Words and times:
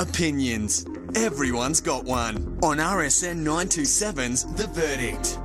Opinions. 0.00 0.86
Everyone's 1.14 1.82
got 1.82 2.04
one. 2.04 2.58
On 2.62 2.78
RSN 2.78 3.44
927's 3.44 4.46
The 4.54 4.66
Verdict. 4.68 5.38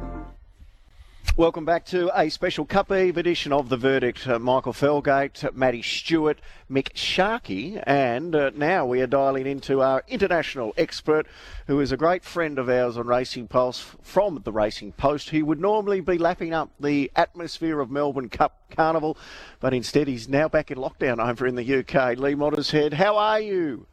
Welcome 1.36 1.66
back 1.66 1.84
to 1.88 2.10
a 2.18 2.30
special 2.30 2.64
Cup 2.64 2.90
Eve 2.90 3.18
edition 3.18 3.52
of 3.52 3.68
The 3.68 3.76
Verdict. 3.76 4.26
Uh, 4.26 4.40
Michael 4.40 4.72
Felgate, 4.72 5.54
Matty 5.54 5.82
Stewart, 5.82 6.40
Mick 6.72 6.96
Sharkey, 6.96 7.78
and 7.84 8.34
uh, 8.34 8.52
now 8.56 8.86
we 8.86 9.02
are 9.02 9.08
dialing 9.08 9.46
into 9.46 9.82
our 9.82 10.06
international 10.08 10.74
expert, 10.78 11.28
who 11.68 11.82
is 11.82 11.92
a 11.92 11.98
great 11.98 12.24
friend 12.24 12.58
of 12.58 12.70
ours 12.70 12.98
on 12.98 13.08
Racing 13.08 13.50
Pulse 13.50 13.86
from 14.02 14.40
the 14.46 14.54
Racing 14.54 14.94
Post. 14.94 15.32
He 15.32 15.44
would 15.44 15.60
normally 15.60 16.00
be 16.00 16.18
lapping 16.18 16.54
up 16.54 16.70
the 16.80 17.12
atmosphere 17.18 17.82
of 17.82 17.92
Melbourne 17.92 18.30
Cup 18.30 18.58
Carnival, 18.74 19.18
but 19.60 19.74
instead 19.74 20.08
he's 20.08 20.30
now 20.30 20.48
back 20.48 20.72
in 20.72 20.78
lockdown 20.78 21.20
over 21.20 21.46
in 21.46 21.56
the 21.56 21.80
UK. 21.80 22.18
Lee 22.18 22.36
Mottershead, 22.36 22.94
how 22.94 23.18
are 23.18 23.42
you? 23.42 23.86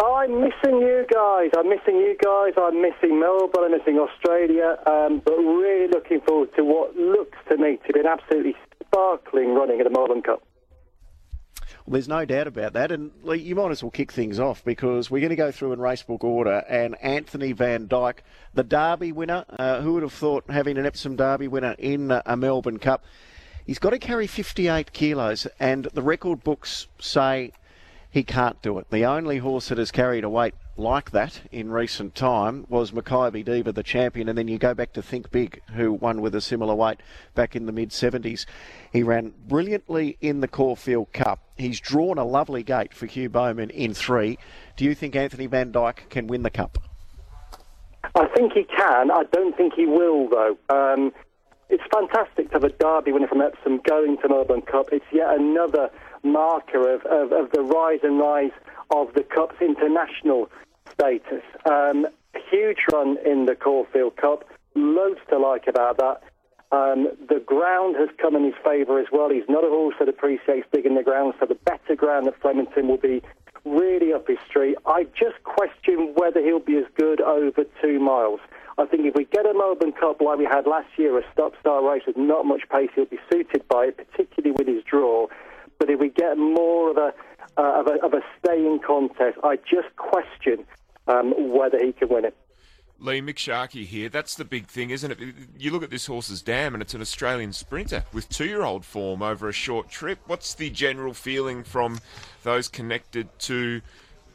I'm 0.00 0.40
missing 0.40 0.80
you 0.80 1.04
guys. 1.12 1.50
I'm 1.56 1.68
missing 1.68 1.96
you 1.96 2.16
guys. 2.22 2.54
I'm 2.56 2.80
missing 2.80 3.20
Melbourne. 3.20 3.64
I'm 3.64 3.72
missing 3.72 3.98
Australia. 3.98 4.78
Um, 4.86 5.20
but 5.22 5.36
really 5.36 5.88
looking 5.88 6.20
forward 6.22 6.54
to 6.56 6.64
what 6.64 6.96
looks 6.96 7.36
to 7.50 7.58
me 7.58 7.78
to 7.86 7.92
be 7.92 8.00
an 8.00 8.06
absolutely 8.06 8.56
sparkling 8.82 9.54
running 9.54 9.80
at 9.80 9.84
the 9.84 9.90
Melbourne 9.90 10.22
Cup. 10.22 10.42
Well, 11.84 11.94
there's 11.94 12.08
no 12.08 12.24
doubt 12.24 12.46
about 12.46 12.72
that. 12.74 12.92
And 12.92 13.10
Lee, 13.22 13.38
you 13.38 13.54
might 13.54 13.70
as 13.72 13.82
well 13.82 13.90
kick 13.90 14.10
things 14.10 14.38
off 14.38 14.64
because 14.64 15.10
we're 15.10 15.20
going 15.20 15.30
to 15.30 15.36
go 15.36 15.50
through 15.50 15.72
in 15.72 15.78
racebook 15.78 16.24
order. 16.24 16.64
And 16.68 16.96
Anthony 17.02 17.52
Van 17.52 17.86
Dyck, 17.86 18.24
the 18.54 18.64
Derby 18.64 19.12
winner, 19.12 19.44
uh, 19.50 19.82
who 19.82 19.94
would 19.94 20.02
have 20.02 20.12
thought 20.12 20.44
having 20.48 20.78
an 20.78 20.86
Epsom 20.86 21.16
Derby 21.16 21.48
winner 21.48 21.74
in 21.78 22.10
a 22.24 22.36
Melbourne 22.36 22.78
Cup? 22.78 23.04
He's 23.66 23.78
got 23.78 23.90
to 23.90 23.98
carry 23.98 24.26
58 24.26 24.92
kilos, 24.92 25.46
and 25.60 25.84
the 25.92 26.02
record 26.02 26.42
books 26.42 26.88
say 26.98 27.52
he 28.10 28.24
can't 28.24 28.60
do 28.60 28.78
it. 28.78 28.90
The 28.90 29.04
only 29.04 29.38
horse 29.38 29.68
that 29.68 29.78
has 29.78 29.92
carried 29.92 30.24
a 30.24 30.28
weight 30.28 30.54
like 30.76 31.12
that 31.12 31.42
in 31.52 31.70
recent 31.70 32.14
time 32.14 32.66
was 32.68 32.90
Makybe 32.90 33.44
Diva, 33.44 33.70
the 33.70 33.82
champion, 33.82 34.28
and 34.28 34.36
then 34.36 34.48
you 34.48 34.58
go 34.58 34.74
back 34.74 34.92
to 34.94 35.02
Think 35.02 35.30
Big, 35.30 35.62
who 35.74 35.92
won 35.92 36.20
with 36.20 36.34
a 36.34 36.40
similar 36.40 36.74
weight 36.74 36.98
back 37.34 37.54
in 37.54 37.66
the 37.66 37.72
mid 37.72 37.90
70s. 37.90 38.46
He 38.92 39.02
ran 39.02 39.32
brilliantly 39.46 40.16
in 40.20 40.40
the 40.40 40.48
Caulfield 40.48 41.12
Cup. 41.12 41.40
He's 41.56 41.78
drawn 41.78 42.18
a 42.18 42.24
lovely 42.24 42.64
gate 42.64 42.94
for 42.94 43.06
Hugh 43.06 43.28
Bowman 43.28 43.70
in 43.70 43.94
three. 43.94 44.38
Do 44.76 44.84
you 44.84 44.94
think 44.94 45.14
Anthony 45.14 45.46
Van 45.46 45.70
Dyck 45.70 46.06
can 46.08 46.26
win 46.26 46.42
the 46.42 46.50
Cup? 46.50 46.78
I 48.16 48.26
think 48.34 48.54
he 48.54 48.64
can. 48.64 49.10
I 49.12 49.22
don't 49.30 49.56
think 49.56 49.74
he 49.74 49.86
will, 49.86 50.28
though. 50.28 50.56
Um, 50.68 51.12
it's 51.68 51.84
fantastic 51.92 52.48
to 52.48 52.54
have 52.54 52.64
a 52.64 52.70
Derby 52.70 53.12
winner 53.12 53.28
from 53.28 53.40
Epsom 53.40 53.80
going 53.88 54.18
to 54.18 54.28
Melbourne 54.28 54.62
Cup. 54.62 54.88
It's 54.90 55.04
yet 55.12 55.32
another 55.32 55.90
marker 56.22 56.94
of, 56.94 57.02
of, 57.06 57.32
of 57.32 57.50
the 57.52 57.62
rise 57.62 58.00
and 58.02 58.18
rise 58.18 58.52
of 58.90 59.12
the 59.14 59.22
Cup's 59.22 59.60
international 59.60 60.50
status. 60.92 61.42
Um, 61.64 62.06
huge 62.50 62.78
run 62.92 63.16
in 63.24 63.46
the 63.46 63.54
Caulfield 63.54 64.16
Cup, 64.16 64.44
loads 64.74 65.20
to 65.30 65.38
like 65.38 65.66
about 65.66 65.98
that. 65.98 66.22
Um, 66.72 67.08
the 67.28 67.42
ground 67.44 67.96
has 67.98 68.08
come 68.18 68.36
in 68.36 68.44
his 68.44 68.54
favour 68.64 69.00
as 69.00 69.06
well. 69.10 69.28
He's 69.30 69.48
not 69.48 69.64
a 69.64 69.68
horse 69.68 69.96
that 69.98 70.08
appreciates 70.08 70.68
digging 70.72 70.94
the 70.94 71.02
ground, 71.02 71.34
so 71.40 71.46
the 71.46 71.56
better 71.56 71.96
ground 71.96 72.28
at 72.28 72.40
Flemington 72.40 72.86
will 72.86 72.96
be 72.96 73.22
really 73.64 74.12
up 74.12 74.28
his 74.28 74.38
street. 74.48 74.76
I 74.86 75.04
just 75.18 75.42
question 75.42 76.14
whether 76.14 76.40
he'll 76.40 76.60
be 76.60 76.76
as 76.76 76.84
good 76.96 77.20
over 77.20 77.64
two 77.82 77.98
miles. 77.98 78.40
I 78.78 78.86
think 78.86 79.04
if 79.04 79.14
we 79.14 79.24
get 79.24 79.46
a 79.46 79.52
Melbourne 79.52 79.92
Cup 79.92 80.20
like 80.20 80.38
we 80.38 80.44
had 80.44 80.66
last 80.66 80.88
year, 80.96 81.18
a 81.18 81.22
stop-start 81.32 81.84
race 81.84 82.02
with 82.06 82.16
not 82.16 82.46
much 82.46 82.62
pace, 82.70 82.88
he'll 82.94 83.04
be 83.04 83.18
suited 83.30 83.66
by 83.68 83.86
it, 83.86 83.96
particularly 83.96 84.54
with 84.56 84.68
his 84.68 84.82
draw. 84.84 85.26
But 85.80 85.88
if 85.88 85.98
we 85.98 86.10
get 86.10 86.36
more 86.36 86.90
of 86.90 86.98
a 86.98 87.14
uh, 87.56 87.80
of 87.80 87.86
a, 87.88 88.04
of 88.04 88.12
a 88.12 88.20
staying 88.38 88.80
contest, 88.86 89.38
I 89.42 89.56
just 89.56 89.96
question 89.96 90.64
um, 91.08 91.32
whether 91.50 91.84
he 91.84 91.92
can 91.92 92.08
win 92.08 92.26
it. 92.26 92.36
Lee 92.98 93.22
McSharkey 93.22 93.86
here. 93.86 94.10
That's 94.10 94.34
the 94.34 94.44
big 94.44 94.66
thing, 94.66 94.90
isn't 94.90 95.10
it? 95.10 95.18
You 95.58 95.70
look 95.70 95.82
at 95.82 95.90
this 95.90 96.04
horse's 96.04 96.42
dam, 96.42 96.74
and 96.74 96.82
it's 96.82 96.92
an 96.92 97.00
Australian 97.00 97.54
sprinter 97.54 98.04
with 98.12 98.28
two-year-old 98.28 98.84
form 98.84 99.22
over 99.22 99.48
a 99.48 99.52
short 99.52 99.88
trip. 99.88 100.18
What's 100.26 100.52
the 100.52 100.68
general 100.68 101.14
feeling 101.14 101.64
from 101.64 102.00
those 102.42 102.68
connected 102.68 103.26
to 103.40 103.80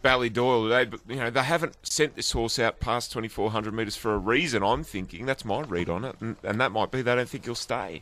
Ballydoyle? 0.03 0.89
They, 0.89 1.13
you 1.13 1.19
know, 1.19 1.29
they 1.29 1.43
haven't 1.43 1.77
sent 1.83 2.15
this 2.15 2.31
horse 2.31 2.57
out 2.57 2.79
past 2.79 3.11
2,400 3.11 3.71
metres 3.71 3.95
for 3.95 4.15
a 4.15 4.17
reason. 4.17 4.63
I'm 4.63 4.83
thinking 4.83 5.27
that's 5.27 5.45
my 5.45 5.61
read 5.61 5.89
on 5.89 6.03
it, 6.03 6.15
and, 6.19 6.37
and 6.41 6.59
that 6.59 6.71
might 6.71 6.89
be 6.89 7.03
they 7.03 7.13
don't 7.13 7.29
think 7.29 7.45
he'll 7.45 7.53
stay. 7.53 8.01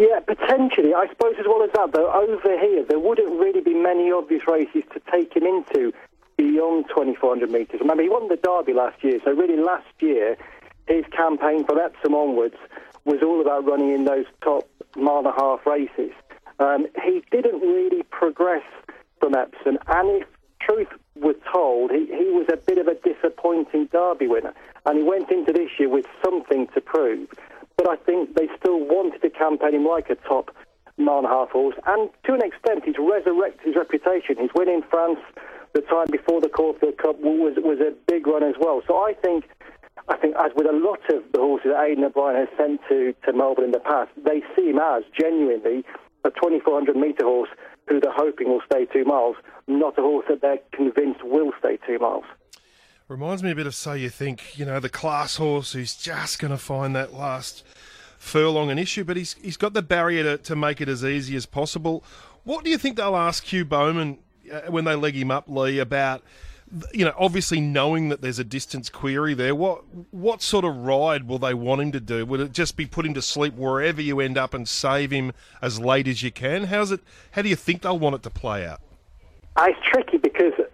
Yeah, 0.00 0.20
potentially. 0.20 0.94
I 0.94 1.08
suppose 1.10 1.34
as 1.38 1.44
well 1.46 1.62
as 1.62 1.68
that, 1.74 1.92
though, 1.92 2.10
over 2.10 2.58
here, 2.58 2.82
there 2.88 2.98
wouldn't 2.98 3.38
really 3.38 3.60
be 3.60 3.74
many 3.74 4.10
obvious 4.10 4.48
races 4.48 4.82
to 4.94 5.00
take 5.12 5.36
him 5.36 5.44
into 5.44 5.92
beyond 6.38 6.86
2,400 6.88 7.50
metres. 7.50 7.80
Remember, 7.80 8.02
he 8.02 8.08
won 8.08 8.28
the 8.28 8.36
Derby 8.36 8.72
last 8.72 9.04
year, 9.04 9.18
so 9.22 9.32
really 9.32 9.58
last 9.58 9.92
year, 9.98 10.38
his 10.88 11.04
campaign 11.14 11.66
from 11.66 11.76
Epsom 11.78 12.14
onwards 12.14 12.56
was 13.04 13.18
all 13.22 13.42
about 13.42 13.66
running 13.66 13.90
in 13.90 14.06
those 14.06 14.24
top 14.42 14.66
mile 14.96 15.18
and 15.18 15.26
a 15.26 15.32
half 15.32 15.66
races. 15.66 16.12
Um, 16.58 16.86
he 17.04 17.22
didn't 17.30 17.60
really 17.60 18.02
progress 18.04 18.64
from 19.20 19.34
Epsom, 19.34 19.76
and 19.86 20.22
if 20.22 20.26
truth 20.62 20.88
was 21.16 21.36
told, 21.52 21.90
he, 21.90 22.06
he 22.06 22.30
was 22.30 22.46
a 22.50 22.56
bit 22.56 22.78
of 22.78 22.88
a 22.88 22.94
disappointing 22.94 23.90
Derby 23.92 24.28
winner, 24.28 24.54
and 24.86 24.96
he 24.96 25.04
went 25.04 25.30
into 25.30 25.52
this 25.52 25.68
year 25.78 25.90
with 25.90 26.06
something 26.24 26.68
to 26.68 26.80
prove 26.80 27.28
but 27.80 27.88
I 27.88 27.96
think 28.04 28.36
they 28.36 28.46
still 28.60 28.78
wanted 28.78 29.22
to 29.22 29.30
campaign 29.30 29.74
him 29.74 29.86
like 29.86 30.10
a 30.10 30.16
top 30.28 30.54
mile 30.98 31.24
and 31.24 31.26
a 31.26 31.30
half 31.30 31.48
horse. 31.48 31.76
And 31.86 32.10
to 32.24 32.34
an 32.34 32.44
extent, 32.44 32.84
he's 32.84 33.00
resurrected 33.00 33.64
his 33.64 33.74
reputation. 33.74 34.36
His 34.36 34.50
win 34.54 34.68
in 34.68 34.82
France 34.90 35.18
the 35.72 35.80
time 35.80 36.08
before 36.12 36.42
the 36.42 36.50
Caulfield 36.50 36.98
Cup 36.98 37.16
was 37.20 37.56
was 37.56 37.80
a 37.80 37.96
big 38.06 38.26
run 38.26 38.42
as 38.42 38.56
well. 38.60 38.82
So 38.86 38.98
I 38.98 39.14
think. 39.14 39.48
I 40.08 40.16
think, 40.16 40.34
as 40.36 40.50
with 40.56 40.66
a 40.66 40.72
lot 40.72 40.98
of 41.12 41.22
the 41.32 41.38
horses 41.38 41.70
that 41.70 41.80
Aidan 41.84 42.02
O'Brien 42.02 42.34
has 42.34 42.48
sent 42.56 42.80
to, 42.88 43.14
to 43.26 43.32
Melbourne 43.32 43.66
in 43.66 43.70
the 43.70 43.80
past, 43.80 44.10
they 44.16 44.42
see 44.56 44.70
him 44.70 44.78
as 44.78 45.04
genuinely 45.16 45.84
a 46.24 46.30
2,400 46.30 46.96
metre 46.96 47.22
horse 47.22 47.50
who 47.86 48.00
they're 48.00 48.10
hoping 48.10 48.48
will 48.48 48.62
stay 48.64 48.86
two 48.86 49.04
miles, 49.04 49.36
not 49.68 49.98
a 49.98 50.02
horse 50.02 50.24
that 50.28 50.40
they're 50.40 50.58
convinced 50.72 51.22
will 51.22 51.52
stay 51.60 51.78
two 51.86 51.98
miles. 51.98 52.24
Reminds 53.10 53.42
me 53.42 53.50
a 53.50 53.56
bit 53.56 53.66
of 53.66 53.74
So 53.74 53.94
You 53.94 54.08
Think, 54.08 54.56
you 54.56 54.64
know, 54.64 54.78
the 54.78 54.88
class 54.88 55.34
horse 55.34 55.72
who's 55.72 55.96
just 55.96 56.38
going 56.38 56.52
to 56.52 56.56
find 56.56 56.94
that 56.94 57.12
last 57.12 57.64
furlong 58.16 58.70
an 58.70 58.78
issue, 58.78 59.02
but 59.02 59.16
he's, 59.16 59.32
he's 59.42 59.56
got 59.56 59.72
the 59.72 59.82
barrier 59.82 60.22
to, 60.22 60.38
to 60.44 60.54
make 60.54 60.80
it 60.80 60.88
as 60.88 61.04
easy 61.04 61.34
as 61.34 61.44
possible. 61.44 62.04
What 62.44 62.62
do 62.62 62.70
you 62.70 62.78
think 62.78 62.96
they'll 62.96 63.16
ask 63.16 63.42
Hugh 63.42 63.64
Bowman 63.64 64.18
uh, 64.52 64.60
when 64.70 64.84
they 64.84 64.94
leg 64.94 65.16
him 65.16 65.32
up, 65.32 65.48
Lee, 65.48 65.80
about, 65.80 66.22
you 66.94 67.04
know, 67.04 67.12
obviously 67.18 67.60
knowing 67.60 68.10
that 68.10 68.20
there's 68.20 68.38
a 68.38 68.44
distance 68.44 68.88
query 68.88 69.34
there? 69.34 69.56
What 69.56 69.82
what 70.12 70.40
sort 70.40 70.64
of 70.64 70.76
ride 70.76 71.26
will 71.26 71.40
they 71.40 71.52
want 71.52 71.82
him 71.82 71.90
to 71.90 72.00
do? 72.00 72.24
Would 72.24 72.38
it 72.38 72.52
just 72.52 72.76
be 72.76 72.86
put 72.86 73.04
him 73.04 73.14
to 73.14 73.22
sleep 73.22 73.54
wherever 73.54 74.00
you 74.00 74.20
end 74.20 74.38
up 74.38 74.54
and 74.54 74.68
save 74.68 75.10
him 75.10 75.32
as 75.60 75.80
late 75.80 76.06
as 76.06 76.22
you 76.22 76.30
can? 76.30 76.64
How's 76.64 76.92
it? 76.92 77.00
How 77.32 77.42
do 77.42 77.48
you 77.48 77.56
think 77.56 77.82
they'll 77.82 77.98
want 77.98 78.14
it 78.14 78.22
to 78.22 78.30
play 78.30 78.64
out? 78.64 78.80
Uh, 79.56 79.66
it's 79.70 79.80
tricky 79.84 80.19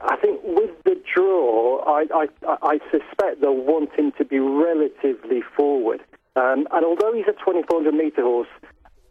I 0.08 0.16
think 0.16 0.40
with 0.44 0.70
the 0.84 1.00
draw, 1.14 1.82
I, 1.86 2.06
I, 2.14 2.26
I 2.62 2.78
suspect 2.90 3.40
they'll 3.40 3.54
want 3.54 3.92
him 3.98 4.12
to 4.18 4.24
be 4.24 4.38
relatively 4.38 5.42
forward. 5.56 6.00
Um, 6.36 6.68
and 6.70 6.84
although 6.84 7.12
he's 7.12 7.26
a 7.26 7.32
2400 7.32 7.92
metre 7.92 8.22
horse 8.22 8.48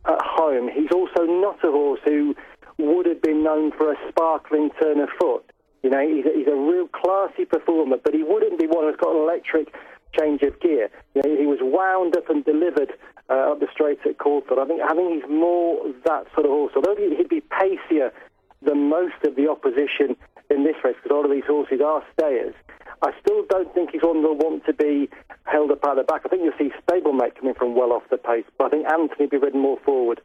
at 0.06 0.22
home, 0.24 0.70
he's 0.74 0.92
also 0.94 1.24
not 1.26 1.58
a 1.64 1.72
horse 1.72 2.00
who 2.06 2.36
would 2.78 3.06
have 3.08 3.22
been 3.22 3.44
known 3.44 3.72
for 3.72 3.92
a 3.92 3.96
sparkling 4.10 4.70
turn 4.82 5.00
of 5.00 5.10
foot. 5.20 5.44
You 5.84 5.90
know, 5.90 6.02
he's 6.02 6.26
a, 6.26 6.34
he's 6.36 6.48
a 6.48 6.56
real 6.56 6.88
classy 6.88 7.46
performer, 7.46 7.98
but 8.04 8.14
he 8.14 8.24
wouldn't 8.24 8.60
be 8.60 8.68
one 8.68 8.86
who's 8.86 8.98
got 8.98 9.16
an 9.16 9.22
electric 9.22 9.74
change 10.18 10.42
of 10.44 10.60
gear. 10.60 10.90
You 11.14 11.22
know, 11.24 11.36
he 11.38 11.46
was 11.46 11.60
wound 11.62 12.16
up 12.16 12.30
and 12.30 12.44
delivered 12.46 12.94
uh, 13.30 13.52
up 13.52 13.60
the 13.60 13.68
straight 13.72 14.00
at 14.06 14.18
Caulfield. 14.18 14.60
I 14.60 14.66
think, 14.66 14.82
I 14.82 14.96
think 14.96 15.14
he's 15.14 15.30
more 15.30 15.86
that 16.06 16.26
sort 16.34 16.46
of 16.46 16.52
horse. 16.52 16.74
Although 16.76 16.96
he'd 16.96 17.30
be 17.30 17.42
pacier 17.42 18.12
than 18.62 18.90
most 18.90 19.16
of 19.24 19.36
the 19.36 19.50
opposition 19.50 20.16
in 20.50 20.64
this 20.64 20.76
race, 20.84 20.96
because 21.02 21.16
all 21.16 21.26
of 21.26 21.32
these 21.32 21.46
horses 21.48 21.82
are 21.84 22.04
stayers. 22.18 22.54
I 23.02 23.12
still 23.20 23.44
don't 23.50 23.74
think 23.74 23.92
he's 23.92 24.02
one 24.02 24.22
that 24.24 24.34
want 24.34 24.66
to 24.66 24.74
be 24.74 25.10
held 25.44 25.72
up 25.72 25.82
by 25.82 25.96
the 25.96 26.04
back. 26.04 26.22
I 26.26 26.30
think 26.30 26.44
you'll 26.44 26.58
see 26.58 26.72
Stablemate 26.88 27.36
coming 27.36 27.54
from 27.54 27.76
well 27.76 27.92
off 27.92 28.04
the 28.10 28.18
pace, 28.18 28.46
but 28.58 28.66
I 28.66 28.70
think 28.70 28.86
Anthony 28.88 29.26
will 29.26 29.30
be 29.30 29.38
ridden 29.38 29.60
more 29.60 29.80
forward. 29.86 30.22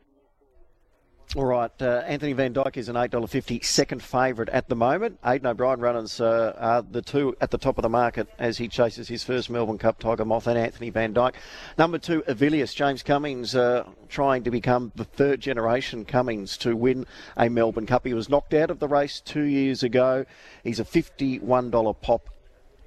All 1.37 1.45
right, 1.45 1.71
uh, 1.81 2.03
Anthony 2.07 2.33
Van 2.33 2.53
Dyck 2.53 2.77
is 2.77 2.89
an 2.89 2.97
$8.50 2.97 3.65
second 3.65 4.03
favourite 4.03 4.49
at 4.49 4.69
the 4.69 4.75
moment. 4.75 5.21
Aidan 5.25 5.47
O'Brien 5.47 5.79
runners 5.79 6.21
uh, 6.21 6.57
are 6.59 6.83
the 6.83 7.03
two 7.03 7.37
at 7.41 7.53
the 7.53 7.59
top 7.59 7.79
of 7.79 7.83
the 7.83 7.89
market 7.89 8.27
as 8.41 8.59
he 8.59 8.67
chases 8.67 9.07
his 9.07 9.23
first 9.23 9.49
Melbourne 9.49 9.79
Cup 9.79 10.01
Tiger 10.01 10.25
Moth 10.25 10.49
and 10.49 10.59
Anthony 10.59 10.91
Van 10.91 11.13
Dyck. 11.13 11.37
Number 11.79 11.99
two, 11.99 12.23
Avilius, 12.23 12.75
James 12.75 13.05
Cummings 13.05 13.55
uh, 13.55 13.85
trying 14.09 14.43
to 14.43 14.51
become 14.51 14.91
the 14.97 15.05
third 15.05 15.41
generation 15.41 16.05
Cummings 16.05 16.57
to 16.59 16.75
win 16.75 17.07
a 17.37 17.49
Melbourne 17.49 17.87
Cup. 17.87 18.05
He 18.05 18.13
was 18.13 18.29
knocked 18.29 18.53
out 18.53 18.73
of 18.73 18.81
the 18.81 18.89
race 18.89 19.21
two 19.21 19.45
years 19.45 19.85
ago. 19.85 20.27
He's 20.65 20.81
a 20.81 20.85
$51 20.85 22.01
pop. 22.01 22.29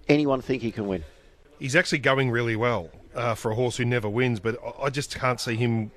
Anyone 0.10 0.42
think 0.42 0.62
he 0.62 0.72
can 0.74 0.86
win? 0.88 1.06
He's 1.60 1.78
actually 1.78 2.00
going 2.00 2.30
really 2.30 2.58
well 2.58 2.90
uh, 3.16 3.36
for 3.36 3.52
a 3.52 3.56
horse 3.56 3.78
who 3.78 3.86
never 3.86 4.10
wins, 4.10 4.42
but 4.42 4.58
I 4.82 4.90
just 4.90 5.16
can't 5.16 5.40
see 5.40 5.56
him 5.56 5.92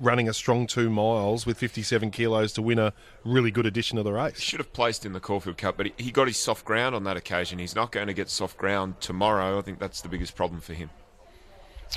running 0.00 0.28
a 0.28 0.32
strong 0.32 0.66
two 0.66 0.90
miles 0.90 1.46
with 1.46 1.58
57 1.58 2.10
kilos 2.10 2.52
to 2.54 2.62
win 2.62 2.78
a 2.78 2.92
really 3.24 3.50
good 3.50 3.66
edition 3.66 3.98
of 3.98 4.04
the 4.04 4.12
race. 4.12 4.36
He 4.36 4.42
should 4.42 4.60
have 4.60 4.72
placed 4.72 5.04
in 5.04 5.12
the 5.12 5.20
Caulfield 5.20 5.56
Cup, 5.56 5.76
but 5.76 5.90
he 5.96 6.10
got 6.10 6.26
his 6.26 6.36
soft 6.36 6.64
ground 6.64 6.94
on 6.94 7.04
that 7.04 7.16
occasion. 7.16 7.58
He's 7.58 7.74
not 7.74 7.92
going 7.92 8.06
to 8.06 8.14
get 8.14 8.28
soft 8.28 8.56
ground 8.56 9.00
tomorrow. 9.00 9.58
I 9.58 9.62
think 9.62 9.78
that's 9.78 10.00
the 10.00 10.08
biggest 10.08 10.36
problem 10.36 10.60
for 10.60 10.74
him. 10.74 10.90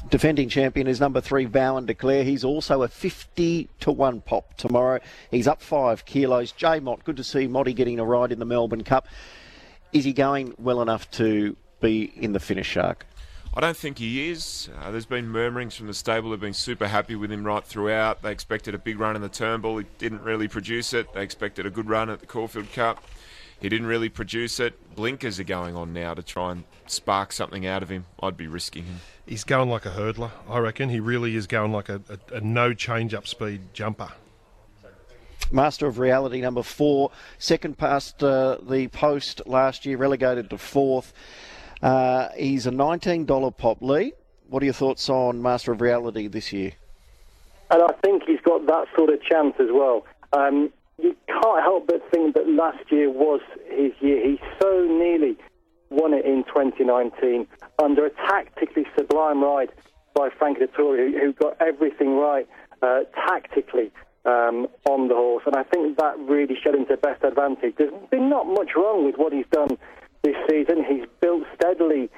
Defending 0.09 0.49
champion 0.49 0.87
is 0.87 0.99
number 0.99 1.21
three, 1.21 1.45
Vow 1.45 1.77
and 1.77 1.85
Declare. 1.85 2.23
He's 2.23 2.43
also 2.43 2.81
a 2.83 2.87
50 2.87 3.69
to 3.81 3.91
1 3.91 4.21
pop 4.21 4.55
tomorrow. 4.55 4.99
He's 5.29 5.47
up 5.47 5.61
five 5.61 6.05
kilos. 6.05 6.51
J 6.53 6.79
Mott, 6.79 7.03
good 7.03 7.17
to 7.17 7.23
see 7.23 7.47
Motty 7.47 7.73
getting 7.73 7.99
a 7.99 8.05
ride 8.05 8.31
in 8.31 8.39
the 8.39 8.45
Melbourne 8.45 8.83
Cup. 8.83 9.07
Is 9.91 10.05
he 10.05 10.13
going 10.13 10.53
well 10.57 10.81
enough 10.81 11.11
to 11.11 11.57
be 11.81 12.11
in 12.15 12.31
the 12.33 12.39
finish, 12.39 12.67
Shark? 12.67 13.05
I 13.53 13.59
don't 13.59 13.75
think 13.75 13.97
he 13.97 14.29
is. 14.29 14.69
Uh, 14.79 14.91
there's 14.91 15.05
been 15.05 15.27
murmurings 15.27 15.75
from 15.75 15.87
the 15.87 15.93
stable. 15.93 16.29
They've 16.29 16.39
been 16.39 16.53
super 16.53 16.87
happy 16.87 17.15
with 17.15 17.29
him 17.29 17.43
right 17.43 17.63
throughout. 17.63 18.21
They 18.21 18.31
expected 18.31 18.73
a 18.73 18.77
big 18.77 18.97
run 18.97 19.17
in 19.17 19.21
the 19.21 19.27
Turnbull. 19.27 19.77
He 19.79 19.85
didn't 19.97 20.23
really 20.23 20.47
produce 20.47 20.93
it. 20.93 21.13
They 21.13 21.21
expected 21.21 21.65
a 21.65 21.69
good 21.69 21.89
run 21.89 22.09
at 22.09 22.21
the 22.21 22.25
Caulfield 22.25 22.71
Cup. 22.71 23.03
He 23.59 23.67
didn't 23.67 23.87
really 23.87 24.07
produce 24.07 24.61
it. 24.61 24.95
Blinkers 24.95 25.37
are 25.37 25.43
going 25.43 25.75
on 25.75 25.91
now 25.91 26.13
to 26.13 26.23
try 26.23 26.53
and 26.53 26.63
spark 26.87 27.33
something 27.33 27.65
out 27.65 27.83
of 27.83 27.89
him. 27.89 28.05
I'd 28.23 28.37
be 28.37 28.47
risking 28.47 28.85
him. 28.85 29.01
He's 29.25 29.43
going 29.43 29.69
like 29.69 29.85
a 29.85 29.91
hurdler, 29.91 30.31
I 30.49 30.59
reckon. 30.59 30.87
He 30.87 31.01
really 31.01 31.35
is 31.35 31.45
going 31.45 31.73
like 31.73 31.89
a, 31.89 32.01
a, 32.09 32.37
a 32.37 32.41
no 32.41 32.73
change 32.73 33.13
up 33.13 33.27
speed 33.27 33.73
jumper. 33.73 34.13
Master 35.51 35.87
of 35.87 35.99
Reality 35.99 36.39
number 36.39 36.63
four, 36.63 37.11
second 37.37 37.77
past 37.77 38.23
uh, 38.23 38.57
the 38.61 38.87
post 38.87 39.41
last 39.45 39.85
year, 39.85 39.97
relegated 39.97 40.49
to 40.51 40.57
fourth. 40.57 41.13
Uh, 41.81 42.29
he's 42.37 42.67
a 42.67 42.71
$19 42.71 43.57
pop. 43.57 43.81
Lee, 43.81 44.13
what 44.49 44.61
are 44.61 44.65
your 44.65 44.73
thoughts 44.73 45.09
on 45.09 45.41
Master 45.41 45.71
of 45.71 45.81
Reality 45.81 46.27
this 46.27 46.53
year? 46.53 46.73
And 47.71 47.81
I 47.81 47.93
think 48.03 48.23
he's 48.27 48.41
got 48.41 48.67
that 48.67 48.85
sort 48.95 49.09
of 49.09 49.23
chance 49.23 49.55
as 49.59 49.69
well. 49.71 50.05
Um, 50.33 50.71
you 51.01 51.15
can't 51.27 51.63
help 51.63 51.87
but 51.87 52.01
think 52.11 52.35
that 52.35 52.47
last 52.47 52.91
year 52.91 53.09
was 53.09 53.41
his 53.69 53.93
year. 53.99 54.21
He 54.23 54.39
so 54.61 54.85
nearly 54.87 55.37
won 55.89 56.13
it 56.13 56.25
in 56.25 56.43
2019 56.43 57.47
under 57.81 58.05
a 58.05 58.09
tactically 58.09 58.85
sublime 58.97 59.43
ride 59.43 59.71
by 60.13 60.29
Frank 60.37 60.59
Dettori, 60.59 61.11
who, 61.11 61.19
who 61.19 61.33
got 61.33 61.57
everything 61.61 62.17
right 62.17 62.47
uh, 62.81 63.01
tactically 63.15 63.91
um, 64.25 64.67
on 64.89 65.07
the 65.07 65.15
horse. 65.15 65.43
And 65.45 65.55
I 65.55 65.63
think 65.63 65.97
that 65.97 66.19
really 66.19 66.57
showed 66.61 66.75
him 66.75 66.85
to 66.87 66.97
best 66.97 67.23
advantage. 67.23 67.75
There's 67.77 67.93
been 68.09 68.29
not 68.29 68.45
much 68.47 68.71
wrong 68.75 69.05
with 69.05 69.15
what 69.15 69.33
he's 69.33 69.47
done 69.51 69.77
this 70.23 70.35
season. 70.49 70.83
He's 70.83 71.05
built 71.21 71.43
steadily 71.55 72.09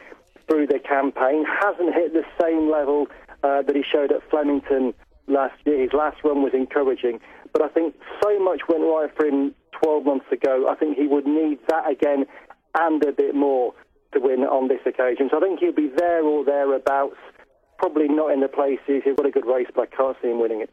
through 0.47 0.67
the 0.67 0.79
campaign, 0.79 1.45
hasn't 1.45 1.93
hit 1.93 2.13
the 2.13 2.25
same 2.41 2.69
level 2.69 3.07
uh, 3.43 3.61
that 3.61 3.75
he 3.75 3.83
showed 3.83 4.11
at 4.11 4.21
Flemington 4.29 4.93
last 5.27 5.55
year. 5.65 5.81
His 5.81 5.93
last 5.93 6.17
run 6.23 6.43
was 6.43 6.53
encouraging, 6.53 7.19
but 7.51 7.61
I 7.61 7.69
think 7.69 7.95
so 8.21 8.39
much 8.39 8.61
went 8.67 8.83
right 8.83 9.09
for 9.15 9.25
him 9.25 9.55
12 9.81 10.05
months 10.05 10.25
ago. 10.31 10.67
I 10.69 10.75
think 10.75 10.97
he 10.97 11.07
would 11.07 11.25
need 11.25 11.59
that 11.69 11.89
again 11.89 12.25
and 12.75 13.03
a 13.03 13.11
bit 13.11 13.35
more 13.35 13.73
to 14.13 14.19
win 14.19 14.41
on 14.43 14.67
this 14.67 14.81
occasion. 14.85 15.29
So 15.31 15.37
I 15.37 15.41
think 15.41 15.59
he'll 15.59 15.73
be 15.73 15.91
there 15.95 16.23
or 16.23 16.43
thereabouts. 16.45 17.17
Probably 17.77 18.07
not 18.07 18.31
in 18.31 18.39
the 18.41 18.47
places. 18.47 19.03
He's 19.03 19.15
got 19.15 19.25
a 19.25 19.31
good 19.31 19.45
race, 19.45 19.67
but 19.75 19.89
I 19.91 19.95
can't 19.95 20.17
see 20.21 20.29
him 20.29 20.39
winning 20.39 20.61
it. 20.61 20.69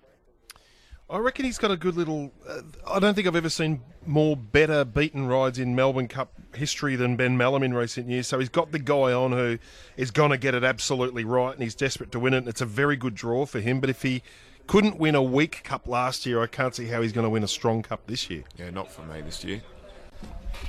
I 1.10 1.18
reckon 1.18 1.44
he's 1.44 1.58
got 1.58 1.72
a 1.72 1.76
good 1.76 1.96
little. 1.96 2.32
Uh, 2.48 2.60
I 2.86 3.00
don't 3.00 3.14
think 3.14 3.26
I've 3.26 3.34
ever 3.34 3.48
seen 3.48 3.82
more 4.06 4.36
better 4.36 4.84
beaten 4.84 5.26
rides 5.26 5.58
in 5.58 5.74
Melbourne 5.74 6.06
Cup 6.06 6.32
history 6.54 6.94
than 6.94 7.16
Ben 7.16 7.36
Melham 7.36 7.64
in 7.64 7.74
recent 7.74 8.08
years. 8.08 8.28
So 8.28 8.38
he's 8.38 8.48
got 8.48 8.70
the 8.70 8.78
guy 8.78 9.12
on 9.12 9.32
who 9.32 9.58
is 9.96 10.12
going 10.12 10.30
to 10.30 10.38
get 10.38 10.54
it 10.54 10.62
absolutely 10.62 11.24
right, 11.24 11.52
and 11.52 11.62
he's 11.62 11.74
desperate 11.74 12.12
to 12.12 12.20
win 12.20 12.32
it. 12.32 12.38
And 12.38 12.48
it's 12.48 12.60
a 12.60 12.66
very 12.66 12.96
good 12.96 13.16
draw 13.16 13.44
for 13.44 13.58
him. 13.60 13.80
But 13.80 13.90
if 13.90 14.02
he 14.02 14.22
couldn't 14.68 14.98
win 14.98 15.16
a 15.16 15.22
weak 15.22 15.64
cup 15.64 15.88
last 15.88 16.26
year, 16.26 16.40
I 16.40 16.46
can't 16.46 16.76
see 16.76 16.86
how 16.86 17.02
he's 17.02 17.12
going 17.12 17.24
to 17.24 17.30
win 17.30 17.42
a 17.42 17.48
strong 17.48 17.82
cup 17.82 18.06
this 18.06 18.30
year. 18.30 18.44
Yeah, 18.56 18.70
not 18.70 18.92
for 18.92 19.02
me 19.02 19.20
this 19.20 19.42
year. 19.42 19.62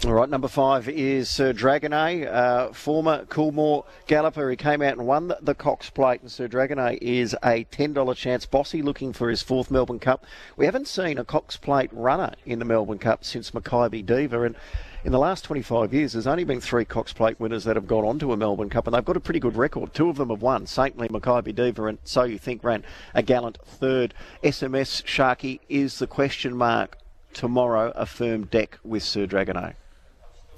All 0.03 0.13
right, 0.13 0.27
number 0.27 0.47
five 0.47 0.89
is 0.89 1.29
Sir 1.29 1.53
Dragonet, 1.53 2.25
uh, 2.25 2.73
former 2.73 3.23
Coolmore 3.25 3.85
galloper. 4.07 4.49
He 4.49 4.55
came 4.55 4.81
out 4.81 4.97
and 4.97 5.05
won 5.05 5.31
the, 5.39 5.53
Cox 5.53 5.91
Plate, 5.91 6.21
and 6.21 6.31
Sir 6.31 6.47
Dragonet 6.47 6.97
is 7.03 7.35
a 7.43 7.65
$10 7.65 8.15
chance. 8.15 8.47
Bossy 8.47 8.81
looking 8.81 9.13
for 9.13 9.29
his 9.29 9.43
fourth 9.43 9.69
Melbourne 9.69 9.99
Cup. 9.99 10.25
We 10.57 10.65
haven't 10.65 10.87
seen 10.87 11.19
a 11.19 11.23
Cox 11.23 11.55
Plate 11.55 11.91
runner 11.93 12.33
in 12.47 12.57
the 12.57 12.65
Melbourne 12.65 12.97
Cup 12.97 13.23
since 13.23 13.51
Makybe 13.51 14.03
Diva, 14.03 14.41
and 14.41 14.55
in 15.03 15.11
the 15.11 15.19
last 15.19 15.43
25 15.43 15.93
years, 15.93 16.13
there's 16.13 16.25
only 16.25 16.45
been 16.45 16.61
three 16.61 16.83
Cox 16.83 17.13
Plate 17.13 17.39
winners 17.39 17.65
that 17.65 17.75
have 17.75 17.85
gone 17.85 18.03
on 18.03 18.17
to 18.17 18.33
a 18.33 18.37
Melbourne 18.37 18.71
Cup, 18.71 18.87
and 18.87 18.95
they've 18.95 19.05
got 19.05 19.17
a 19.17 19.21
pretty 19.21 19.39
good 19.39 19.55
record. 19.55 19.93
Two 19.93 20.09
of 20.09 20.17
them 20.17 20.29
have 20.29 20.41
won. 20.41 20.65
Saintly, 20.65 21.09
Makybe 21.09 21.53
Diva, 21.53 21.85
and 21.85 21.99
So 22.05 22.23
You 22.23 22.39
Think 22.39 22.63
ran 22.63 22.83
a 23.13 23.21
gallant 23.21 23.59
third. 23.63 24.15
SMS 24.43 25.03
Sharky 25.03 25.59
is 25.69 25.99
the 25.99 26.07
question 26.07 26.57
mark 26.57 26.97
tomorrow 27.33 27.91
a 27.95 28.07
firm 28.07 28.45
deck 28.47 28.79
with 28.83 29.03
Sir 29.03 29.27
Dragonet. 29.27 29.75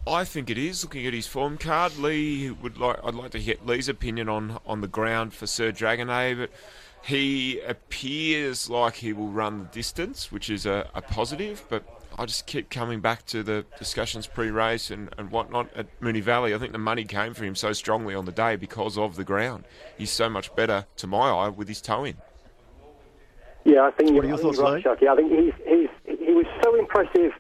I 0.06 0.26
think 0.26 0.50
it 0.50 0.58
is. 0.58 0.84
Looking 0.84 1.08
at 1.08 1.14
his 1.14 1.28
form 1.28 1.58
card, 1.58 1.98
Lee 1.98 2.52
would 2.52 2.78
like. 2.78 3.00
I'd 3.04 3.16
like 3.16 3.32
to 3.32 3.40
get 3.40 3.66
Lee's 3.66 3.88
opinion 3.88 4.28
on 4.28 4.60
on 4.66 4.82
the 4.82 4.88
ground 4.88 5.34
for 5.34 5.48
Sir 5.48 5.72
Dragonet, 5.72 6.38
but 6.38 6.50
he 7.04 7.60
appears 7.62 8.70
like 8.70 8.96
he 8.96 9.14
will 9.14 9.30
run 9.30 9.60
the 9.60 9.66
distance, 9.66 10.32
which 10.32 10.50
is 10.50 10.66
a, 10.66 10.90
a 10.94 11.02
positive. 11.02 11.64
But 11.70 11.84
I 12.18 12.26
just 12.26 12.48
keep 12.48 12.70
coming 12.70 13.00
back 13.00 13.26
to 13.28 13.44
the 13.44 13.66
discussions 13.80 14.28
pre-race 14.28 14.92
and, 14.92 15.10
and 15.18 15.32
whatnot 15.32 15.70
at 15.76 15.88
Moonee 16.02 16.22
Valley. 16.22 16.54
I 16.54 16.58
think 16.58 16.74
the 16.74 16.78
money 16.78 17.06
came 17.06 17.34
for 17.34 17.46
him 17.46 17.56
so 17.56 17.72
strongly 17.72 18.14
on 18.14 18.26
the 18.26 18.32
day 18.32 18.58
because 18.58 18.98
of 18.98 19.16
the 19.16 19.24
ground. 19.24 19.64
He's 19.98 20.12
so 20.12 20.30
much 20.30 20.54
better, 20.56 20.86
to 20.98 21.08
my 21.08 21.30
eye, 21.30 21.50
with 21.50 21.68
his 21.70 21.82
toe 21.82 22.04
in. 22.04 22.18
Yeah, 23.64 23.84
I 23.84 23.92
think. 23.92 24.12
What 24.12 24.26
are 24.26 24.28
your 24.28 24.38
thoughts, 24.38 24.58
right, 24.60 24.84
Chucky. 24.84 25.08
I 25.08 25.16
think 25.16 25.32
he's, 25.32 25.54
he's 25.66 25.90
he 26.20 26.34
was 26.34 26.46
so 26.62 26.76
impressive 26.76 27.32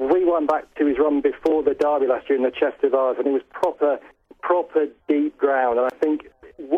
we 0.00 0.24
went 0.24 0.48
back 0.48 0.74
to 0.76 0.86
his 0.86 0.96
run 0.98 1.20
before 1.20 1.62
the 1.62 1.74
Derby 1.74 2.06
last 2.06 2.28
year 2.28 2.38
in 2.38 2.44
the 2.44 2.50
Chester 2.50 2.88
Vase, 2.88 3.16
and 3.18 3.26
it 3.26 3.32
was 3.32 3.42
proper, 3.52 3.98
proper 4.40 4.86
deep 5.06 5.36
ground. 5.36 5.78
And 5.78 5.86
I 5.92 5.96
think 6.00 6.30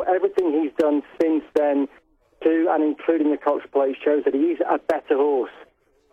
everything 0.08 0.50
he's 0.50 0.72
done 0.76 1.02
since 1.20 1.44
then, 1.54 1.86
to 2.42 2.66
and 2.68 2.82
including 2.82 3.30
the 3.30 3.36
Cox 3.36 3.64
Plate, 3.72 3.96
shows 4.04 4.24
that 4.24 4.34
he's 4.34 4.58
a 4.68 4.78
better 4.78 5.14
horse 5.14 5.54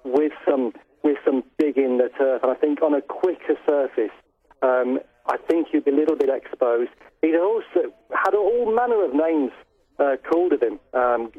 with 0.03 0.33
some 0.47 0.73
with 1.01 1.17
some 1.25 1.43
dig 1.57 1.77
in 1.77 1.97
the 1.97 2.09
turf. 2.15 2.43
And 2.43 2.51
I 2.51 2.55
think 2.55 2.83
on 2.83 2.93
a 2.93 3.01
quicker 3.01 3.57
surface, 3.65 4.13
um, 4.61 4.99
I 5.25 5.37
think 5.49 5.69
he'd 5.71 5.85
be 5.85 5.91
a 5.91 5.95
little 5.95 6.15
bit 6.15 6.29
exposed. 6.29 6.91
He's 7.23 7.33
a 7.33 7.39
horse 7.39 7.65
that 7.73 7.85
had 8.13 8.35
all 8.35 8.75
manner 8.75 9.03
of 9.03 9.15
names 9.15 9.51
uh, 9.97 10.17
called 10.29 10.53
of 10.53 10.61
him 10.61 10.79
um, 10.93 11.31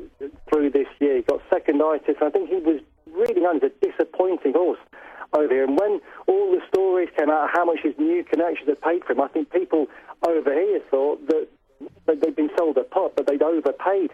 through 0.49 0.71
this 0.71 0.89
year. 0.99 1.19
He 1.19 1.23
got 1.23 1.43
seconditis. 1.49 2.21
I 2.21 2.31
think 2.31 2.49
he 2.49 2.57
was 2.57 2.81
really 3.07 3.41
known 3.41 3.57
as 3.57 3.71
a 3.71 3.87
disappointing 3.87 4.55
horse 4.55 4.81
over 5.33 5.53
here. 5.53 5.65
And 5.65 5.79
when 5.79 6.01
all 6.27 6.51
the 6.51 6.61
stories 6.69 7.09
came 7.17 7.31
out 7.31 7.45
of 7.45 7.51
how 7.53 7.65
much 7.65 7.81
his 7.83 7.95
new 7.99 8.25
connections 8.25 8.69
had 8.69 8.81
paid 8.81 9.05
for 9.05 9.13
him, 9.13 9.21
I 9.21 9.29
think 9.29 9.51
people 9.53 9.87
over 10.27 10.53
here 10.53 10.81
thought 10.91 11.27
that, 11.29 11.49
that 12.07 12.21
they'd 12.21 12.37
been 12.37 12.51
sold 12.59 12.77
a 12.77 12.85
pot, 12.85 13.13
but 13.17 13.27
they'd 13.27 13.43
overpaid 13.43 14.11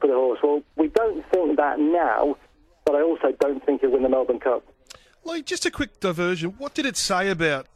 for 0.00 0.06
the 0.06 0.14
horse. 0.14 0.38
Well, 0.42 0.62
we 0.76 0.88
don't 0.88 1.24
think 1.30 1.56
that 1.56 1.78
now, 1.78 2.36
but 2.84 2.94
I 2.94 3.02
also 3.02 3.32
don't 3.40 3.64
think 3.64 3.80
he'll 3.80 3.90
win 3.90 4.02
the 4.02 4.08
Melbourne 4.08 4.40
Cup. 4.40 4.64
Like, 5.24 5.44
just 5.44 5.66
a 5.66 5.70
quick 5.70 5.98
diversion. 6.00 6.54
What 6.58 6.74
did 6.74 6.86
it 6.86 6.96
say 6.96 7.30
about 7.30 7.66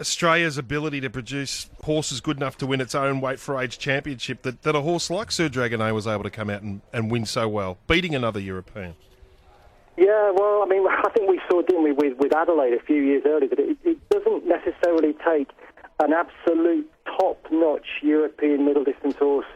Australia's 0.00 0.58
ability 0.58 1.00
to 1.00 1.10
produce 1.10 1.68
horses 1.82 2.20
good 2.20 2.36
enough 2.36 2.56
to 2.58 2.66
win 2.66 2.80
its 2.80 2.94
own 2.94 3.20
weight 3.20 3.40
for 3.40 3.60
age 3.60 3.78
championship 3.78 4.42
that, 4.42 4.62
that 4.62 4.76
a 4.76 4.80
horse 4.80 5.10
like 5.10 5.32
Sir 5.32 5.48
Dragonet 5.48 5.92
was 5.92 6.06
able 6.06 6.22
to 6.22 6.30
come 6.30 6.50
out 6.50 6.62
and, 6.62 6.80
and 6.92 7.10
win 7.10 7.26
so 7.26 7.48
well, 7.48 7.78
beating 7.88 8.14
another 8.14 8.38
European? 8.38 8.94
Yeah, 9.98 10.30
well, 10.30 10.62
I 10.62 10.66
mean, 10.66 10.86
I 10.88 11.10
think 11.10 11.28
we 11.28 11.40
saw, 11.50 11.62
didn't 11.62 11.82
we, 11.82 11.92
with, 11.92 12.16
with 12.18 12.34
Adelaide 12.34 12.74
a 12.74 12.82
few 12.82 13.02
years 13.02 13.24
earlier, 13.26 13.48
that 13.50 13.58
it, 13.58 13.76
it 13.84 14.08
doesn't 14.10 14.46
necessarily 14.46 15.14
take 15.26 15.50
an 15.98 16.12
absolute 16.12 16.88
top-notch 17.18 17.86
European 18.02 18.64
middle 18.64 18.84
distance 18.84 19.16
horse 19.18 19.46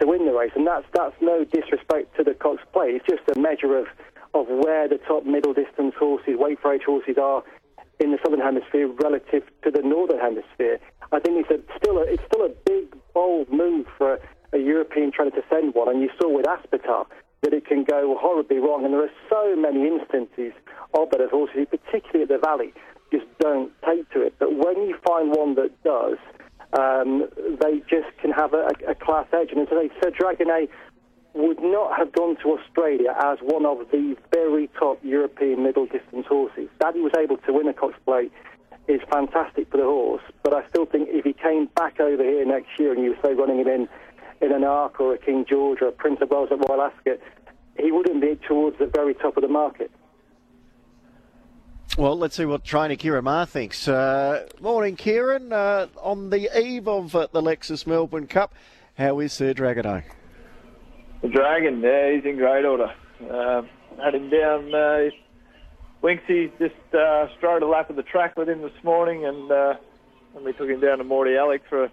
to 0.00 0.06
win 0.06 0.24
the 0.24 0.32
race, 0.32 0.52
and 0.56 0.66
that's 0.66 0.86
that's 0.94 1.14
no 1.20 1.44
disrespect 1.44 2.16
to 2.16 2.24
the 2.24 2.34
Cox 2.34 2.62
Plate. 2.72 2.96
It's 2.96 3.06
just 3.06 3.22
a 3.36 3.38
measure 3.38 3.76
of 3.76 3.86
of 4.32 4.46
where 4.48 4.88
the 4.88 4.98
top 5.06 5.24
middle 5.24 5.52
distance 5.52 5.94
horses, 5.96 6.34
weight 6.36 6.58
for 6.60 6.74
age 6.74 6.82
horses, 6.84 7.16
are 7.20 7.44
in 8.00 8.10
the 8.10 8.18
southern 8.24 8.40
hemisphere 8.40 8.88
relative 8.88 9.44
to 9.62 9.70
the 9.70 9.82
northern 9.82 10.18
hemisphere. 10.18 10.80
I 11.12 11.20
think 11.20 11.46
it's 11.46 11.50
a, 11.50 11.60
still 11.78 11.98
a, 11.98 12.02
it's 12.02 12.22
still 12.26 12.44
a 12.44 12.50
big 12.66 12.96
bold 13.12 13.52
move 13.52 13.86
for 13.96 14.14
a, 14.14 14.18
a 14.54 14.58
European 14.58 15.12
trainer 15.12 15.30
to 15.32 15.44
send 15.48 15.74
one, 15.74 15.88
and 15.88 16.00
you 16.00 16.10
saw 16.18 16.28
with 16.28 16.46
Aspetar 16.46 17.06
that 17.44 17.52
it 17.52 17.66
can 17.66 17.84
go 17.84 18.16
horribly 18.18 18.58
wrong. 18.58 18.84
And 18.84 18.92
there 18.92 19.04
are 19.04 19.18
so 19.30 19.54
many 19.54 19.86
instances 19.86 20.52
of 20.94 21.10
that 21.10 21.20
of 21.20 21.30
horses, 21.30 21.66
particularly 21.70 22.22
at 22.22 22.28
the 22.28 22.38
Valley, 22.38 22.72
just 23.12 23.26
don't 23.38 23.70
take 23.86 24.10
to 24.10 24.22
it. 24.22 24.34
But 24.38 24.56
when 24.56 24.88
you 24.88 24.96
find 25.06 25.30
one 25.30 25.54
that 25.54 25.70
does, 25.84 26.18
um, 26.72 27.28
they 27.60 27.78
just 27.88 28.10
can 28.20 28.32
have 28.32 28.54
a, 28.54 28.68
a 28.88 28.94
class 28.94 29.26
edge. 29.32 29.50
And 29.52 29.60
as 29.60 29.68
I 29.70 29.88
say, 29.88 29.92
Sir 30.02 30.10
Dragonet 30.10 30.68
would 31.34 31.60
not 31.60 31.96
have 31.96 32.12
gone 32.12 32.36
to 32.42 32.56
Australia 32.58 33.14
as 33.18 33.38
one 33.42 33.66
of 33.66 33.78
the 33.90 34.16
very 34.32 34.68
top 34.78 34.98
European 35.02 35.62
middle 35.62 35.86
distance 35.86 36.26
horses. 36.26 36.68
That 36.80 36.94
he 36.94 37.00
was 37.00 37.12
able 37.18 37.36
to 37.38 37.52
win 37.52 37.68
a 37.68 37.74
Cox 37.74 37.94
Plate 38.04 38.32
is 38.86 39.00
fantastic 39.10 39.70
for 39.70 39.78
the 39.78 39.84
horse, 39.84 40.22
but 40.42 40.54
I 40.54 40.66
still 40.68 40.86
think 40.86 41.08
if 41.10 41.24
he 41.24 41.32
came 41.32 41.66
back 41.74 42.00
over 42.00 42.22
here 42.22 42.44
next 42.44 42.68
year 42.78 42.92
and 42.92 43.02
you 43.02 43.10
were, 43.10 43.18
say, 43.24 43.34
running 43.34 43.58
him 43.58 43.68
in, 43.68 43.88
in 44.40 44.52
an 44.52 44.64
Ark 44.64 45.00
or 45.00 45.14
a 45.14 45.18
King 45.18 45.44
George 45.48 45.80
or 45.82 45.88
a 45.88 45.92
Prince 45.92 46.20
of 46.20 46.30
Wales 46.30 46.48
at 46.50 46.58
Royal 46.68 46.82
Ascot, 46.82 47.20
he 47.78 47.90
wouldn't 47.90 48.20
be 48.20 48.36
towards 48.46 48.78
the 48.78 48.86
very 48.86 49.14
top 49.14 49.36
of 49.36 49.42
the 49.42 49.48
market. 49.48 49.90
Well, 51.96 52.18
let's 52.18 52.36
see 52.36 52.44
what 52.44 52.64
trainer 52.64 52.96
Ciaron 52.96 53.24
Maher 53.24 53.46
thinks. 53.46 53.86
Uh, 53.86 54.48
morning, 54.60 54.96
Ciaron. 54.96 55.52
Uh, 55.52 55.86
on 56.00 56.30
the 56.30 56.50
eve 56.58 56.88
of 56.88 57.14
uh, 57.14 57.28
the 57.30 57.40
Lexus 57.40 57.86
Melbourne 57.86 58.26
Cup, 58.26 58.52
how 58.98 59.20
is 59.20 59.32
Sir 59.32 59.54
Dragonet? 59.54 60.04
The 61.22 61.28
Dragon, 61.28 61.80
yeah, 61.80 62.12
he's 62.12 62.24
in 62.24 62.36
great 62.36 62.64
order. 62.64 62.92
Uh, 63.30 63.62
had 64.02 64.14
him 64.14 64.28
down. 64.28 64.74
Uh, 64.74 65.10
Winksy 66.02 66.50
just 66.58 66.74
uh, 66.94 67.28
strode 67.38 67.62
a 67.62 67.66
lap 67.66 67.90
of 67.90 67.96
the 67.96 68.02
track 68.02 68.36
with 68.36 68.48
him 68.48 68.62
this 68.62 68.72
morning, 68.82 69.24
and, 69.24 69.50
uh, 69.50 69.74
and 70.34 70.44
we 70.44 70.52
took 70.52 70.68
him 70.68 70.80
down 70.80 70.98
to 70.98 71.04
Mordialloc 71.04 71.60
for 71.68 71.90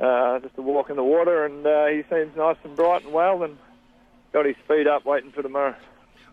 uh, 0.00 0.38
just 0.40 0.56
a 0.58 0.62
walk 0.62 0.90
in 0.90 0.96
the 0.96 1.04
water, 1.04 1.44
and 1.44 1.66
uh, 1.66 1.86
he 1.86 2.02
seems 2.10 2.36
nice 2.36 2.56
and 2.64 2.76
bright 2.76 3.04
and 3.04 3.12
well, 3.12 3.42
and 3.42 3.56
got 4.32 4.46
his 4.46 4.56
feet 4.66 4.86
up 4.86 5.04
waiting 5.04 5.30
for 5.30 5.42
tomorrow. 5.42 5.74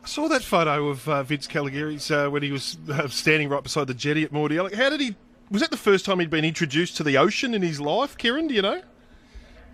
I 0.04 0.08
saw 0.08 0.28
that 0.30 0.42
photo 0.42 0.90
of 0.90 1.08
uh, 1.08 1.24
Vince 1.24 1.48
Caligiuri's 1.48 2.10
uh, 2.10 2.30
when 2.30 2.42
he 2.42 2.52
was 2.52 2.78
uh, 2.92 3.08
standing 3.08 3.50
right 3.50 3.62
beside 3.62 3.88
the 3.88 3.94
jetty 3.94 4.24
at 4.24 4.32
Mordialloc. 4.32 4.74
How 4.74 4.90
did 4.90 5.00
he? 5.00 5.16
Was 5.52 5.62
that 5.62 5.70
the 5.70 5.78
first 5.78 6.06
time 6.06 6.20
he'd 6.20 6.30
been 6.30 6.46
introduced 6.46 6.98
to 6.98 7.04
the 7.04 7.18
ocean 7.18 7.54
in 7.54 7.62
his 7.62 7.80
life, 7.80 8.18
Ciaron? 8.18 8.48
Do 8.48 8.56
you 8.56 8.62
know? 8.62 8.82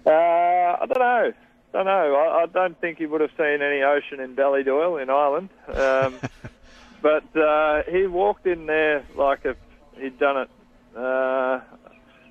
Uh, 0.06 0.10
I 0.10 0.86
don't 0.86 1.00
know. 1.00 1.34
Don't 1.72 1.86
know. 1.86 2.16
I, 2.16 2.44
I 2.44 2.46
don't 2.48 2.80
think 2.82 2.98
he 2.98 3.06
would 3.06 3.22
have 3.22 3.30
seen 3.38 3.62
any 3.62 3.84
ocean 3.84 4.20
in 4.20 4.36
Ballydoyle 4.36 5.02
in 5.02 5.10
Ireland. 5.10 5.50
Um, 5.68 6.20
but 7.02 7.38
uh, 7.38 7.84
he 7.90 8.08
walked 8.08 8.48
in 8.48 8.66
there 8.66 9.06
like 9.16 9.46
if 9.46 9.58
he'd 9.98 10.18
done 10.18 10.38
it 10.38 10.50
uh, 10.98 11.62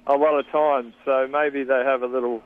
a 0.07 0.15
lot 0.15 0.39
of 0.39 0.47
times. 0.49 0.95
So 1.05 1.29
maybe 1.31 1.65
they 1.65 1.83
have 1.85 2.03
a 2.03 2.07
little 2.07 2.43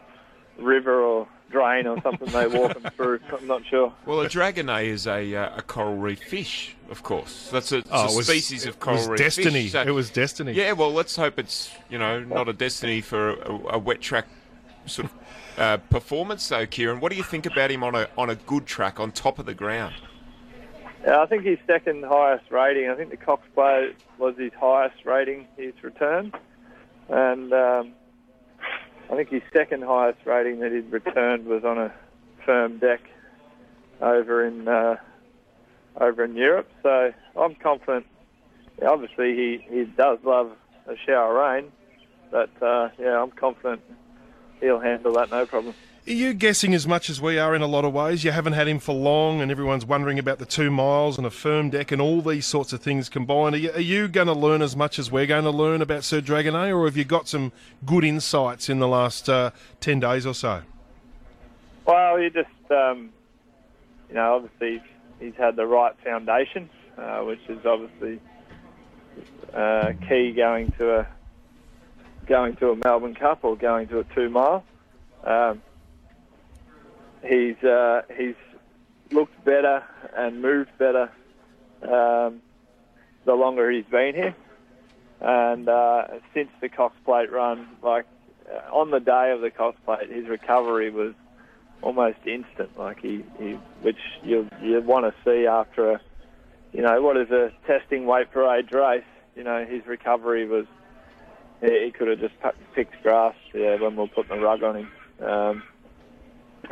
river 0.58 1.00
or 1.02 1.26
drain 1.50 1.86
or 1.86 2.00
something 2.02 2.28
they 2.28 2.46
walk 2.46 2.80
them 2.80 2.92
through. 2.96 3.18
I'm 3.38 3.46
not 3.46 3.66
sure. 3.66 3.92
Well, 4.06 4.20
a 4.20 4.28
dragonet 4.28 4.84
is 4.84 5.06
a, 5.06 5.34
uh, 5.34 5.56
a 5.58 5.62
coral 5.62 5.96
reef 5.96 6.20
fish, 6.22 6.76
of 6.90 7.02
course. 7.02 7.48
That's 7.50 7.72
a, 7.72 7.78
it's 7.78 7.88
Oh, 7.92 8.06
a 8.08 8.12
it 8.12 8.16
was- 8.16 8.26
species 8.26 8.66
of 8.66 8.74
it 8.74 8.80
coral 8.80 8.98
was 8.98 9.08
reef 9.08 9.18
destiny. 9.18 9.62
fish. 9.64 9.72
So- 9.72 9.82
It 9.82 9.90
was 9.90 10.10
destiny. 10.10 10.52
Yeah, 10.52 10.72
well, 10.72 10.92
let's 10.92 11.16
hope 11.16 11.38
it's 11.38 11.70
you 11.88 11.98
know 11.98 12.20
not 12.20 12.48
a 12.48 12.52
destiny 12.52 13.00
for 13.00 13.30
a, 13.30 13.52
a 13.74 13.78
wet 13.78 14.00
track 14.00 14.26
sort 14.86 15.06
of 15.06 15.14
uh, 15.58 15.76
performance, 15.76 16.48
though, 16.48 16.64
Ciaron. 16.66 17.00
What 17.00 17.10
do 17.10 17.16
you 17.16 17.24
think 17.24 17.46
about 17.46 17.70
him 17.70 17.82
on 17.82 17.94
a 17.94 18.08
on 18.16 18.30
a 18.30 18.34
good 18.36 18.66
track 18.66 19.00
on 19.00 19.10
top 19.12 19.38
of 19.38 19.46
the 19.46 19.54
ground? 19.54 19.94
Yeah, 21.04 21.20
I 21.20 21.26
think 21.26 21.44
his 21.44 21.58
second 21.66 22.04
highest 22.04 22.50
rating. 22.50 22.88
I 22.90 22.94
think 22.94 23.10
the 23.10 23.16
Cox 23.16 23.42
Plate 23.54 23.96
was 24.18 24.36
his 24.36 24.52
highest 24.58 25.04
rating 25.04 25.46
His 25.56 25.72
returned, 25.82 26.34
and 27.10 27.52
um, 27.52 27.92
I 29.10 29.16
think 29.16 29.30
his 29.30 29.42
second 29.52 29.82
highest 29.82 30.20
rating 30.24 30.60
that 30.60 30.72
he'd 30.72 30.90
returned 30.92 31.46
was 31.46 31.64
on 31.64 31.78
a 31.78 31.92
firm 32.46 32.78
deck 32.78 33.00
over 34.00 34.46
in 34.46 34.68
uh, 34.68 34.96
over 36.00 36.24
in 36.24 36.36
Europe. 36.36 36.70
So 36.82 37.12
I'm 37.36 37.54
confident. 37.56 38.06
Obviously, 38.86 39.34
he, 39.34 39.64
he 39.68 39.84
does 39.84 40.18
love 40.24 40.52
a 40.86 40.94
shower 41.06 41.38
of 41.38 41.62
rain, 41.62 41.72
but 42.30 42.50
uh, 42.62 42.88
yeah, 42.98 43.20
I'm 43.20 43.30
confident 43.30 43.82
he'll 44.60 44.80
handle 44.80 45.14
that 45.14 45.30
no 45.30 45.44
problem. 45.44 45.74
Are 46.06 46.12
you 46.12 46.32
guessing 46.32 46.72
as 46.72 46.86
much 46.86 47.10
as 47.10 47.20
we 47.20 47.38
are 47.38 47.54
in 47.54 47.60
a 47.60 47.66
lot 47.66 47.84
of 47.84 47.92
ways? 47.92 48.24
You 48.24 48.30
haven't 48.30 48.54
had 48.54 48.66
him 48.66 48.78
for 48.78 48.94
long, 48.94 49.42
and 49.42 49.50
everyone's 49.50 49.84
wondering 49.84 50.18
about 50.18 50.38
the 50.38 50.46
two 50.46 50.70
miles 50.70 51.18
and 51.18 51.26
a 51.26 51.30
firm 51.30 51.68
deck 51.68 51.92
and 51.92 52.00
all 52.00 52.22
these 52.22 52.46
sorts 52.46 52.72
of 52.72 52.80
things 52.80 53.10
combined. 53.10 53.54
Are 53.54 53.58
you, 53.58 53.76
you 53.76 54.08
going 54.08 54.26
to 54.26 54.32
learn 54.32 54.62
as 54.62 54.74
much 54.74 54.98
as 54.98 55.10
we're 55.12 55.26
going 55.26 55.44
to 55.44 55.50
learn 55.50 55.82
about 55.82 56.02
Sir 56.02 56.22
Dragonet, 56.22 56.74
or 56.74 56.86
have 56.86 56.96
you 56.96 57.04
got 57.04 57.28
some 57.28 57.52
good 57.84 58.02
insights 58.02 58.70
in 58.70 58.78
the 58.78 58.88
last 58.88 59.28
uh, 59.28 59.50
10 59.80 60.00
days 60.00 60.24
or 60.24 60.32
so? 60.32 60.62
Well, 61.84 62.18
you 62.18 62.30
just, 62.30 62.48
um, 62.70 63.10
you 64.08 64.14
know, 64.14 64.36
obviously 64.36 64.82
he's 65.20 65.34
had 65.36 65.54
the 65.54 65.66
right 65.66 65.94
foundation, 66.02 66.70
uh, 66.96 67.18
which 67.18 67.40
is 67.46 67.66
obviously 67.66 68.20
uh, 69.52 69.92
key 70.08 70.32
going 70.32 70.72
to 70.78 71.00
a 71.00 71.08
going 72.26 72.56
to 72.56 72.70
a 72.70 72.76
Melbourne 72.76 73.14
Cup 73.14 73.40
or 73.42 73.54
going 73.54 73.88
to 73.88 73.98
a 73.98 74.04
two 74.14 74.30
mile. 74.30 74.64
Um, 75.24 75.60
he's 77.22 77.62
uh, 77.62 78.02
he's 78.16 78.34
looked 79.10 79.44
better 79.44 79.84
and 80.16 80.42
moved 80.42 80.70
better 80.78 81.10
um, 81.82 82.42
the 83.24 83.34
longer 83.34 83.70
he's 83.70 83.84
been 83.86 84.14
here, 84.14 84.34
and 85.20 85.68
uh, 85.68 86.06
since 86.34 86.50
the 86.60 86.68
Cox 86.68 86.94
Plate 87.04 87.30
run, 87.30 87.68
like 87.82 88.06
uh, 88.52 88.74
on 88.74 88.90
the 88.90 89.00
day 89.00 89.32
of 89.32 89.40
the 89.40 89.50
Cox 89.50 89.78
Plate, 89.84 90.10
his 90.10 90.28
recovery 90.28 90.90
was 90.90 91.14
almost 91.82 92.18
instant. 92.26 92.78
Like 92.78 93.00
he, 93.00 93.24
he 93.38 93.58
which 93.82 93.98
you 94.22 94.48
you 94.62 94.80
want 94.80 95.06
to 95.06 95.14
see 95.24 95.46
after 95.46 95.92
a, 95.92 96.00
you 96.72 96.82
know, 96.82 97.00
what 97.02 97.16
is 97.16 97.30
a 97.30 97.52
testing 97.66 98.06
weight 98.06 98.32
for 98.32 98.54
age 98.54 98.72
race. 98.72 99.04
You 99.36 99.44
know, 99.44 99.64
his 99.64 99.86
recovery 99.86 100.46
was 100.46 100.66
he, 101.60 101.90
could 101.92 102.08
have 102.08 102.20
just 102.20 102.34
picked 102.74 103.02
grass. 103.02 103.34
Yeah, 103.54 103.76
when 103.76 103.96
we 103.96 104.02
were 104.02 104.08
putting 104.08 104.36
the 104.36 104.42
rug 104.42 104.62
on 104.62 104.76
him. 104.76 104.92
Um, 105.20 105.62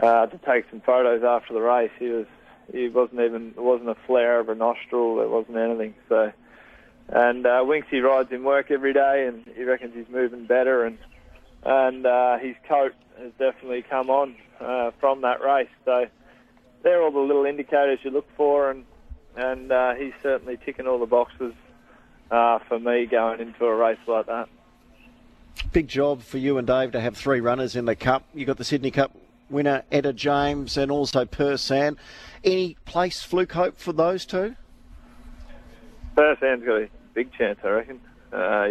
uh, 0.02 0.26
to 0.26 0.38
take 0.38 0.66
some 0.71 0.80
photos 0.80 1.23
after 1.23 1.54
the 1.54 1.61
race, 1.61 1.90
he 1.99 2.09
was 2.09 2.26
he 2.73 2.88
wasn't 2.88 3.21
even 3.21 3.54
it 3.57 3.62
wasn't 3.62 3.88
a 3.88 3.97
flare 4.07 4.40
of 4.40 4.49
a 4.49 4.54
nostril. 4.54 5.21
It 5.21 5.30
wasn't 5.30 5.57
anything. 5.57 5.95
So. 6.09 6.33
And 7.11 7.47
uh, 7.47 7.64
Winksy 7.64 8.02
rides 8.02 8.30
in 8.33 8.45
work 8.45 8.71
every 8.71 8.92
day, 8.92 9.26
and 9.26 9.42
he 9.57 9.64
reckons 9.64 9.95
he's 9.95 10.11
moving 10.11 10.45
better. 10.45 10.85
And 10.85 10.99
and 11.64 12.07
uh, 12.07 12.38
his 12.38 12.54
coat 12.68 12.92
has 13.18 13.33
definitely 13.38 13.83
come 13.83 14.11
on 14.11 14.37
uh, 14.61 14.90
from 15.00 15.23
that 15.23 15.42
race. 15.42 15.71
So 15.85 16.07
they're 16.83 17.02
all 17.02 17.11
the 17.11 17.18
little 17.18 17.47
indicators 17.47 17.99
you 18.02 18.11
look 18.11 18.28
for, 18.37 18.71
and 18.71 18.85
and 19.37 19.73
uh, 19.73 19.95
he's 19.95 20.12
certainly 20.23 20.59
ticking 20.64 20.87
all 20.87 20.99
the 20.99 21.07
boxes 21.07 21.54
uh, 22.30 22.59
for 22.68 22.78
me 22.78 23.07
going 23.07 23.40
into 23.40 23.64
a 23.64 23.75
race 23.75 23.99
like 24.07 24.26
that. 24.26 24.49
Big 25.73 25.88
job 25.88 26.23
for 26.23 26.38
you 26.38 26.59
and 26.59 26.66
Dave 26.66 26.92
to 26.92 27.00
have 27.00 27.16
three 27.16 27.40
runners 27.40 27.76
in 27.76 27.85
the 27.85 27.97
Cup. 27.97 28.25
You 28.35 28.45
got 28.45 28.57
the 28.57 28.64
Sydney 28.64 28.90
Cup 28.90 29.12
winner, 29.50 29.83
Etah 29.93 30.12
James, 30.12 30.76
and 30.76 30.90
also 30.90 31.25
Persan. 31.25 31.97
Any 32.45 32.76
place 32.85 33.23
fluke 33.23 33.52
hope 33.52 33.78
for 33.78 33.93
those 33.93 34.26
two? 34.26 34.55
Persan's 36.17 36.64
got 36.64 36.83
a 36.83 36.88
big 37.14 37.33
chance, 37.33 37.59
I 37.62 37.69
reckon. 37.69 38.00
Uh, 38.33 38.69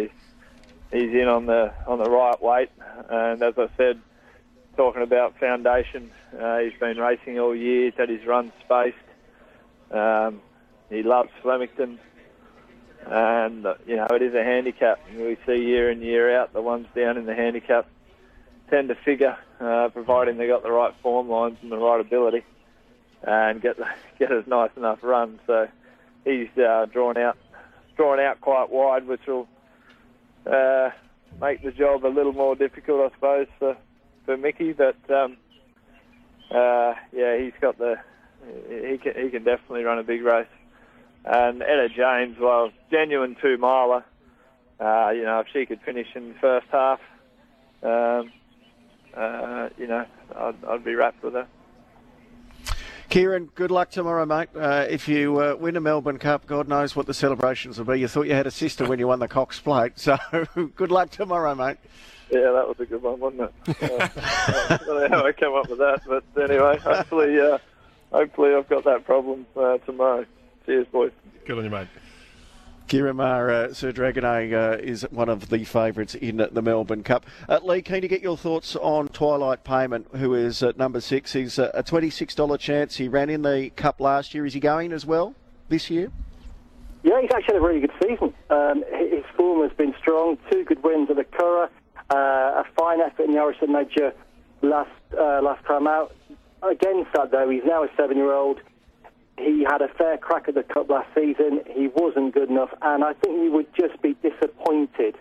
he's, 0.92 1.12
in 1.14 1.28
on 1.28 1.46
the 1.46 1.72
on 1.86 1.98
the 1.98 2.10
right 2.10 2.40
weight, 2.42 2.70
and 3.08 3.42
as 3.42 3.54
I 3.58 3.68
said, 3.76 4.00
talking 4.76 5.02
about 5.02 5.38
foundation, 5.38 6.10
uh, 6.38 6.58
he's 6.58 6.78
been 6.78 6.98
racing 6.98 7.38
all 7.38 7.54
year. 7.54 7.86
He's 7.86 7.94
had 7.94 8.08
his 8.08 8.24
runs 8.24 8.52
spaced. 8.64 8.96
Um, 9.90 10.40
he 10.90 11.02
loves 11.02 11.30
Flemington, 11.42 11.98
and 13.06 13.66
you 13.86 13.96
know 13.96 14.06
it 14.10 14.22
is 14.22 14.34
a 14.34 14.44
handicap. 14.44 15.00
We 15.16 15.36
see 15.46 15.64
year 15.64 15.90
in 15.90 16.02
year 16.02 16.38
out 16.38 16.52
the 16.52 16.62
ones 16.62 16.86
down 16.94 17.16
in 17.16 17.26
the 17.26 17.34
handicap 17.34 17.88
tend 18.70 18.88
to 18.88 18.94
figure, 18.94 19.36
uh, 19.60 19.88
providing 19.92 20.38
they 20.38 20.46
got 20.46 20.62
the 20.62 20.70
right 20.70 20.94
form 21.02 21.28
lines 21.28 21.58
and 21.62 21.72
the 21.72 21.78
right 21.78 22.00
ability, 22.00 22.44
and 23.22 23.60
get 23.60 23.76
get 24.18 24.32
us 24.32 24.46
nice 24.46 24.70
enough 24.76 24.98
run. 25.02 25.40
So 25.46 25.68
he's 26.24 26.48
uh, 26.58 26.86
drawn 26.86 27.16
out 27.16 27.36
drawn 27.96 28.20
out 28.20 28.40
quite 28.40 28.70
wide, 28.70 29.06
which 29.06 29.26
will 29.26 29.48
uh, 30.46 30.90
make 31.40 31.62
the 31.62 31.72
job 31.72 32.04
a 32.04 32.08
little 32.08 32.32
more 32.32 32.54
difficult, 32.54 33.10
I 33.10 33.14
suppose, 33.14 33.46
for 33.58 33.76
for 34.24 34.36
Mickey. 34.36 34.72
But 34.72 34.96
um, 35.10 35.36
uh, 36.50 36.94
yeah, 37.12 37.38
he's 37.38 37.54
got 37.60 37.78
the 37.78 37.96
he 38.68 38.98
can 38.98 39.14
he 39.22 39.30
can 39.30 39.44
definitely 39.44 39.84
run 39.84 39.98
a 39.98 40.04
big 40.04 40.22
race. 40.22 40.46
And 41.24 41.60
Etah 41.60 41.88
James, 41.94 42.38
well, 42.38 42.70
genuine 42.90 43.36
two 43.40 43.58
miler. 43.58 44.04
Uh, 44.80 45.10
you 45.10 45.24
know, 45.24 45.40
if 45.40 45.48
she 45.52 45.66
could 45.66 45.80
finish 45.80 46.06
in 46.14 46.28
the 46.28 46.34
first 46.34 46.68
half, 46.70 47.00
um, 47.82 48.30
uh, 49.18 49.68
you 49.76 49.86
know, 49.86 50.06
I'd, 50.36 50.64
I'd 50.64 50.84
be 50.84 50.94
wrapped 50.94 51.22
with 51.22 51.34
her. 51.34 51.46
Ciaron, 53.10 53.48
good 53.54 53.70
luck 53.70 53.90
tomorrow, 53.90 54.26
mate. 54.26 54.50
Uh, 54.54 54.84
if 54.88 55.08
you 55.08 55.40
uh, 55.40 55.56
win 55.58 55.76
a 55.76 55.80
Melbourne 55.80 56.18
Cup, 56.18 56.46
God 56.46 56.68
knows 56.68 56.94
what 56.94 57.06
the 57.06 57.14
celebrations 57.14 57.78
will 57.78 57.86
be. 57.86 58.00
You 58.00 58.08
thought 58.08 58.26
you 58.26 58.34
had 58.34 58.46
a 58.46 58.50
sister 58.50 58.86
when 58.86 58.98
you 58.98 59.08
won 59.08 59.18
the 59.18 59.28
Cox 59.28 59.58
Plate, 59.58 59.92
so 59.98 60.18
good 60.76 60.90
luck 60.90 61.10
tomorrow, 61.10 61.54
mate. 61.54 61.78
Yeah, 62.30 62.52
that 62.52 62.68
was 62.68 62.76
a 62.78 62.84
good 62.84 63.02
one, 63.02 63.18
wasn't 63.18 63.50
it? 63.66 63.76
Uh, 63.82 64.08
I 64.70 64.78
don't 64.84 65.10
know 65.10 65.18
how 65.18 65.26
I 65.26 65.32
came 65.32 65.54
up 65.54 65.68
with 65.70 65.78
that, 65.78 66.02
but 66.06 66.24
anyway, 66.42 66.78
hopefully, 66.78 67.38
uh, 67.40 67.58
hopefully 68.12 68.54
I've 68.54 68.68
got 68.68 68.84
that 68.84 69.04
problem 69.06 69.46
uh, 69.56 69.78
tomorrow. 69.78 70.26
Cheers, 70.66 70.86
boys. 70.92 71.12
Good 71.46 71.56
on 71.58 71.64
you, 71.64 71.70
mate. 71.70 71.88
Ciaron 72.88 73.16
Maher 73.16 73.50
uh, 73.50 73.74
Sir 73.74 73.92
Dragonet 73.92 74.54
uh, 74.54 74.78
is 74.78 75.02
one 75.10 75.28
of 75.28 75.50
the 75.50 75.64
favourites 75.64 76.14
in 76.14 76.38
the 76.50 76.62
Melbourne 76.62 77.02
Cup. 77.02 77.26
Uh, 77.46 77.60
Lee, 77.62 77.82
keen 77.82 78.00
to 78.00 78.08
get 78.08 78.22
your 78.22 78.36
thoughts 78.36 78.76
on 78.76 79.08
Twilight 79.08 79.62
Payment, 79.62 80.06
who 80.16 80.34
is 80.34 80.62
at 80.62 80.78
number 80.78 81.02
six. 81.02 81.34
He's 81.34 81.58
a 81.58 81.84
$26 81.86 82.58
chance. 82.58 82.96
He 82.96 83.06
ran 83.06 83.28
in 83.28 83.42
the 83.42 83.70
Cup 83.76 84.00
last 84.00 84.32
year. 84.32 84.46
Is 84.46 84.54
he 84.54 84.60
going 84.60 84.92
as 84.94 85.04
well 85.04 85.34
this 85.68 85.90
year? 85.90 86.10
Yeah, 87.02 87.20
he's 87.20 87.30
actually 87.30 87.54
had 87.54 87.62
a 87.62 87.66
really 87.66 87.80
good 87.80 87.92
season. 88.02 88.32
Um, 88.48 88.82
his 88.90 89.24
form 89.36 89.68
has 89.68 89.76
been 89.76 89.94
strong. 89.98 90.38
Two 90.50 90.64
good 90.64 90.82
wins 90.82 91.10
at 91.10 91.16
the 91.16 91.24
Curragh, 91.24 91.68
uh, 92.08 92.62
a 92.62 92.64
fine 92.74 93.02
effort 93.02 93.24
in 93.24 93.32
the 93.32 93.38
Orison 93.38 93.70
Major 93.70 94.14
last 94.62 94.90
uh, 95.12 95.42
last 95.42 95.62
time 95.66 95.86
out. 95.86 96.14
Against 96.62 97.12
that, 97.12 97.30
though, 97.32 97.50
he's 97.50 97.64
now 97.64 97.84
a 97.84 97.88
seven-year-old. 97.96 98.60
He 99.38 99.64
had 99.64 99.82
a 99.82 99.88
fair 99.88 100.18
crack 100.18 100.48
at 100.48 100.54
the 100.54 100.64
Cup 100.64 100.90
last 100.90 101.08
season. 101.14 101.60
He 101.66 101.88
wasn't 101.88 102.34
good 102.34 102.50
enough, 102.50 102.70
and 102.82 103.04
I 103.04 103.12
think 103.14 103.42
you 103.42 103.52
would 103.52 103.72
just 103.74 104.00
be 104.02 104.14
disappointed 104.14 105.16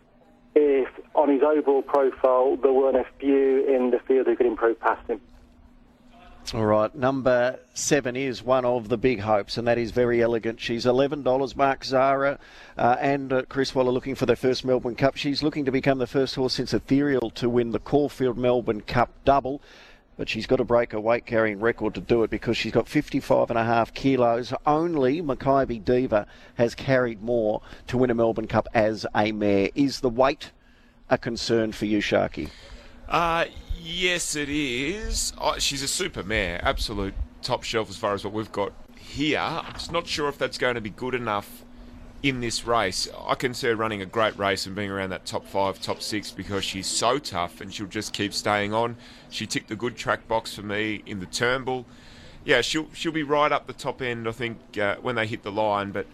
if, 0.56 0.90
on 1.14 1.30
his 1.30 1.44
overall 1.44 1.84
profile, 1.84 2.58
there 2.58 2.74
weren't 2.74 2.98
a 2.98 3.06
few 3.20 3.64
in 3.68 3.92
the 3.92 4.00
field 4.00 4.26
who 4.26 4.36
could 4.36 4.48
improve 4.48 4.80
past 4.80 5.08
him. 5.08 5.22
All 6.54 6.66
right, 6.66 6.96
number 6.96 7.60
seven 7.74 8.16
is 8.16 8.42
one 8.42 8.64
of 8.64 8.88
the 8.88 8.98
big 8.98 9.20
hopes, 9.20 9.58
and 9.58 9.68
that 9.68 9.78
is 9.78 9.92
Verry 9.92 10.20
Elleegant. 10.20 10.62
She's 10.62 10.86
$11. 10.86 11.56
Mark 11.58 11.84
Zahra 11.84 12.40
uh, 12.78 12.96
and 13.02 13.34
uh, 13.34 13.42
Chris 13.50 13.76
Waller 13.76 13.92
looking 13.92 14.16
for 14.16 14.26
their 14.26 14.38
first 14.38 14.64
Melbourne 14.64 14.96
Cup. 14.96 15.18
She's 15.18 15.44
looking 15.44 15.66
to 15.66 15.72
become 15.72 15.98
the 15.98 16.08
first 16.08 16.36
horse 16.36 16.54
since 16.54 16.74
Ethereal 16.74 17.30
to 17.32 17.50
win 17.50 17.72
the 17.72 17.80
Caulfield 17.80 18.38
Melbourne 18.38 18.82
Cup 18.82 19.10
double. 19.26 19.62
But 20.18 20.28
she's 20.28 20.48
got 20.48 20.56
to 20.58 20.64
break 20.64 20.94
a 20.94 21.00
weight 21.00 21.26
carrying 21.26 21.60
record 21.60 21.94
to 21.94 22.02
do 22.02 22.24
it 22.24 22.30
because 22.30 22.58
she's 22.58 22.72
got 22.72 22.88
55 22.88 23.52
and 23.52 23.60
a 23.60 23.64
half 23.64 23.94
kilos. 23.94 24.52
Only 24.66 25.22
Makybe 25.22 25.86
Diva 25.86 26.26
has 26.56 26.74
carried 26.74 27.22
more 27.22 27.62
to 27.88 27.98
win 27.98 28.10
a 28.10 28.16
Melbourne 28.16 28.48
Cup 28.48 28.68
as 28.74 29.06
a 29.16 29.32
mare. 29.32 29.70
Is 29.76 30.00
the 30.00 30.10
weight 30.10 30.52
a 31.10 31.18
concern 31.18 31.72
for 31.72 31.86
you, 31.86 32.00
Sharky? 32.00 32.50
Uh, 33.08 33.46
yes, 33.80 34.36
it 34.36 34.50
is. 34.50 35.34
Oh, 35.40 35.60
she's 35.60 35.84
a 35.84 35.88
super 35.88 36.24
mare, 36.24 36.60
absolute 36.64 37.14
top 37.42 37.64
shelf 37.64 37.90
as 37.90 37.96
far 37.96 38.14
as 38.14 38.24
what 38.24 38.34
we've 38.34 38.52
got 38.52 38.74
here. 38.98 39.40
I'm 39.40 39.74
just 39.74 39.92
not 39.92 40.08
sure 40.08 40.28
if 40.28 40.38
that's 40.38 40.58
going 40.58 40.76
to 40.76 40.82
be 40.82 40.90
good 40.90 41.14
enough 41.14 41.64
in 42.24 42.42
this 42.42 42.66
race. 42.66 43.08
I 43.28 43.36
can 43.36 43.54
see 43.54 43.68
her 43.68 43.76
running 43.76 44.02
a 44.02 44.06
great 44.06 44.38
race 44.38 44.66
and 44.66 44.76
being 44.76 44.90
around 44.90 45.12
that 45.12 45.26
top 45.26 45.46
five, 45.46 45.82
top 45.82 46.02
six 46.02 46.32
because 46.32 46.64
she's 46.64 46.88
so 46.88 47.20
tough 47.20 47.62
and 47.62 47.74
she'll 47.74 47.88
just 47.88 48.14
keep 48.14 48.34
staying 48.34 48.74
on. 48.74 48.98
She 49.30 49.46
ticked 49.46 49.70
the 49.70 49.76
good 49.76 49.96
track 49.96 50.28
box 50.28 50.56
for 50.56 50.64
me 50.64 51.04
in 51.06 51.20
the 51.20 51.26
Turnbull. 51.26 51.86
Yeah, 52.46 52.62
she'll 52.62 52.88
she'll 52.94 53.12
be 53.12 53.24
right 53.24 53.52
up 53.52 53.68
the 53.68 53.74
top 53.74 54.02
end, 54.02 54.28
I 54.28 54.32
think, 54.32 54.78
uh, 54.78 54.96
when 55.02 55.16
they 55.16 55.28
hit 55.28 55.44
the 55.44 55.52
line. 55.52 55.92
But 55.92 56.08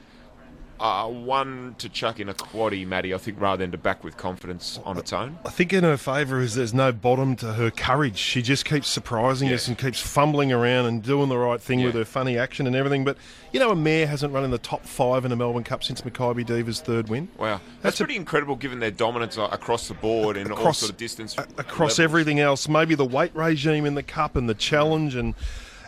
uh, 0.79 1.07
one 1.07 1.75
to 1.77 1.87
chuck 1.87 2.19
in 2.19 2.27
a 2.29 2.33
quaddy, 2.33 2.85
Maddie, 2.85 3.13
I 3.13 3.17
think, 3.17 3.39
rather 3.39 3.63
than 3.63 3.71
to 3.71 3.77
back 3.77 4.03
with 4.03 4.17
confidence 4.17 4.79
on 4.83 4.97
its 4.97 5.13
own. 5.13 5.37
I 5.45 5.49
think 5.49 5.71
in 5.71 5.83
her 5.83 5.97
favour 5.97 6.39
is 6.41 6.55
there's 6.55 6.73
no 6.73 6.91
bottom 6.91 7.35
to 7.37 7.53
her 7.53 7.71
courage. 7.71 8.17
She 8.17 8.41
just 8.41 8.65
keeps 8.65 8.87
surprising 8.89 9.47
Yeah. 9.49 9.55
us 9.55 9.67
and 9.67 9.77
keeps 9.77 10.01
fumbling 10.01 10.51
around 10.51 10.87
and 10.87 11.01
doing 11.01 11.29
the 11.29 11.37
right 11.37 11.61
thing 11.61 11.83
with 11.83 11.93
her 11.95 12.05
funny 12.05 12.37
action 12.37 12.67
and 12.67 12.75
everything. 12.75 13.05
But, 13.05 13.17
you 13.51 13.59
know, 13.59 13.71
a 13.71 13.75
mare 13.75 14.07
hasn't 14.07 14.33
run 14.33 14.43
in 14.43 14.51
the 14.51 14.57
top 14.57 14.85
five 14.85 15.23
in 15.25 15.31
a 15.31 15.35
Melbourne 15.35 15.63
Cup 15.63 15.83
since 15.83 16.01
Makybe 16.01 16.45
Diva's 16.45 16.81
third 16.81 17.07
win. 17.07 17.29
Wow, 17.37 17.61
that's, 17.81 17.83
That's 17.83 17.99
a- 18.01 18.03
pretty 18.03 18.17
incredible 18.17 18.55
given 18.55 18.79
their 18.79 18.91
dominance 18.91 19.37
uh, 19.37 19.47
across 19.51 19.87
the 19.87 19.93
board 19.93 20.35
in 20.37 20.51
all 20.51 20.57
Across- 20.57 20.79
sort 20.79 20.91
of 20.91 20.97
distance. 20.97 21.37
a- 21.37 21.41
across 21.57 21.97
levels. 21.97 21.99
everything 21.99 22.39
else. 22.39 22.67
Maybe 22.67 22.95
the 22.95 23.05
weight 23.05 23.31
regime 23.35 23.85
in 23.85 23.95
the 23.95 24.03
cup 24.03 24.35
and 24.35 24.49
the 24.49 24.53
challenge 24.55 25.15
and 25.15 25.35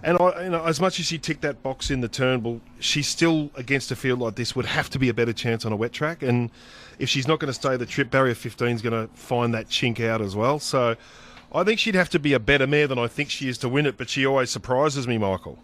and 0.03 0.17
I, 0.19 0.43
you 0.43 0.49
know, 0.49 0.63
as 0.63 0.79
much 0.79 0.99
as 0.99 1.05
she 1.05 1.17
ticked 1.17 1.41
that 1.41 1.63
box 1.63 1.89
in 1.89 2.01
the 2.01 2.07
Turnbull, 2.07 2.61
she's 2.79 3.07
still 3.07 3.49
against 3.55 3.91
a 3.91 3.95
field 3.95 4.19
like 4.19 4.35
this 4.35 4.55
would 4.55 4.65
have 4.65 4.89
to 4.91 4.99
be 4.99 5.09
a 5.09 5.13
better 5.13 5.33
chance 5.33 5.65
on 5.65 5.71
a 5.71 5.75
wet 5.75 5.93
track. 5.93 6.21
And 6.21 6.51
if 6.99 7.09
she's 7.09 7.27
not 7.27 7.39
going 7.39 7.47
to 7.47 7.53
stay 7.53 7.77
the 7.77 7.85
trip, 7.85 8.11
barrier 8.11 8.35
15 8.35 8.67
is 8.69 8.81
going 8.81 9.07
to 9.07 9.13
find 9.15 9.53
that 9.53 9.67
chink 9.67 9.99
out 9.99 10.21
as 10.21 10.35
well. 10.35 10.59
So 10.59 10.95
I 11.53 11.63
think 11.63 11.79
she'd 11.79 11.95
have 11.95 12.09
to 12.09 12.19
be 12.19 12.33
a 12.33 12.39
better 12.39 12.67
mare 12.67 12.87
than 12.87 12.99
I 12.99 13.07
think 13.07 13.29
she 13.29 13.47
is 13.47 13.57
to 13.59 13.69
win 13.69 13.85
it. 13.85 13.97
But 13.97 14.09
she 14.09 14.25
always 14.25 14.49
surprises 14.49 15.07
me, 15.07 15.17
Michael. 15.17 15.59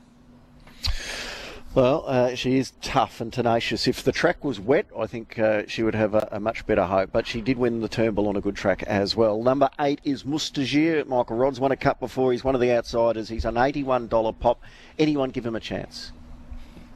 Well, 1.74 2.04
uh, 2.06 2.36
she 2.36 2.58
is 2.58 2.74
tough 2.82 3.22
and 3.22 3.32
tenacious. 3.32 3.88
If 3.88 4.04
the 4.04 4.12
track 4.12 4.44
was 4.44 4.60
wet, 4.60 4.88
I 4.98 5.08
think 5.08 5.40
uh, 5.40 5.64
she 5.68 5.84
would 5.84 5.96
have 5.96 6.14
a, 6.14 6.28
a 6.34 6.40
much 6.40 6.66
better 6.66 6.84
hope. 6.84 7.12
But 7.14 7.26
she 7.26 7.40
did 7.40 7.58
win 7.58 7.80
the 7.80 7.88
Turnbull 7.88 8.28
on 8.28 8.36
a 8.36 8.42
good 8.42 8.58
track 8.58 8.84
as 8.84 9.16
well. 9.16 9.42
Number 9.42 9.70
eight 9.80 10.02
is 10.04 10.24
Mustajeer. 10.24 11.08
Michael 11.08 11.38
Rod's 11.38 11.62
won 11.62 11.72
a 11.72 11.78
cup 11.78 12.02
before. 12.02 12.34
He's 12.34 12.44
one 12.44 12.56
of 12.56 12.62
the 12.62 12.74
outsiders. 12.76 13.30
He's 13.30 13.46
an 13.46 13.56
$81 13.56 14.38
pop. 14.40 14.62
Anyone 15.00 15.30
give 15.30 15.46
him 15.46 15.56
a 15.56 15.62
chance? 15.62 16.12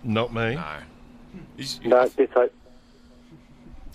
Not 0.03 0.33
me. 0.33 0.55
No. 0.55 0.77
He's- 1.55 1.79
No, 1.85 2.05
ditto. 2.09 2.49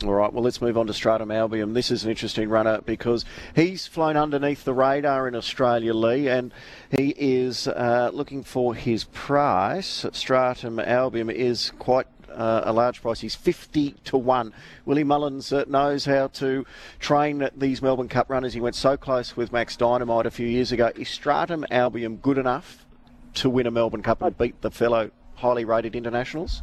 All 0.02 0.14
right, 0.14 0.32
well, 0.32 0.42
let's 0.42 0.62
move 0.62 0.78
on 0.78 0.86
to 0.86 0.94
Stratum 0.94 1.30
Albion. 1.30 1.74
This 1.74 1.90
is 1.90 2.04
an 2.04 2.10
interesting 2.10 2.48
runner 2.48 2.80
because 2.80 3.26
he's 3.54 3.86
flown 3.86 4.16
underneath 4.16 4.64
the 4.64 4.72
radar 4.72 5.28
in 5.28 5.34
Australia, 5.34 5.92
Lee, 5.92 6.26
and 6.26 6.54
he 6.90 7.10
is 7.18 7.68
uh, 7.68 8.10
looking 8.10 8.42
for 8.42 8.74
his 8.74 9.04
price. 9.04 10.06
Stratum 10.12 10.80
Albion 10.80 11.28
is 11.28 11.72
quite 11.78 12.06
uh, 12.30 12.62
a 12.64 12.72
large 12.72 13.02
price. 13.02 13.20
He's 13.20 13.34
50 13.34 13.96
to 14.04 14.16
1. 14.16 14.54
Willie 14.86 15.04
Mullins 15.04 15.52
uh, 15.52 15.64
knows 15.68 16.06
how 16.06 16.28
to 16.28 16.64
train 16.98 17.50
these 17.54 17.82
Melbourne 17.82 18.08
Cup 18.08 18.30
runners. 18.30 18.54
He 18.54 18.60
went 18.62 18.76
so 18.76 18.96
close 18.96 19.36
with 19.36 19.52
Max 19.52 19.76
Dynamite 19.76 20.24
a 20.24 20.30
few 20.30 20.46
years 20.46 20.72
ago. 20.72 20.90
Is 20.96 21.10
Stratum 21.10 21.66
Albion 21.70 22.16
good 22.16 22.38
enough 22.38 22.86
to 23.34 23.50
win 23.50 23.66
a 23.66 23.70
Melbourne 23.70 24.02
Cup 24.02 24.22
and 24.22 24.38
beat 24.38 24.62
the 24.62 24.70
fellow 24.70 25.10
highly 25.34 25.66
rated 25.66 25.94
internationals? 25.94 26.62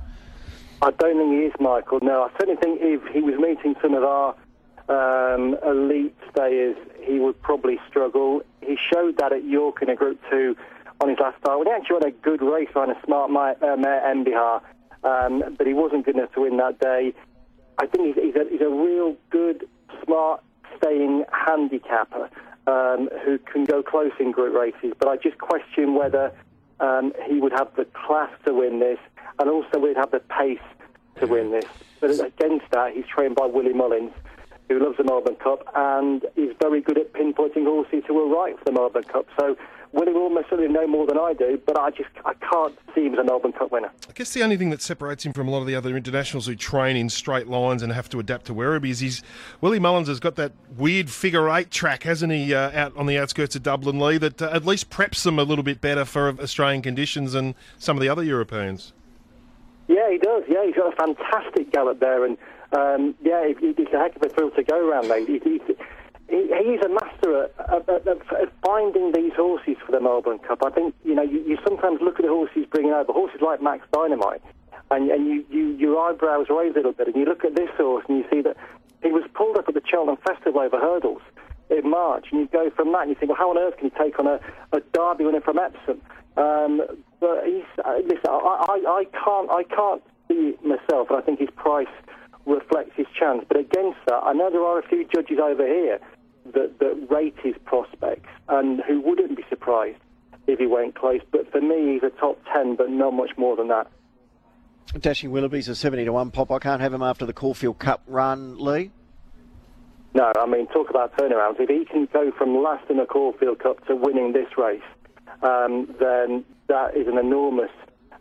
I 0.82 0.92
don't 0.92 1.18
think 1.18 1.32
he 1.32 1.48
is, 1.48 1.54
Michael. 1.60 2.00
No, 2.02 2.24
I 2.24 2.30
certainly 2.40 2.60
think 2.62 2.80
if 2.82 3.02
he 3.14 3.22
was 3.22 3.36
meeting 3.40 3.76
some 3.82 3.96
of 3.96 4.04
our 4.04 4.36
um, 4.90 5.58
elite 5.66 6.16
stayers, 6.32 6.78
he 7.04 7.20
would 7.20 7.42
probably 7.42 7.80
struggle. 7.90 8.42
He 8.62 8.78
showed 8.94 9.18
that 9.18 9.34
at 9.34 9.44
York 9.44 9.82
in 9.82 9.90
a 9.90 9.96
Group 9.96 10.20
2 10.30 10.56
on 11.02 11.10
his 11.10 11.18
last 11.20 11.40
start. 11.40 11.58
When 11.60 11.68
he 11.68 11.74
actually 11.74 11.96
won 11.96 12.08
a 12.08 12.12
good 12.12 12.42
race 12.42 12.70
on 12.76 12.92
a 12.92 12.96
smart 13.06 13.32
uh, 13.32 13.76
mare, 13.76 14.16
Mbihar, 14.16 14.62
um, 15.04 15.56
but 15.58 15.66
he 15.66 15.74
wasn't 15.74 16.06
good 16.06 16.16
enough 16.16 16.32
to 16.34 16.42
win 16.42 16.58
that 16.58 16.80
day. 16.80 17.14
I 17.80 17.88
think 17.88 18.16
he's, 18.16 18.24
he's, 18.24 18.36
a, 18.36 18.46
he's 18.50 18.62
a 18.62 18.70
real 18.70 19.16
good, 19.32 19.68
smart, 20.06 20.44
staying 20.78 21.26
handicapper 21.32 22.30
um, 22.68 23.10
who 23.26 23.40
can 23.40 23.66
go 23.66 23.82
close 23.82 24.12
in 24.20 24.32
group 24.32 24.56
races, 24.56 24.94
but 25.00 25.08
I 25.08 25.18
just 25.18 25.40
question 25.40 25.96
whether 25.96 26.32
um, 26.80 27.14
he 27.28 27.40
would 27.40 27.54
have 27.54 27.70
the 27.76 27.86
class 27.86 28.30
to 28.46 28.54
win 28.54 28.80
this 28.80 29.00
and 29.40 29.50
also 29.50 29.80
we'd 29.80 29.98
have 29.98 30.12
the 30.12 30.20
pace 30.20 30.60
to 31.20 31.28
win 31.28 31.52
this. 31.52 31.66
But 32.00 32.12
against 32.12 32.70
that, 32.72 32.94
he's 32.94 33.06
trained 33.06 33.36
by 33.36 33.46
Willie 33.46 33.74
Mullins, 33.74 34.12
who 34.70 34.80
loves 34.80 34.98
the 34.98 35.04
Melbourne 35.04 35.36
Cup 35.36 35.64
and 35.76 36.26
is 36.36 36.56
very 36.62 36.82
good 36.82 36.98
at 36.98 37.14
pinpointing 37.14 37.66
horses 37.66 38.04
who 38.08 38.20
are 38.20 38.44
right 38.44 38.58
for 38.58 38.66
the 38.66 38.72
Melbourne 38.72 39.04
Cup. 39.04 39.26
So 39.40 39.58
Willie 39.94 40.12
will 40.12 40.30
most 40.30 40.50
certainly 40.50 40.72
know 40.72 40.86
more 40.86 41.08
than 41.08 41.18
I 41.18 41.34
do, 41.34 41.60
but 41.66 41.80
I 41.80 41.90
just 41.92 42.10
I 42.26 42.34
can't 42.34 42.78
see 42.94 43.06
him 43.06 43.14
as 43.14 43.20
a 43.20 43.24
Melbourne 43.24 43.54
Cup 43.54 43.72
winner. 43.72 43.90
I 44.10 44.12
guess 44.14 44.34
the 44.34 44.44
only 44.44 44.58
thing 44.58 44.70
that 44.72 44.82
separates 44.82 45.26
him 45.26 45.34
from 45.34 45.48
a 45.48 45.52
lot 45.52 45.62
of 45.62 45.68
the 45.68 45.76
other 45.76 45.96
internationals 45.96 46.46
who 46.46 46.56
train 46.56 46.98
in 46.98 47.10
straight 47.10 47.48
lines 47.48 47.82
and 47.82 47.94
have 47.94 48.10
to 48.10 48.20
adapt 48.20 48.46
to 48.48 48.54
Werribee 48.54 48.90
is 48.90 49.00
he's 49.00 49.24
Willie 49.62 49.80
Mullins 49.80 50.10
has 50.10 50.20
got 50.20 50.36
that 50.36 50.52
weird 50.76 51.10
figure 51.10 51.50
eight 51.50 51.72
track, 51.72 52.04
hasn't 52.04 52.34
he, 52.34 52.54
uh, 52.54 52.72
out 52.78 52.96
on 52.98 53.06
the 53.06 53.18
outskirts 53.18 53.56
of 53.56 53.64
Dublin, 53.64 54.00
Lee, 54.00 54.18
that 54.18 54.42
uh, 54.42 54.50
at 54.52 54.66
least 54.66 54.90
preps 54.90 55.24
them 55.24 55.40
a 55.40 55.44
little 55.44 55.64
bit 55.64 55.80
better 55.80 56.04
for 56.04 56.30
Australian 56.40 56.82
conditions 56.82 57.32
than 57.32 57.56
some 57.78 57.96
of 57.96 58.02
the 58.02 58.10
other 58.10 58.24
Europeans. 58.24 58.94
Yeah, 59.88 60.12
he 60.12 60.18
does. 60.18 60.44
Yeah, 60.48 60.66
he's 60.66 60.76
got 60.76 60.94
a 60.94 60.96
fantastic 60.96 61.72
gallop 61.72 62.00
there, 62.00 62.26
and 62.26 62.38
um, 62.74 63.16
yeah, 63.22 63.42
it, 63.44 63.58
it's 63.62 63.94
a 63.94 64.00
heck 64.00 64.16
of 64.16 64.22
a 64.24 64.30
thrill 64.30 64.52
to 64.52 64.64
go 64.64 64.78
around, 64.78 65.08
mate. 65.08 65.28
He, 65.28 65.40
he, 65.40 65.62
he, 66.30 66.48
he 66.48 66.76
a 66.76 66.90
master 66.90 67.44
at, 67.44 67.88
at, 67.90 67.90
at, 67.90 68.08
at 68.08 68.52
finding 68.66 69.14
these 69.14 69.32
horses 69.34 69.78
for 69.86 69.94
the 69.94 70.02
Melbourne 70.02 70.40
Cup. 70.40 70.60
I 70.66 70.70
think 70.72 70.94
you 71.06 71.16
know 71.16 71.24
you, 71.24 71.40
you 71.48 71.58
sometimes 71.66 72.02
look 72.02 72.20
at 72.20 72.24
the 72.24 72.32
horses 72.32 72.66
bringing 72.70 72.92
over 72.92 73.14
horses 73.14 73.40
like 73.42 73.62
Max 73.62 73.88
Dynamite, 73.94 74.42
and, 74.92 75.10
and 75.10 75.26
you, 75.28 75.46
you 75.50 75.68
your 75.78 75.98
eyebrows 76.00 76.48
raise 76.50 76.74
a 76.74 76.78
little 76.78 76.92
bit, 76.92 77.08
and 77.08 77.16
you 77.16 77.26
look 77.26 77.46
at 77.46 77.56
this 77.56 77.70
horse 77.78 78.04
and 78.10 78.18
you 78.18 78.26
see 78.30 78.42
that 78.42 78.58
he 79.04 79.12
was 79.12 79.24
pulled 79.34 79.58
up 79.58 79.70
at 79.70 79.74
the 79.74 79.82
Cheltenham 79.86 80.18
Festival 80.18 80.60
over 80.60 80.78
hurdles 80.78 81.22
in 81.70 81.90
March, 81.90 82.28
and 82.32 82.42
you 82.42 82.48
go 82.48 82.70
from 82.72 82.92
that 82.92 83.04
and 83.04 83.10
you 83.10 83.16
think, 83.16 83.30
well, 83.30 83.38
how 83.38 83.50
on 83.50 83.58
earth 83.58 83.78
can 83.78 83.90
he 83.90 83.98
take 83.98 84.20
on 84.20 84.28
a, 84.28 84.40
a 84.74 84.82
Derby 84.94 85.26
winner 85.26 85.42
from 85.42 85.60
Epsom? 85.60 86.02
Um, 86.36 86.82
but 87.20 87.44
he's 87.46 87.64
uh, 87.84 87.98
listen. 88.04 88.30
I, 88.30 88.66
I, 88.70 89.00
I 89.00 89.06
can't 89.12 89.52
I 89.52 89.64
can't 89.64 90.04
see 90.28 90.56
it 90.56 90.64
myself, 90.64 91.10
and 91.10 91.18
I 91.18 91.22
think 91.22 91.40
his 91.40 91.50
price 91.56 91.88
reflects 92.46 92.92
his 92.96 93.08
chance. 93.18 93.44
But 93.48 93.58
against 93.58 94.00
that, 94.08 94.22
I 94.24 94.34
know 94.34 94.50
there 94.50 94.64
are 94.64 94.80
a 94.80 94.88
few 94.88 95.06
judges 95.06 95.40
over 95.42 95.66
here 95.66 96.00
that, 96.54 96.80
that 96.80 97.08
rate 97.10 97.36
his 97.44 97.56
prospects 97.66 98.30
and 98.48 98.82
who 98.88 99.02
wouldn't 99.02 99.36
be 99.36 99.44
surprised 99.50 100.00
if 100.48 100.60
he 100.60 100.66
went 100.66 100.96
close. 100.96 101.22
But 101.32 101.52
for 101.52 101.62
me, 101.62 101.94
he's 101.94 102.04
a 102.04 102.10
top 102.10 102.40
ten, 102.54 102.76
but 102.76 102.90
not 102.90 103.14
much 103.14 103.32
more 103.38 103.56
than 103.56 103.68
that. 103.68 103.88
Dashing 105.00 105.32
Willoughby's 105.32 105.68
a 105.68 105.76
70 105.76 106.06
to 106.06 106.14
1 106.14 106.32
pop. 106.32 106.50
I 106.50 106.60
can't 106.60 106.82
have 106.82 106.94
him 106.94 107.04
after 107.04 107.26
the 107.26 107.34
Caulfield 107.34 107.78
Cup 107.78 108.02
run, 108.08 108.58
Lee. 108.58 108.92
No, 110.14 110.32
I 110.40 110.46
mean, 110.46 110.66
talk 110.68 110.90
about 110.90 111.16
turnarounds. 111.18 111.60
If 111.60 111.70
he 111.70 111.84
can 111.86 112.08
go 112.12 112.32
from 112.32 112.64
last 112.64 112.90
in 112.90 112.98
the 112.98 113.06
Caulfield 113.06 113.60
Cup 113.60 113.86
to 113.88 113.96
winning 113.96 114.32
this 114.32 114.58
race, 114.58 114.82
um, 115.42 115.94
then 116.00 116.46
that 116.68 116.96
is 116.96 117.08
an 117.08 117.18
enormous 117.18 117.72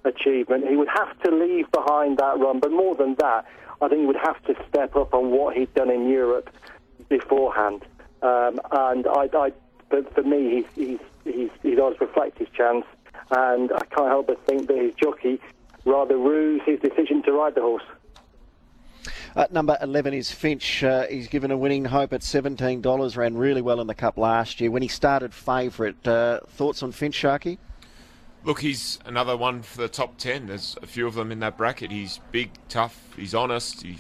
achievement. 0.05 0.67
He 0.69 0.77
would 0.77 0.89
have 0.89 1.19
to 1.23 1.31
leave 1.31 1.71
behind 1.73 2.19
that 2.19 2.39
run, 2.39 2.61
but 2.61 2.71
more 2.71 2.95
than 2.95 3.15
that, 3.17 3.45
I 3.81 3.89
think 3.89 4.01
he 4.01 4.07
would 4.07 4.17
have 4.17 4.43
to 4.45 4.55
step 4.69 4.97
up 4.97 5.13
on 5.15 5.31
what 5.31 5.57
he'd 5.57 5.73
done 5.75 5.91
in 5.91 6.09
Europe 6.09 6.51
beforehand. 7.09 7.85
Um, 8.23 8.61
and 8.73 9.07
I, 9.07 9.29
I, 9.35 9.53
but 9.91 10.15
for 10.15 10.23
me, 10.23 10.65
he's, 10.75 10.89
he's, 10.89 11.35
he's, 11.35 11.51
he 11.63 11.75
does 11.75 11.95
reflect 12.01 12.39
his 12.39 12.49
chance, 12.51 12.85
and 13.31 13.73
I 13.73 13.85
can't 13.87 14.09
help 14.09 14.29
but 14.29 14.45
think 14.47 14.69
that 14.69 14.79
his 14.79 14.95
jockey 14.95 15.41
rather 15.85 16.17
rues 16.17 16.63
his 16.65 16.81
decision 16.81 17.23
to 17.25 17.33
ride 17.33 17.55
the 17.55 17.63
horse. 17.63 17.85
Uh, 19.37 19.47
number 19.51 19.77
11 19.83 20.15
is 20.15 20.31
Finche. 20.31 20.83
Uh, 20.83 21.07
he's 21.09 21.29
given 21.29 21.51
a 21.51 21.57
winning 21.59 21.85
hope 21.85 22.15
at 22.15 22.23
$17. 22.23 23.17
Ran 23.19 23.37
really 23.37 23.61
well 23.61 23.83
in 23.83 23.87
the 23.87 23.95
Cup 23.95 24.17
last 24.17 24.63
year. 24.63 24.71
When 24.71 24.81
he 24.81 24.89
started 24.89 25.35
favourite, 25.35 26.09
uh, 26.09 26.41
thoughts 26.49 26.83
on 26.83 26.91
Finche, 26.91 27.13
Sharky? 27.13 27.59
Look, 28.45 28.61
he's 28.61 28.99
another 29.05 29.37
one 29.37 29.61
for 29.61 29.77
the 29.77 29.89
top 29.89 30.17
10. 30.17 30.47
There's 30.47 30.79
a 30.81 30.87
few 30.87 31.07
of 31.07 31.15
them 31.15 31.31
in 31.31 31.41
that 31.41 31.59
bracket. 31.59 31.91
He's 31.91 32.21
big, 32.33 32.51
tough, 32.71 32.99
he's 33.15 33.35
honest, 33.35 33.83
he 33.83 33.99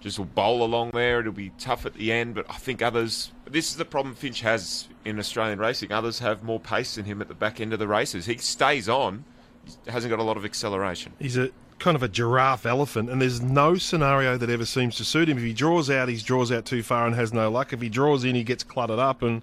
just 0.00 0.18
will 0.18 0.26
bowl 0.26 0.64
along 0.64 0.90
there. 0.94 1.20
It'll 1.20 1.30
be 1.30 1.52
tough 1.60 1.86
at 1.86 1.94
the 1.94 2.10
end, 2.10 2.34
but 2.34 2.46
I 2.50 2.54
think 2.54 2.82
others. 2.82 3.30
This 3.48 3.70
is 3.70 3.76
the 3.76 3.84
problem 3.84 4.16
Finche 4.16 4.40
has 4.40 4.88
in 5.04 5.20
Australian 5.20 5.60
racing. 5.60 5.92
Others 5.92 6.18
have 6.18 6.42
more 6.42 6.58
pace 6.58 6.96
than 6.96 7.04
him 7.04 7.20
at 7.20 7.28
the 7.28 7.34
back 7.34 7.60
end 7.60 7.72
of 7.72 7.78
the 7.78 7.86
races. 7.86 8.26
He 8.26 8.36
stays 8.38 8.88
on, 8.88 9.24
he 9.64 9.92
hasn't 9.92 10.10
got 10.10 10.18
a 10.18 10.24
lot 10.24 10.36
of 10.36 10.44
acceleration. 10.44 11.12
He's 11.20 11.36
a 11.36 11.50
kind 11.82 11.96
of 11.96 12.02
a 12.02 12.08
giraffe 12.08 12.64
elephant, 12.64 13.10
and 13.10 13.20
there's 13.20 13.42
no 13.42 13.74
scenario 13.74 14.38
that 14.38 14.48
ever 14.48 14.64
seems 14.64 14.94
to 14.94 15.04
suit 15.04 15.28
him. 15.28 15.36
If 15.36 15.42
he 15.42 15.52
draws 15.52 15.90
out, 15.90 16.08
he 16.08 16.16
draws 16.16 16.52
out 16.52 16.64
too 16.64 16.80
far 16.80 17.06
and 17.06 17.16
has 17.16 17.32
no 17.32 17.50
luck. 17.50 17.72
If 17.72 17.80
he 17.80 17.88
draws 17.88 18.22
in, 18.22 18.36
he 18.36 18.44
gets 18.44 18.62
cluttered 18.62 19.00
up, 19.00 19.20
and 19.20 19.42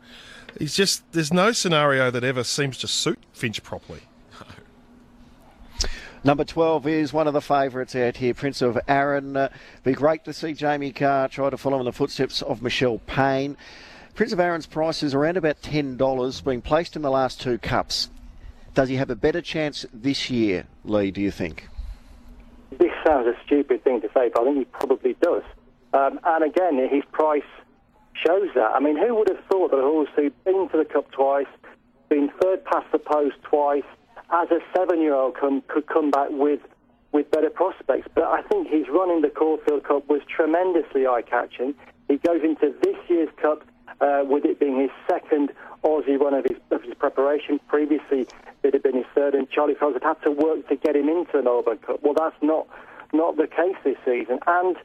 he's 0.58 0.74
just 0.74 1.04
there's 1.12 1.34
no 1.34 1.52
scenario 1.52 2.10
that 2.10 2.24
ever 2.24 2.46
seems 2.46 2.78
to 2.78 2.88
suit 2.88 3.20
Finche 3.36 3.62
properly. 3.62 4.04
Number 6.24 6.46
12 6.46 6.88
is 6.88 7.12
one 7.12 7.28
of 7.28 7.34
the 7.34 7.42
favourites 7.42 7.94
out 7.94 8.16
here, 8.16 8.34
Prince 8.34 8.62
of 8.62 8.80
Arran. 8.88 9.36
Uh, 9.36 9.50
be 9.84 9.92
great 9.92 10.24
to 10.24 10.32
see 10.32 10.54
Jamie 10.54 10.94
Kah 10.94 11.28
try 11.28 11.50
to 11.50 11.58
follow 11.58 11.80
in 11.80 11.86
the 11.86 11.92
footsteps 11.92 12.42
of 12.42 12.62
Michelle 12.62 13.00
Payne. 13.00 13.58
Prince 14.16 14.32
of 14.32 14.40
Arran's 14.40 14.66
price 14.66 15.04
is 15.04 15.14
around 15.14 15.36
about 15.36 15.62
$10, 15.62 16.44
being 16.46 16.62
placed 16.62 16.96
in 16.96 17.02
the 17.02 17.12
last 17.12 17.42
two 17.42 17.58
cups. 17.58 18.10
Does 18.76 18.88
he 18.88 18.96
have 18.96 19.10
a 19.10 19.16
better 19.16 19.42
chance 19.42 19.86
this 19.94 20.30
year, 20.30 20.68
Lee, 20.86 21.12
do 21.12 21.20
you 21.20 21.32
think? 21.32 21.68
Sounds 23.10 23.26
a 23.26 23.34
stupid 23.44 23.84
thing 23.84 24.02
to 24.02 24.08
say, 24.14 24.30
but 24.32 24.42
I 24.42 24.46
think 24.46 24.58
he 24.60 24.66
probably 24.66 25.16
does. 25.20 25.42
Um, 25.94 26.20
and 26.24 26.44
again, 26.44 26.78
his 26.92 27.04
price 27.12 27.42
shows 28.14 28.50
that. 28.54 28.70
I 28.76 28.80
mean, 28.80 28.98
who 28.98 29.16
would 29.16 29.30
have 29.30 29.44
thought 29.50 29.72
that 29.72 29.78
a 29.78 29.82
horse 29.82 30.10
who'd 30.16 30.44
been 30.44 30.70
to 30.70 30.78
the 30.78 30.86
Cup 30.86 31.10
twice, 31.10 31.48
been 32.10 32.30
third 32.40 32.64
past 32.66 32.86
the 32.92 33.00
post 33.00 33.38
twice, 33.42 33.90
as 34.32 34.52
a 34.52 34.60
seven-year-old 34.76 35.36
come, 35.36 35.64
could 35.68 35.88
come 35.88 36.12
back 36.12 36.30
with 36.30 36.60
with 37.12 37.32
better 37.32 37.50
prospects. 37.50 38.08
But 38.14 38.26
I 38.26 38.44
think 38.44 38.68
his 38.68 38.88
run 38.90 39.10
in 39.10 39.22
the 39.22 39.30
Caulfield 39.30 39.86
Cup 39.86 40.08
was 40.08 40.22
tremendously 40.30 41.08
eye-catching. 41.08 41.74
He 42.08 42.18
goes 42.18 42.42
into 42.44 42.76
this 42.84 42.98
year's 43.08 43.34
Cup 43.42 43.64
uh, 44.02 44.22
with 44.24 44.46
it 44.46 44.60
being 44.60 44.80
his 44.80 44.92
second 45.10 45.52
Aussie 45.84 46.20
run 46.20 46.36
of 46.36 46.46
his, 46.48 46.60
of 46.70 46.84
his 46.84 46.94
preparation. 46.94 47.60
Previously, 47.68 48.28
it 48.62 48.74
had 48.74 48.84
been 48.84 48.98
his 48.98 49.10
third, 49.16 49.34
and 49.34 49.50
Charlie 49.50 49.74
Fellowes 49.74 49.96
had 49.96 50.04
had 50.04 50.22
to 50.22 50.32
work 50.32 50.68
to 50.70 50.76
get 50.76 50.96
him 50.96 51.10
into 51.10 51.40
an 51.40 51.48
Auburn 51.48 51.80
Cup. 51.80 52.04
Well, 52.04 52.14
that's 52.14 52.38
not 52.44 52.68
not 53.14 53.38
the 53.38 53.48
case 53.48 53.76
this 53.84 53.98
season, 54.06 54.40
and. 54.48 54.76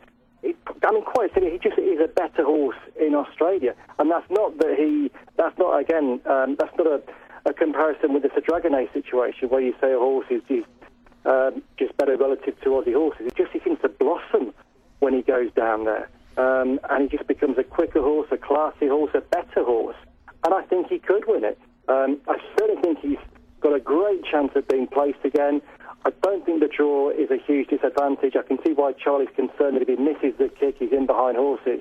It, 0.46 0.56
I 0.86 0.92
mean, 0.92 1.02
quite 1.04 1.32
simply, 1.32 1.52
he 1.52 1.58
just 1.58 1.78
is 1.78 1.98
a 2.04 2.06
better 2.06 2.44
horse 2.44 2.76
in 3.00 3.14
Australia, 3.14 3.74
and 3.98 4.10
that's 4.10 4.28
not 4.28 4.58
that 4.58 4.74
he. 4.76 5.10
That's 5.38 5.56
not 5.56 5.80
again. 5.80 6.20
Um, 6.26 6.56
that's 6.60 6.76
not 6.76 6.86
a 6.86 7.00
a 7.46 7.52
comparison 7.52 8.14
with 8.14 8.22
the 8.22 8.28
Dragonet 8.28 8.92
situation 8.92 9.48
where 9.48 9.60
you 9.60 9.74
say 9.80 9.92
a 9.92 9.98
horse 9.98 10.26
is, 10.30 10.42
is 10.48 10.64
um, 11.24 11.62
just 11.78 11.96
better 11.96 12.16
relative 12.16 12.58
to 12.62 12.70
Aussie 12.70 12.94
horses. 12.94 13.26
It 13.26 13.36
just 13.36 13.52
he 13.52 13.60
seems 13.60 13.80
to 13.82 13.88
blossom 13.88 14.54
when 15.00 15.14
he 15.14 15.22
goes 15.22 15.52
down 15.52 15.84
there. 15.84 16.08
Um, 16.36 16.80
and 16.90 17.08
he 17.08 17.16
just 17.16 17.28
becomes 17.28 17.58
a 17.58 17.64
quicker 17.64 18.00
horse, 18.00 18.28
a 18.32 18.36
classy 18.36 18.88
horse, 18.88 19.10
a 19.14 19.20
better 19.20 19.62
horse. 19.62 19.96
And 20.44 20.54
I 20.54 20.62
think 20.62 20.88
he 20.88 20.98
could 20.98 21.24
win 21.26 21.44
it. 21.44 21.58
Um, 21.88 22.20
I 22.28 22.38
certainly 22.58 22.82
think 22.82 22.98
he's 23.00 23.18
got 23.60 23.74
a 23.74 23.80
great 23.80 24.24
chance 24.24 24.50
of 24.54 24.66
being 24.66 24.86
placed 24.86 25.24
again. 25.24 25.62
I 26.06 26.10
don't 26.22 26.44
think 26.44 26.60
the 26.60 26.68
draw 26.68 27.10
is 27.10 27.30
a 27.30 27.38
huge 27.38 27.68
disadvantage. 27.68 28.36
I 28.36 28.42
can 28.42 28.58
see 28.64 28.72
why 28.72 28.92
Charlie's 28.92 29.30
concerned 29.34 29.76
that 29.76 29.82
if 29.82 29.88
he 29.88 29.96
misses 29.96 30.36
the 30.38 30.48
kick, 30.48 30.76
he's 30.78 30.92
in 30.92 31.06
behind 31.06 31.36
horses. 31.38 31.80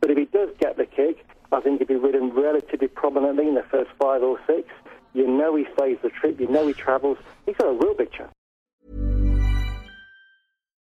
But 0.00 0.10
if 0.10 0.16
he 0.16 0.24
does 0.24 0.48
get 0.58 0.78
the 0.78 0.86
kick, 0.86 1.26
I 1.52 1.60
think 1.60 1.78
he'd 1.78 1.88
be 1.88 1.96
ridden 1.96 2.30
relatively 2.30 2.88
prominently 2.88 3.46
in 3.46 3.54
the 3.54 3.64
first 3.70 3.90
five 3.98 4.22
or 4.22 4.38
six. 4.46 4.68
You 5.12 5.26
know 5.26 5.54
he 5.54 5.66
stays 5.76 5.98
the 6.02 6.08
trip. 6.08 6.40
You 6.40 6.48
know 6.48 6.66
he 6.66 6.72
travels. 6.72 7.18
He's 7.44 7.56
got 7.56 7.68
a 7.68 7.72
real 7.72 7.94
big 7.94 8.10
chance. 8.12 8.32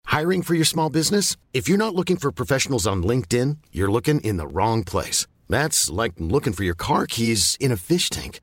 Hiring 0.05 0.41
for 0.41 0.53
your 0.55 0.65
small 0.65 0.89
business? 0.89 1.37
If 1.53 1.69
you're 1.69 1.77
not 1.77 1.95
looking 1.95 2.17
for 2.17 2.31
professionals 2.31 2.85
on 2.85 3.03
LinkedIn, 3.03 3.57
you're 3.71 3.91
looking 3.91 4.19
in 4.21 4.37
the 4.37 4.47
wrong 4.47 4.83
place. 4.83 5.25
That's 5.47 5.89
like 5.89 6.13
looking 6.17 6.53
for 6.53 6.63
your 6.63 6.75
car 6.75 7.07
keys 7.07 7.57
in 7.59 7.71
a 7.71 7.77
fish 7.77 8.09
tank. 8.09 8.41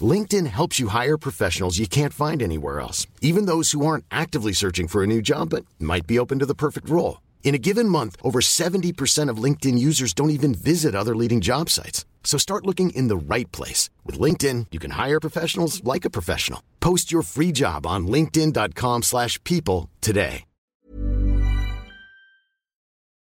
LinkedIn 0.00 0.46
helps 0.46 0.78
you 0.78 0.88
hire 0.88 1.16
professionals 1.16 1.78
you 1.78 1.88
can't 1.88 2.12
find 2.12 2.42
anywhere 2.42 2.78
else, 2.78 3.06
even 3.20 3.46
those 3.46 3.72
who 3.72 3.84
aren't 3.86 4.04
actively 4.10 4.52
searching 4.52 4.86
for 4.88 5.02
a 5.02 5.06
new 5.06 5.22
job 5.22 5.50
but 5.50 5.64
might 5.80 6.06
be 6.06 6.18
open 6.18 6.38
to 6.38 6.46
the 6.46 6.54
perfect 6.54 6.88
role. 6.88 7.22
In 7.42 7.54
a 7.54 7.58
given 7.58 7.88
month, 7.88 8.16
over 8.22 8.40
70% 8.40 9.30
of 9.30 9.42
LinkedIn 9.42 9.78
users 9.78 10.12
don't 10.12 10.30
even 10.30 10.54
visit 10.54 10.94
other 10.94 11.16
leading 11.16 11.40
job 11.40 11.70
sites. 11.70 12.04
So 12.22 12.36
start 12.36 12.66
looking 12.66 12.90
in 12.90 13.08
the 13.08 13.16
right 13.16 13.50
place. 13.52 13.88
With 14.04 14.20
LinkedIn, 14.20 14.66
you 14.70 14.78
can 14.78 14.90
hire 14.92 15.18
professionals 15.18 15.82
like 15.82 16.04
a 16.04 16.10
professional. 16.10 16.62
Post 16.78 17.10
your 17.10 17.22
free 17.22 17.52
job 17.52 17.86
on 17.86 18.06
linkedin.com 18.06 19.02
slash 19.02 19.42
people 19.44 19.88
today. 20.02 20.44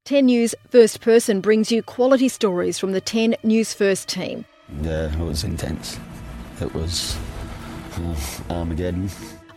10 0.06 0.26
News 0.26 0.56
First 0.69 1.00
Person 1.00 1.41
brings 1.41 1.71
you 1.71 1.82
quality 1.84 2.28
stories 2.28 2.80
from 2.80 2.91
the 2.91 3.00
10 3.00 3.36
News 3.43 3.74
First 3.74 4.10
team. 4.10 4.45
Yeah, 4.82 5.13
it 5.13 5.19
was 5.19 5.43
intense. 5.43 6.00
It 6.62 6.74
was 6.76 7.17
uh, 7.95 8.15
Armageddon. 8.52 9.10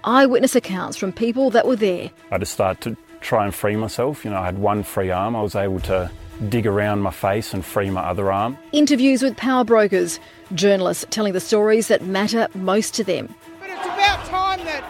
Eyewitness 0.04 0.56
accounts 0.56 0.96
from 0.96 1.12
people 1.12 1.50
that 1.50 1.66
were 1.66 1.76
there. 1.76 2.10
I 2.30 2.38
just 2.38 2.52
started 2.52 2.80
to 2.82 2.96
try 3.20 3.44
and 3.44 3.54
free 3.54 3.76
myself. 3.76 4.24
You 4.24 4.30
know, 4.30 4.38
I 4.38 4.46
had 4.46 4.58
one 4.58 4.82
free 4.82 5.10
arm. 5.10 5.36
I 5.36 5.42
was 5.42 5.54
able 5.54 5.80
to 5.80 6.10
dig 6.48 6.66
around 6.66 7.00
my 7.00 7.10
face 7.10 7.52
and 7.52 7.64
free 7.64 7.90
my 7.90 8.02
other 8.02 8.32
arm. 8.32 8.56
Interviews 8.72 9.22
with 9.22 9.36
power 9.36 9.64
brokers, 9.64 10.18
journalists 10.54 11.04
telling 11.10 11.34
the 11.34 11.40
stories 11.40 11.88
that 11.88 12.02
matter 12.02 12.48
most 12.54 12.94
to 12.94 13.04
them. 13.04 13.34
But 13.60 13.70
it's 13.70 13.84
about 13.84 14.24
time 14.26 14.64
that 14.64 14.82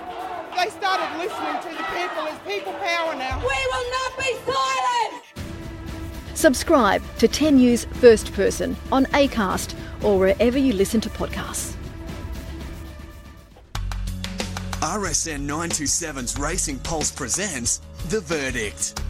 they 0.57 0.71
started 0.71 1.19
listening 1.19 1.63
to 1.63 1.77
the 1.77 1.85
people. 1.91 2.25
There's 2.25 2.39
people 2.47 2.73
power 2.75 3.15
now. 3.15 3.39
We 3.41 3.45
will 3.45 3.91
not 3.91 4.19
be 4.19 4.37
silent! 4.47 5.25
Subscribe 6.35 7.03
to 7.19 7.29
10 7.29 7.57
News 7.57 7.85
First 7.85 8.33
Person 8.33 8.77
on 8.93 9.07
ACAST 9.07 9.75
or 10.03 10.19
wherever 10.19 10.59
you 10.59 10.73
listen 10.73 11.01
to 11.01 11.11
podcasts. 11.11 11.75
RSN 14.85 15.47
927's 15.47 16.39
Racing 16.39 16.79
Pulse 16.81 17.11
presents 17.11 17.81
The 18.11 18.21
Verdict. 18.21 19.01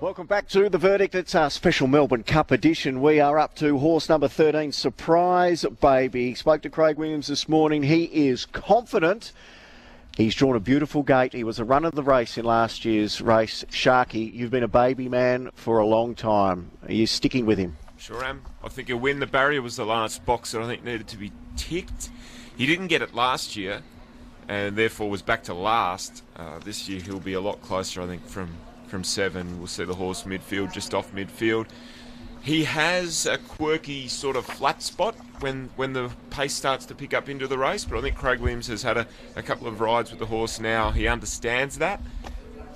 Welcome 0.00 0.26
back 0.26 0.48
to 0.48 0.70
The 0.70 0.78
Verdict. 0.78 1.14
It's 1.14 1.34
our 1.34 1.50
special 1.50 1.86
Melbourne 1.86 2.22
Cup 2.22 2.50
edition. 2.50 3.02
We 3.02 3.20
are 3.20 3.38
up 3.38 3.54
to 3.56 3.76
horse 3.76 4.08
number 4.08 4.28
13, 4.28 4.72
Surprise 4.72 5.66
Baby. 5.82 6.34
Spoke 6.34 6.62
to 6.62 6.70
Craig 6.70 6.96
Williams 6.96 7.26
this 7.26 7.46
morning. 7.46 7.82
He 7.82 8.04
is 8.04 8.46
confident. 8.46 9.34
He's 10.16 10.34
drawn 10.34 10.56
a 10.56 10.60
beautiful 10.60 11.02
gate. 11.02 11.34
He 11.34 11.44
was 11.44 11.58
a 11.58 11.64
run 11.66 11.84
of 11.84 11.94
the 11.94 12.02
race 12.02 12.38
in 12.38 12.46
last 12.46 12.86
year's 12.86 13.20
race. 13.20 13.66
Sharky, 13.70 14.32
you've 14.32 14.50
been 14.50 14.62
a 14.62 14.66
baby 14.66 15.10
man 15.10 15.50
for 15.52 15.76
a 15.76 15.84
long 15.84 16.14
time. 16.14 16.70
Are 16.86 16.92
you 16.94 17.06
sticking 17.06 17.44
with 17.44 17.58
him? 17.58 17.76
Sure 17.98 18.24
am. 18.24 18.40
I 18.64 18.70
think 18.70 18.88
a 18.88 18.96
win. 18.96 19.20
The 19.20 19.26
barrier 19.26 19.60
was 19.60 19.76
the 19.76 19.84
last 19.84 20.24
box 20.24 20.52
that 20.52 20.62
I 20.62 20.66
think 20.66 20.84
needed 20.84 21.08
to 21.08 21.18
be 21.18 21.32
ticked. 21.58 22.08
He 22.56 22.64
didn't 22.64 22.86
get 22.86 23.02
it 23.02 23.14
last 23.14 23.56
year 23.56 23.82
and 24.48 24.76
therefore 24.76 25.10
was 25.10 25.22
back 25.22 25.44
to 25.44 25.54
last. 25.54 26.22
Uh, 26.36 26.58
this 26.60 26.88
year 26.88 27.00
he'll 27.00 27.20
be 27.20 27.34
a 27.34 27.40
lot 27.40 27.60
closer, 27.62 28.02
I 28.02 28.06
think, 28.06 28.26
from 28.26 28.50
from 28.86 29.04
seven. 29.04 29.58
We'll 29.58 29.68
see 29.68 29.84
the 29.84 29.94
horse 29.94 30.24
midfield, 30.24 30.72
just 30.72 30.92
off 30.92 31.12
midfield. 31.12 31.66
He 32.42 32.64
has 32.64 33.24
a 33.24 33.38
quirky 33.38 34.08
sort 34.08 34.36
of 34.36 34.44
flat 34.44 34.82
spot 34.82 35.14
when 35.40 35.70
when 35.76 35.92
the 35.92 36.10
pace 36.30 36.54
starts 36.54 36.84
to 36.86 36.94
pick 36.94 37.14
up 37.14 37.28
into 37.28 37.46
the 37.46 37.56
race, 37.56 37.84
but 37.84 37.98
I 37.98 38.02
think 38.02 38.16
Craig 38.16 38.40
Williams 38.40 38.66
has 38.66 38.82
had 38.82 38.96
a, 38.96 39.06
a 39.36 39.42
couple 39.42 39.66
of 39.66 39.80
rides 39.80 40.10
with 40.10 40.18
the 40.18 40.26
horse 40.26 40.60
now. 40.60 40.90
He 40.90 41.06
understands 41.06 41.78
that. 41.78 42.02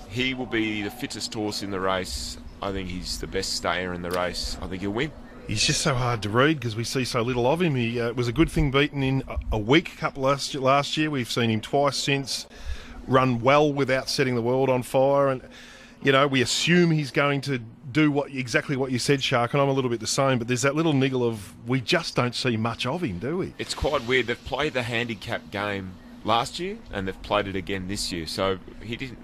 He 0.08 0.34
will 0.34 0.46
be 0.46 0.82
the 0.82 0.90
fittest 0.90 1.34
horse 1.34 1.62
in 1.62 1.70
the 1.70 1.80
race. 1.80 2.38
I 2.62 2.72
think 2.72 2.88
he's 2.88 3.18
the 3.18 3.26
best 3.26 3.54
stayer 3.54 3.92
in 3.92 4.02
the 4.02 4.10
race. 4.10 4.56
I 4.62 4.66
think 4.68 4.80
he'll 4.80 4.92
win 4.92 5.12
he's 5.46 5.64
just 5.64 5.80
so 5.80 5.94
hard 5.94 6.22
to 6.22 6.28
read 6.28 6.58
because 6.58 6.76
we 6.76 6.84
see 6.84 7.04
so 7.04 7.22
little 7.22 7.46
of 7.46 7.62
him. 7.62 7.74
He 7.74 8.00
uh, 8.00 8.12
was 8.12 8.28
a 8.28 8.32
good 8.32 8.50
thing 8.50 8.70
beaten 8.70 9.02
in 9.02 9.22
a 9.52 9.58
week 9.58 9.96
couple 9.96 10.24
last 10.24 10.54
last 10.54 10.96
year. 10.96 11.10
We've 11.10 11.30
seen 11.30 11.50
him 11.50 11.60
twice 11.60 11.96
since 11.96 12.46
run 13.06 13.40
well 13.40 13.72
without 13.72 14.08
setting 14.08 14.34
the 14.34 14.42
world 14.42 14.68
on 14.68 14.82
fire, 14.82 15.28
and 15.28 15.42
you 16.02 16.12
know, 16.12 16.26
we 16.26 16.42
assume 16.42 16.90
he's 16.90 17.10
going 17.10 17.40
to 17.42 17.58
do 17.90 18.10
what 18.10 18.30
exactly 18.30 18.76
what 18.76 18.90
you 18.92 18.98
said, 18.98 19.22
Shark, 19.22 19.54
and 19.54 19.62
I'm 19.62 19.68
a 19.68 19.72
little 19.72 19.90
bit 19.90 20.00
the 20.00 20.06
same. 20.06 20.38
But 20.38 20.48
there's 20.48 20.62
that 20.62 20.74
little 20.74 20.92
niggle 20.92 21.26
of 21.26 21.54
we 21.66 21.80
just 21.80 22.14
don't 22.14 22.34
see 22.34 22.56
much 22.56 22.86
of 22.86 23.02
him, 23.02 23.18
do 23.18 23.38
we? 23.38 23.54
It's 23.58 23.74
quite 23.74 24.06
weird. 24.06 24.26
They've 24.26 24.44
played 24.44 24.74
the 24.74 24.82
handicap 24.82 25.50
game 25.50 25.92
last 26.24 26.58
year, 26.58 26.78
and 26.92 27.08
they've 27.08 27.22
played 27.22 27.46
it 27.48 27.56
again 27.56 27.88
this 27.88 28.12
year. 28.12 28.26
So 28.26 28.58
he 28.82 28.96
didn't. 28.96 29.18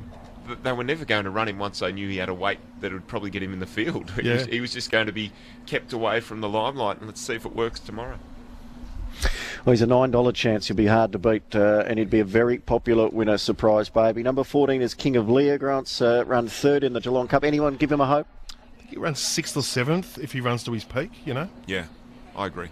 They 0.62 0.72
were 0.72 0.85
never 0.85 1.05
going 1.05 1.24
to 1.24 1.31
run 1.31 1.48
him 1.48 1.59
once 1.59 1.78
they 1.78 1.92
knew 1.92 2.09
he 2.09 2.16
had 2.16 2.28
a 2.28 2.35
weight 2.35 2.59
that 2.81 2.92
would 2.92 3.07
probably 3.07 3.31
get 3.31 3.42
him 3.42 3.52
in 3.52 3.61
the 3.61 3.66
field. 3.66 4.11
He, 4.20 4.28
Yeah. 4.28 4.35
was, 4.35 4.46
he 4.46 4.61
was 4.61 4.72
just 4.72 4.90
going 4.90 5.07
to 5.07 5.12
be 5.12 5.33
kept 5.66 5.92
away 5.92 6.20
from 6.20 6.40
the 6.40 6.48
limelight, 6.48 6.98
and 6.98 7.07
let's 7.07 7.20
see 7.20 7.35
if 7.35 7.44
it 7.46 7.55
works 7.55 7.78
tomorrow. 7.81 8.18
Well, 9.64 9.72
he's 9.72 9.83
a 9.83 9.87
$9 9.87 10.35
chance. 10.35 10.66
He'll 10.66 10.76
be 10.76 10.87
hard 10.87 11.12
to 11.12 11.18
beat, 11.18 11.55
uh, 11.55 11.85
and 11.87 11.98
he'd 11.98 12.11
be 12.11 12.18
a 12.20 12.24
very 12.24 12.59
popular 12.59 13.09
winner, 13.09 13.38
surprise 13.38 13.88
baby. 13.88 14.22
Number 14.22 14.42
14 14.42 14.83
is 14.83 14.94
King 14.94 15.16
of 15.16 15.28
Lear. 15.31 15.59
Grant's 15.59 16.00
uh, 16.02 16.24
run 16.26 16.48
third 16.48 16.83
in 16.83 16.92
the 16.94 17.00
Geelong 17.00 17.28
Cup. 17.28 17.44
Anyone 17.44 17.76
give 17.76 17.92
him 17.92 18.00
a 18.00 18.07
hope? 18.07 18.26
I 18.50 18.78
think 18.78 18.90
he 18.90 18.96
runs 18.96 19.20
sixth 19.20 19.57
or 19.57 19.62
seventh 19.62 20.18
if 20.18 20.33
he 20.33 20.40
runs 20.40 20.64
to 20.64 20.72
his 20.72 20.83
peak. 20.85 21.11
You 21.24 21.35
know. 21.35 21.48
Yeah, 21.66 21.85
I 22.35 22.46
agree. 22.46 22.68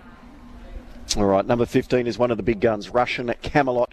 All 1.17 1.25
right, 1.25 1.45
number 1.45 1.67
15 1.67 2.07
is 2.07 2.19
one 2.19 2.31
of 2.31 2.37
the 2.37 2.43
big 2.43 2.61
guns, 2.61 2.91
Russian 2.91 3.31
at 3.31 3.43
Camelot. 3.43 3.93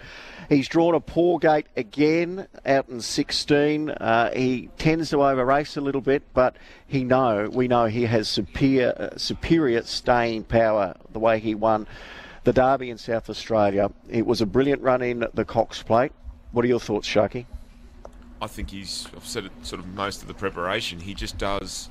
He's 0.49 0.67
drawn 0.67 0.95
a 0.95 0.99
poor 0.99 1.39
gate 1.39 1.67
again 1.75 2.47
out 2.65 2.87
in 2.87 3.01
16. 3.01 3.89
Uh, 3.89 4.31
he 4.33 4.69
tends 4.77 5.09
to 5.09 5.23
over 5.23 5.43
race 5.43 5.75
a 5.75 5.81
little 5.81 6.01
bit, 6.01 6.23
but 6.33 6.55
he 6.87 7.03
know 7.03 7.49
we 7.51 7.67
know 7.67 7.85
he 7.85 8.03
has 8.03 8.29
superior 8.29 8.93
uh, 8.97 9.17
superior 9.17 9.81
staying 9.83 10.45
power. 10.45 10.95
The 11.11 11.19
way 11.19 11.39
he 11.39 11.53
won 11.53 11.85
the 12.45 12.53
Derby 12.53 12.89
in 12.89 12.97
South 12.97 13.29
Australia, 13.29 13.91
it 14.09 14.25
was 14.25 14.39
a 14.39 14.45
brilliant 14.45 14.81
run 14.81 15.01
in 15.01 15.27
the 15.33 15.43
Cox 15.43 15.83
Plate. 15.83 16.13
What 16.53 16.63
are 16.63 16.69
your 16.69 16.79
thoughts, 16.79 17.07
Sharky? 17.07 17.45
I 18.41 18.47
think 18.47 18.69
he's. 18.69 19.07
I've 19.15 19.25
said 19.25 19.45
it 19.45 19.51
sort 19.63 19.81
of 19.81 19.87
most 19.87 20.21
of 20.21 20.29
the 20.29 20.33
preparation. 20.33 20.99
He 20.99 21.13
just 21.13 21.37
does 21.37 21.89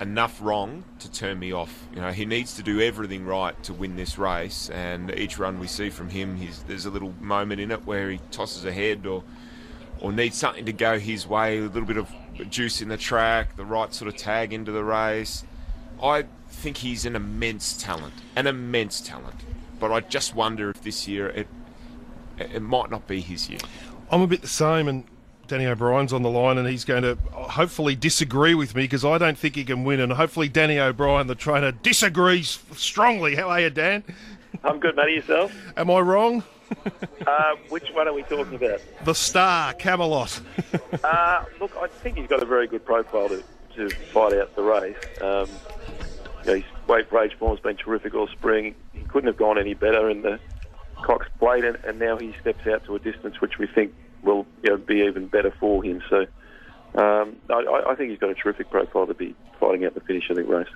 enough 0.00 0.40
wrong 0.42 0.84
to 0.98 1.10
turn 1.10 1.38
me 1.38 1.52
off. 1.52 1.86
You 1.94 2.00
know, 2.00 2.10
he 2.10 2.26
needs 2.26 2.54
to 2.56 2.62
do 2.62 2.80
everything 2.80 3.24
right 3.24 3.60
to 3.64 3.72
win 3.72 3.96
this 3.96 4.18
race. 4.18 4.70
And 4.70 5.10
each 5.12 5.38
run 5.38 5.60
we 5.60 5.66
see 5.66 5.90
from 5.90 6.10
him, 6.10 6.38
there's 6.66 6.86
a 6.86 6.90
little 6.90 7.14
moment 7.20 7.60
in 7.60 7.70
it 7.70 7.84
where 7.86 8.10
he 8.10 8.20
tosses 8.30 8.64
ahead 8.64 9.06
or 9.06 9.22
or 10.00 10.12
needs 10.12 10.36
something 10.36 10.66
to 10.66 10.72
go 10.72 10.98
his 10.98 11.26
way. 11.26 11.58
A 11.58 11.62
little 11.62 11.84
bit 11.84 11.96
of 11.96 12.10
juice 12.50 12.82
in 12.82 12.88
the 12.88 12.96
track, 12.96 13.56
the 13.56 13.64
right 13.64 13.94
sort 13.94 14.08
of 14.08 14.16
tag 14.16 14.52
into 14.52 14.72
the 14.72 14.84
race. 14.84 15.44
I 16.02 16.24
think 16.48 16.78
he's 16.78 17.06
an 17.06 17.16
immense 17.16 17.80
talent, 17.80 18.14
an 18.36 18.46
immense 18.46 19.00
talent. 19.00 19.40
But 19.78 19.92
I 19.92 20.00
just 20.00 20.34
wonder 20.34 20.70
if 20.70 20.82
this 20.82 21.06
year 21.08 21.28
it 21.28 21.48
it 22.38 22.62
might 22.62 22.90
not 22.90 23.06
be 23.06 23.20
his 23.20 23.48
year. 23.48 23.60
I'm 24.10 24.20
a 24.20 24.26
bit 24.26 24.42
the 24.42 24.48
same, 24.48 24.88
and 24.88 25.04
Danny 25.46 25.66
O'Brien's 25.66 26.12
on 26.12 26.22
the 26.22 26.30
line, 26.30 26.58
and 26.58 26.68
he's 26.68 26.84
going 26.84 27.02
to 27.02 27.16
hopefully 27.32 27.94
disagree 27.94 28.54
with 28.54 28.74
me 28.74 28.82
because 28.84 29.04
I 29.04 29.18
don't 29.18 29.36
think 29.38 29.56
he 29.56 29.64
can 29.64 29.84
win, 29.84 30.00
and 30.00 30.12
hopefully 30.12 30.48
Danny 30.48 30.78
O'Brien, 30.78 31.26
the 31.26 31.34
trainer, 31.34 31.72
disagrees 31.72 32.58
strongly. 32.74 33.34
How 33.36 33.48
are 33.48 33.60
you, 33.60 33.70
Dan? 33.70 34.04
I'm 34.62 34.78
good, 34.80 34.96
Matty. 34.96 35.12
Yourself? 35.14 35.52
Am 35.76 35.90
I 35.90 36.00
wrong? 36.00 36.42
Uh, 37.26 37.54
which 37.70 37.88
one 37.92 38.06
are 38.06 38.12
we 38.12 38.22
talking 38.24 38.54
about? 38.54 38.80
The 39.04 39.14
Star, 39.14 39.72
Camelot. 39.74 40.40
Uh, 41.02 41.44
look, 41.58 41.74
I 41.80 41.86
think 41.86 42.18
he's 42.18 42.26
got 42.26 42.42
a 42.42 42.46
very 42.46 42.66
good 42.66 42.84
profile 42.84 43.28
to, 43.28 43.42
to 43.76 43.88
fight 44.12 44.34
out 44.34 44.54
the 44.56 44.62
race. 44.62 44.96
Um, 45.22 45.48
you 46.42 46.46
know, 46.46 46.54
his 46.56 46.64
weight 46.86 47.08
for 47.08 47.22
age 47.22 47.34
form's 47.38 47.60
been 47.60 47.76
terrific 47.76 48.14
all 48.14 48.26
spring. 48.28 48.74
He 48.92 49.00
couldn't 49.04 49.28
have 49.28 49.38
gone 49.38 49.58
any 49.58 49.72
better 49.72 50.10
in 50.10 50.20
the 50.20 50.38
Cox 51.02 51.26
Plate, 51.38 51.64
and, 51.64 51.76
and 51.84 51.98
now 51.98 52.18
he 52.18 52.34
steps 52.40 52.66
out 52.66 52.84
to 52.84 52.94
a 52.96 52.98
distance 52.98 53.40
which 53.40 53.58
we 53.58 53.66
think 53.66 53.94
will 54.24 54.46
you 54.62 54.70
know, 54.70 54.76
be 54.76 55.00
even 55.00 55.28
better 55.28 55.52
for 55.60 55.82
him. 55.84 56.02
So 56.08 56.26
um, 56.96 57.36
I, 57.50 57.84
I 57.88 57.94
think 57.94 58.10
he's 58.10 58.18
got 58.18 58.30
a 58.30 58.34
terrific 58.34 58.70
profile 58.70 59.06
to 59.06 59.14
be 59.14 59.34
fighting 59.60 59.84
out 59.84 59.94
the 59.94 60.00
finish 60.00 60.30
of 60.30 60.36
the 60.36 60.44
race. 60.44 60.68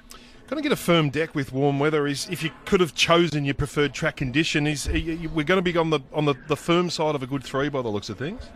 Going 0.49 0.63
to 0.63 0.67
get 0.67 0.73
a 0.73 0.77
firm 0.77 1.11
deck 1.11 1.35
with 1.35 1.53
warm 1.53 1.79
weather. 1.79 2.07
Is 2.07 2.27
if 2.31 2.43
you 2.43 2.51
could 2.65 2.81
have 2.81 2.95
chosen 2.95 3.45
your 3.45 3.55
preferred 3.55 3.93
track 3.93 4.17
condition, 4.17 4.67
is 4.67 4.89
we're 4.89 5.45
going 5.45 5.59
to 5.59 5.63
be 5.63 5.77
on 5.77 5.91
the 5.91 6.01
on 6.15 6.25
the, 6.25 6.35
the 6.47 6.57
firm 6.57 6.89
side 6.89 7.15
of 7.15 7.23
a 7.23 7.27
good 7.27 7.45
three 7.45 7.69
by 7.69 7.83
the 7.83 7.91
looks 7.91 8.09
of 8.09 8.17
things. 8.17 8.49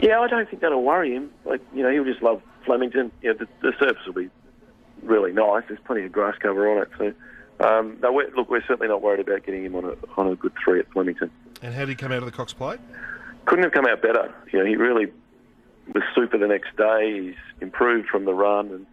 Yeah, 0.00 0.20
I 0.20 0.26
don't 0.26 0.48
think 0.48 0.62
that'll 0.62 0.82
worry 0.82 1.14
him. 1.14 1.30
Like 1.44 1.60
you 1.74 1.82
know, 1.82 1.90
he'll 1.90 2.04
just 2.04 2.22
love 2.22 2.40
Flemington. 2.64 3.12
You 3.20 3.34
know, 3.34 3.40
the, 3.40 3.48
the 3.60 3.72
surface 3.78 4.06
will 4.06 4.14
be 4.14 4.30
really 5.02 5.32
nice. 5.32 5.64
There's 5.68 5.80
plenty 5.84 6.04
of 6.04 6.12
grass 6.12 6.34
cover 6.40 6.70
on 6.70 6.82
it. 6.82 6.88
So, 6.96 7.68
um, 7.68 7.98
no, 8.00 8.10
we're, 8.10 8.30
look, 8.34 8.48
we're 8.48 8.64
certainly 8.66 8.88
not 8.88 9.02
worried 9.02 9.20
about 9.20 9.44
getting 9.44 9.66
him 9.66 9.74
on 9.74 9.84
a 9.84 9.96
on 10.16 10.28
a 10.28 10.36
good 10.36 10.52
three 10.64 10.80
at 10.80 10.90
Flemington. 10.92 11.30
And 11.60 11.74
how 11.74 11.80
did 11.80 11.90
he 11.90 11.94
come 11.94 12.10
out 12.10 12.18
of 12.18 12.24
the 12.24 12.32
Cox 12.32 12.54
Plate? 12.54 12.80
Couldn't 13.46 13.64
have 13.64 13.72
come 13.72 13.86
out 13.86 14.02
better. 14.02 14.32
You 14.52 14.60
know, 14.60 14.64
he 14.64 14.76
really 14.76 15.12
was 15.92 16.02
super 16.14 16.38
the 16.38 16.46
next 16.46 16.76
day. 16.76 17.20
He's 17.20 17.34
improved 17.60 18.08
from 18.08 18.24
the 18.24 18.34
run, 18.34 18.70
and 18.70 18.86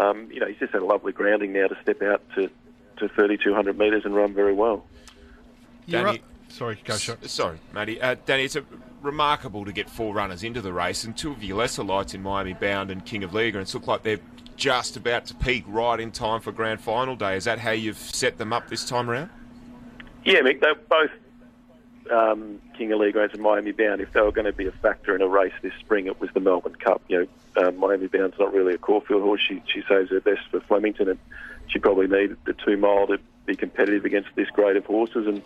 um, 0.00 0.30
you 0.30 0.40
know, 0.40 0.46
he's 0.46 0.58
just 0.58 0.72
had 0.72 0.82
a 0.82 0.84
lovely 0.84 1.12
grounding 1.12 1.52
now 1.52 1.68
to 1.68 1.76
step 1.82 2.02
out 2.02 2.22
to 2.34 2.50
to 2.98 3.08
3,200 3.08 3.78
metres 3.78 4.06
and 4.06 4.14
run 4.14 4.32
very 4.32 4.54
well. 4.54 4.82
Danny, 5.86 6.22
Sorry, 6.48 6.80
go 6.84 6.96
shot. 6.96 7.24
Sorry, 7.28 7.58
Matty. 7.72 8.00
Uh, 8.00 8.16
Danny, 8.24 8.44
it's 8.44 8.56
a, 8.56 8.64
remarkable 9.02 9.64
to 9.64 9.72
get 9.72 9.90
four 9.90 10.14
runners 10.14 10.42
into 10.42 10.60
the 10.60 10.72
race, 10.72 11.04
and 11.04 11.16
two 11.16 11.30
of 11.32 11.42
your 11.42 11.58
lesser 11.58 11.84
lights 11.84 12.14
in 12.14 12.22
Miami 12.22 12.54
Bound 12.54 12.90
and 12.90 13.04
King 13.04 13.24
of 13.24 13.32
Leogrance, 13.32 13.54
and 13.54 13.62
it's 13.62 13.74
looked 13.74 13.88
like 13.88 14.02
they're 14.02 14.20
just 14.56 14.96
about 14.96 15.26
to 15.26 15.34
peak 15.34 15.64
right 15.66 16.00
in 16.00 16.10
time 16.10 16.40
for 16.40 16.52
grand 16.52 16.80
final 16.80 17.14
day. 17.14 17.36
Is 17.36 17.44
that 17.44 17.58
how 17.58 17.72
you've 17.72 17.98
set 17.98 18.38
them 18.38 18.52
up 18.52 18.68
this 18.68 18.84
time 18.84 19.10
around? 19.10 19.30
Yeah, 20.24 20.40
Mick, 20.40 20.60
they're 20.60 20.74
both 20.74 21.10
um, 22.10 22.60
King 22.76 22.92
of 22.92 23.00
Leogrance 23.00 23.32
and 23.32 23.42
Miami 23.42 23.72
Bound. 23.72 24.00
If 24.00 24.12
they 24.12 24.20
were 24.20 24.32
going 24.32 24.46
to 24.46 24.52
be 24.52 24.66
a 24.66 24.72
factor 24.72 25.14
in 25.14 25.22
a 25.22 25.28
race 25.28 25.52
this 25.62 25.72
spring, 25.80 26.06
it 26.06 26.20
was 26.20 26.30
the 26.34 26.40
Melbourne 26.40 26.76
Cup. 26.76 27.02
You 27.08 27.28
know, 27.56 27.68
um, 27.68 27.76
Miami 27.78 28.06
Bound's 28.06 28.38
not 28.38 28.52
really 28.52 28.74
a 28.74 28.78
Caulfield 28.78 29.22
horse. 29.22 29.40
She 29.46 29.62
she 29.66 29.82
saves 29.88 30.10
her 30.10 30.20
best 30.20 30.42
for 30.50 30.60
Flemington, 30.60 31.08
and 31.08 31.18
she 31.68 31.78
probably 31.78 32.06
needed 32.06 32.36
the 32.44 32.52
two 32.52 32.76
mile 32.76 33.06
to 33.08 33.18
be 33.44 33.56
competitive 33.56 34.04
against 34.04 34.30
this 34.34 34.48
grade 34.50 34.76
of 34.76 34.84
horses, 34.86 35.26
and 35.26 35.42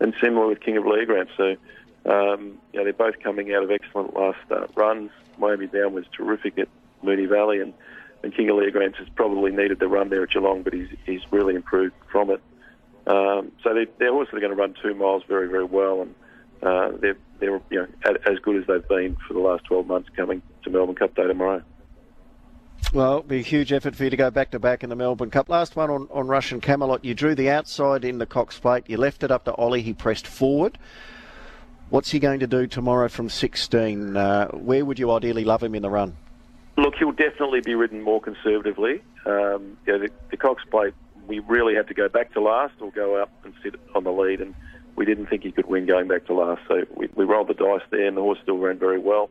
and 0.00 0.14
similar 0.20 0.46
with 0.48 0.60
King 0.60 0.76
of 0.76 0.84
Leogrance 0.84 1.30
So, 1.36 1.56
um, 2.04 2.58
you 2.72 2.78
know, 2.78 2.84
they're 2.84 2.92
both 2.92 3.18
coming 3.20 3.52
out 3.54 3.62
of 3.62 3.70
excellent 3.70 4.14
last 4.14 4.38
uh, 4.50 4.66
runs. 4.74 5.10
Miami 5.38 5.66
Bound 5.66 5.94
was 5.94 6.04
terrific 6.12 6.58
at 6.58 6.68
Moonee 7.02 7.28
Valley, 7.28 7.60
and 7.60 7.72
and 8.22 8.34
King 8.34 8.50
of 8.50 8.56
Leogrance 8.56 8.96
has 8.96 9.08
probably 9.10 9.52
needed 9.52 9.78
the 9.78 9.88
run 9.88 10.08
there 10.08 10.22
at 10.22 10.30
Geelong, 10.30 10.62
but 10.62 10.72
he's 10.72 10.88
he's 11.04 11.20
really 11.30 11.54
improved 11.54 11.94
from 12.10 12.30
it. 12.30 12.40
Um, 13.06 13.52
so 13.62 13.74
they, 13.74 13.86
they're 13.98 14.12
also 14.12 14.32
going 14.32 14.50
to 14.50 14.56
run 14.56 14.74
two 14.82 14.94
miles 14.94 15.22
very, 15.28 15.48
very 15.48 15.64
well, 15.64 16.02
and 16.02 16.14
uh, 16.62 16.96
they're 17.00 17.16
they're 17.38 17.60
you 17.70 17.80
know 17.82 17.86
a- 18.04 18.28
as 18.28 18.38
good 18.40 18.56
as 18.56 18.66
they've 18.66 18.88
been 18.88 19.16
for 19.28 19.34
the 19.34 19.40
last 19.40 19.64
12 19.64 19.86
months 19.86 20.08
coming 20.16 20.42
to 20.64 20.70
Melbourne 20.70 20.96
Cup 20.96 21.14
Day 21.14 21.26
tomorrow. 21.26 21.62
Well, 22.92 23.18
it'll 23.18 23.22
be 23.24 23.38
a 23.38 23.42
huge 23.42 23.72
effort 23.72 23.96
for 23.96 24.04
you 24.04 24.10
to 24.10 24.16
go 24.16 24.30
back 24.30 24.50
to 24.52 24.58
back 24.58 24.82
in 24.82 24.90
the 24.90 24.96
Melbourne 24.96 25.30
Cup. 25.30 25.48
Last 25.48 25.76
one 25.76 25.90
on, 25.90 26.08
on 26.10 26.28
Russian 26.28 26.60
Camelot. 26.60 27.04
You 27.04 27.14
drew 27.14 27.34
the 27.34 27.50
outside 27.50 28.04
in 28.04 28.18
the 28.18 28.26
Cox 28.26 28.58
Plate. 28.58 28.84
You 28.88 28.96
left 28.96 29.22
it 29.22 29.30
up 29.30 29.44
to 29.44 29.54
Ollie. 29.54 29.82
He 29.82 29.92
pressed 29.92 30.26
forward. 30.26 30.78
What's 31.90 32.10
he 32.10 32.18
going 32.18 32.40
to 32.40 32.46
do 32.46 32.66
tomorrow 32.66 33.08
from 33.08 33.28
16? 33.28 34.16
Uh, 34.16 34.48
where 34.48 34.84
would 34.84 34.98
you 34.98 35.10
ideally 35.12 35.44
love 35.44 35.62
him 35.62 35.74
in 35.74 35.82
the 35.82 35.90
run? 35.90 36.16
Look, 36.76 36.94
he'll 36.96 37.12
definitely 37.12 37.60
be 37.60 37.74
ridden 37.74 38.02
more 38.02 38.20
conservatively. 38.20 39.02
Um, 39.24 39.76
you 39.86 39.92
know, 39.92 39.98
the, 40.00 40.10
the 40.30 40.36
Cox 40.36 40.62
Plate, 40.70 40.94
we 41.26 41.40
really 41.40 41.74
had 41.74 41.88
to 41.88 41.94
go 41.94 42.08
back 42.08 42.32
to 42.34 42.40
last 42.40 42.74
or 42.80 42.90
go 42.90 43.20
up 43.20 43.30
and 43.44 43.52
sit 43.62 43.74
on 43.94 44.04
the 44.04 44.12
lead, 44.12 44.40
and 44.40 44.54
we 44.96 45.04
didn't 45.04 45.26
think 45.26 45.42
he 45.42 45.52
could 45.52 45.66
win 45.66 45.86
going 45.86 46.08
back 46.08 46.26
to 46.26 46.34
last. 46.34 46.62
So 46.68 46.84
we, 46.94 47.08
we 47.14 47.24
rolled 47.24 47.48
the 47.48 47.54
dice 47.54 47.82
there, 47.90 48.06
and 48.06 48.16
the 48.16 48.22
horse 48.22 48.38
still 48.42 48.58
ran 48.58 48.78
very 48.78 48.98
well. 48.98 49.30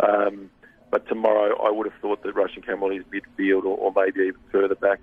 Um, 0.00 0.50
but 0.90 1.06
tomorrow, 1.08 1.60
I 1.62 1.70
would 1.70 1.90
have 1.90 2.00
thought 2.00 2.22
that 2.22 2.34
Russian 2.34 2.62
Camelot 2.62 2.96
is 2.96 3.04
midfield 3.12 3.64
or, 3.64 3.76
or 3.76 3.92
maybe 3.94 4.20
even 4.20 4.40
further 4.50 4.74
back, 4.74 5.00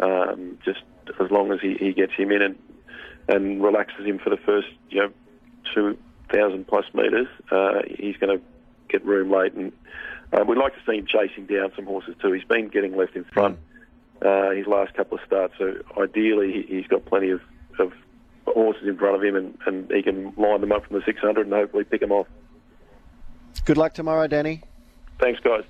um, 0.00 0.58
just 0.64 0.80
as 1.20 1.30
long 1.30 1.52
as 1.52 1.60
he, 1.60 1.74
he 1.78 1.92
gets 1.92 2.12
him 2.12 2.30
in 2.30 2.42
and 2.42 2.58
and 3.30 3.62
relaxes 3.62 4.06
him 4.06 4.18
for 4.18 4.30
the 4.30 4.38
first, 4.38 4.68
you 4.88 5.00
know, 5.00 5.12
two 5.74 5.98
thousand 6.32 6.66
plus 6.66 6.86
metres. 6.94 7.28
Uh, 7.50 7.80
he's 7.86 8.16
going 8.16 8.38
to 8.38 8.44
get 8.88 9.04
room 9.04 9.30
late, 9.30 9.52
and 9.52 9.72
uh, 10.32 10.44
we'd 10.46 10.58
like 10.58 10.72
to 10.74 10.80
see 10.86 10.96
him 10.96 11.06
chasing 11.06 11.46
down 11.46 11.72
some 11.76 11.84
horses 11.84 12.14
too. 12.22 12.32
He's 12.32 12.44
been 12.44 12.68
getting 12.68 12.96
left 12.96 13.16
in 13.16 13.24
front 13.24 13.58
uh, 14.22 14.50
his 14.50 14.66
last 14.66 14.94
couple 14.94 15.18
of 15.18 15.24
starts, 15.24 15.54
so 15.58 15.74
ideally 16.00 16.52
he, 16.52 16.76
he's 16.76 16.86
got 16.86 17.04
plenty 17.04 17.30
of, 17.30 17.40
of 17.78 17.92
horses 18.46 18.86
in 18.86 18.96
front 18.96 19.16
of 19.16 19.22
him, 19.22 19.36
and, 19.36 19.58
and 19.66 19.90
he 19.90 20.02
can 20.02 20.32
line 20.36 20.60
them 20.60 20.72
up 20.72 20.86
from 20.86 20.96
the 20.98 21.02
600 21.04 21.46
and 21.46 21.54
hopefully 21.54 21.84
pick 21.84 22.00
them 22.00 22.12
off. 22.12 22.26
Good 23.64 23.76
luck 23.76 23.94
tomorrow, 23.94 24.26
Danny. 24.26 24.62
Thanks, 25.18 25.40
guys. 25.40 25.64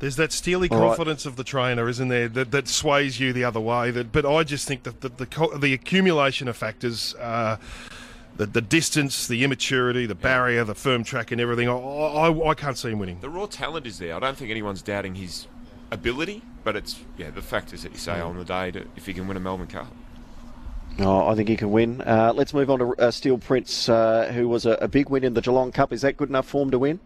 There's 0.00 0.16
that 0.16 0.32
steely 0.32 0.68
All 0.70 0.78
right. 0.78 0.86
confidence 0.88 1.26
of 1.26 1.36
the 1.36 1.44
trainer, 1.44 1.88
isn't 1.88 2.08
there, 2.08 2.28
that, 2.28 2.50
that 2.52 2.68
sways 2.68 3.20
you 3.20 3.32
the 3.32 3.44
other 3.44 3.60
way. 3.60 3.90
That, 3.90 4.12
but 4.12 4.24
I 4.24 4.44
just 4.44 4.66
think 4.66 4.84
that 4.84 5.02
the, 5.02 5.10
the, 5.10 5.26
co- 5.26 5.56
the 5.58 5.74
accumulation 5.74 6.48
of 6.48 6.56
factors, 6.56 7.14
uh, 7.16 7.58
the, 8.36 8.46
the 8.46 8.62
distance, 8.62 9.26
the 9.26 9.44
immaturity, 9.44 10.06
the 10.06 10.14
barrier, 10.14 10.64
the 10.64 10.74
firm 10.74 11.04
track, 11.04 11.32
and 11.32 11.40
everything, 11.40 11.68
I, 11.68 11.74
I, 11.74 12.48
I 12.50 12.54
can't 12.54 12.78
see 12.78 12.90
him 12.90 12.98
winning. 12.98 13.20
The 13.20 13.28
raw 13.28 13.44
talent 13.44 13.86
is 13.86 13.98
there. 13.98 14.16
I 14.16 14.20
don't 14.20 14.38
think 14.38 14.50
anyone's 14.50 14.80
doubting 14.80 15.14
his 15.14 15.46
ability, 15.90 16.42
but 16.64 16.76
it's 16.76 17.00
yeah 17.18 17.30
the 17.30 17.42
factors 17.42 17.82
that 17.82 17.92
you 17.92 17.98
say 17.98 18.20
on 18.20 18.36
the 18.36 18.44
day 18.44 18.70
to, 18.70 18.86
if 18.96 19.06
he 19.06 19.12
can 19.12 19.26
win 19.28 19.36
a 19.36 19.40
Melbourne 19.40 19.66
Cup. 19.66 19.88
Oh, 20.98 21.28
I 21.28 21.34
think 21.34 21.48
he 21.48 21.56
can 21.56 21.70
win. 21.70 22.00
Uh, 22.02 22.32
let's 22.34 22.52
move 22.52 22.68
on 22.70 22.78
to 22.80 22.94
uh, 22.98 23.10
Steel 23.10 23.38
Prince, 23.38 23.88
uh, 23.88 24.30
who 24.34 24.48
was 24.48 24.66
a, 24.66 24.72
a 24.72 24.88
big 24.88 25.08
win 25.08 25.24
in 25.24 25.34
the 25.34 25.40
Geelong 25.40 25.72
Cup. 25.72 25.92
Is 25.92 26.02
that 26.02 26.16
good 26.16 26.28
enough 26.28 26.46
form 26.46 26.70
to 26.72 26.78
win? 26.78 27.00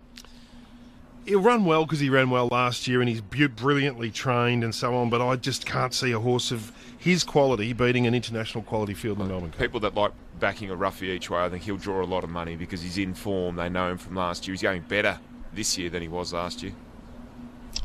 He'll 1.26 1.40
run 1.40 1.64
well 1.64 1.84
because 1.84 2.00
he 2.00 2.10
ran 2.10 2.28
well 2.28 2.48
last 2.50 2.86
year 2.86 3.00
and 3.00 3.08
he's 3.08 3.22
brilliantly 3.22 4.10
trained 4.10 4.62
and 4.62 4.74
so 4.74 4.94
on, 4.94 5.08
but 5.08 5.22
I 5.22 5.36
just 5.36 5.64
can't 5.64 5.94
see 5.94 6.12
a 6.12 6.18
horse 6.18 6.50
of 6.50 6.70
his 6.98 7.24
quality 7.24 7.72
beating 7.72 8.06
an 8.06 8.14
international 8.14 8.62
quality 8.62 8.92
field 8.92 9.20
in 9.20 9.28
Melbourne 9.28 9.50
Cup. 9.50 9.60
People 9.60 9.80
that 9.80 9.94
like 9.94 10.12
backing 10.38 10.70
a 10.70 10.76
roughie 10.76 11.10
each 11.10 11.30
way, 11.30 11.40
I 11.40 11.48
think 11.48 11.62
he'll 11.62 11.78
draw 11.78 12.02
a 12.02 12.04
lot 12.04 12.24
of 12.24 12.30
money 12.30 12.56
because 12.56 12.82
he's 12.82 12.98
in 12.98 13.14
form. 13.14 13.56
They 13.56 13.70
know 13.70 13.90
him 13.90 13.98
from 13.98 14.16
last 14.16 14.46
year. 14.46 14.52
He's 14.52 14.62
going 14.62 14.82
better 14.82 15.18
this 15.54 15.78
year 15.78 15.88
than 15.88 16.02
he 16.02 16.08
was 16.08 16.34
last 16.34 16.62
year. 16.62 16.72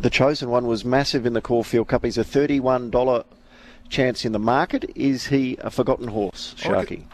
The 0.02 0.10
chosen 0.10 0.50
one 0.50 0.66
was 0.66 0.86
massive 0.86 1.26
in 1.26 1.34
the 1.34 1.42
Caulfield 1.42 1.90
Cup. 1.90 2.06
He's 2.06 2.18
a 2.18 2.24
$31 2.24 3.26
chance 3.90 4.24
in 4.24 4.32
the 4.32 4.40
market. 4.40 4.90
Is 4.96 5.28
he 5.28 5.58
a 5.60 5.70
forgotten 5.70 6.08
horse, 6.08 6.56
Sharky? 6.58 7.06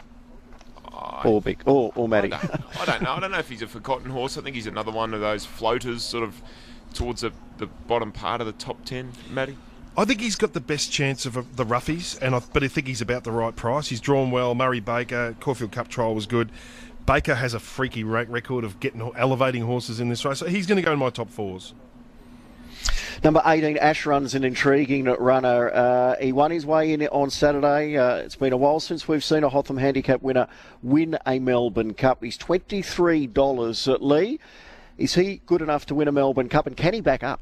or 1.24 1.40
big, 1.40 1.62
or, 1.66 1.92
or 1.94 2.08
Matty? 2.08 2.32
I 2.32 2.38
don't, 2.38 2.80
I 2.80 2.84
don't 2.84 3.02
know. 3.02 3.12
I 3.12 3.20
don't 3.20 3.30
know 3.32 3.38
if 3.38 3.48
he's 3.48 3.62
a 3.62 3.66
forgotten 3.66 4.10
horse. 4.10 4.38
I 4.38 4.42
think 4.42 4.54
he's 4.54 4.66
another 4.66 4.92
one 4.92 5.14
of 5.14 5.20
those 5.20 5.44
floaters, 5.44 6.02
sort 6.02 6.24
of 6.24 6.40
towards 6.94 7.22
the, 7.22 7.32
the 7.58 7.66
bottom 7.66 8.12
part 8.12 8.40
of 8.40 8.46
the 8.46 8.52
top 8.52 8.84
ten. 8.84 9.12
Matty. 9.30 9.56
I 9.98 10.04
think 10.04 10.20
he's 10.20 10.36
got 10.36 10.52
the 10.52 10.60
best 10.60 10.92
chance 10.92 11.24
of 11.24 11.56
the 11.56 11.64
roughies, 11.64 12.20
and 12.20 12.34
I, 12.34 12.42
but 12.52 12.62
I 12.62 12.68
think 12.68 12.86
he's 12.86 13.00
about 13.00 13.24
the 13.24 13.32
right 13.32 13.56
price. 13.56 13.88
He's 13.88 14.00
drawn 14.00 14.30
well. 14.30 14.54
Murray 14.54 14.80
Baker, 14.80 15.34
Caulfield 15.40 15.72
Cup 15.72 15.88
trial 15.88 16.14
was 16.14 16.26
good. 16.26 16.52
Baker 17.06 17.36
has 17.36 17.54
a 17.54 17.60
freaky 17.60 18.04
record 18.04 18.64
of 18.64 18.78
getting 18.80 19.00
elevating 19.16 19.62
horses 19.62 20.00
in 20.00 20.08
this 20.08 20.24
race, 20.24 20.38
so 20.38 20.46
he's 20.46 20.66
going 20.66 20.76
to 20.76 20.82
go 20.82 20.92
in 20.92 20.98
my 20.98 21.08
top 21.08 21.30
fours. 21.30 21.72
Number 23.26 23.42
18, 23.44 23.76
Ashrun's 23.78 24.36
an 24.36 24.44
intriguing 24.44 25.06
runner. 25.06 25.68
Uh, 25.74 26.14
he 26.20 26.30
won 26.30 26.52
his 26.52 26.64
way 26.64 26.92
in 26.92 27.04
on 27.08 27.28
Saturday. 27.28 27.96
Uh, 27.96 28.18
it's 28.18 28.36
been 28.36 28.52
a 28.52 28.56
while 28.56 28.78
since 28.78 29.08
we've 29.08 29.24
seen 29.24 29.42
a 29.42 29.48
Hotham 29.48 29.78
Handicap 29.78 30.22
winner 30.22 30.46
win 30.80 31.18
a 31.26 31.40
Melbourne 31.40 31.92
Cup. 31.92 32.22
He's 32.22 32.38
$23 32.38 33.92
at 33.92 34.00
Lee. 34.00 34.38
Is 34.96 35.16
he 35.16 35.40
good 35.44 35.60
enough 35.60 35.86
to 35.86 35.94
win 35.96 36.06
a 36.06 36.12
Melbourne 36.12 36.48
Cup, 36.48 36.68
and 36.68 36.76
can 36.76 36.94
he 36.94 37.00
back 37.00 37.24
up? 37.24 37.40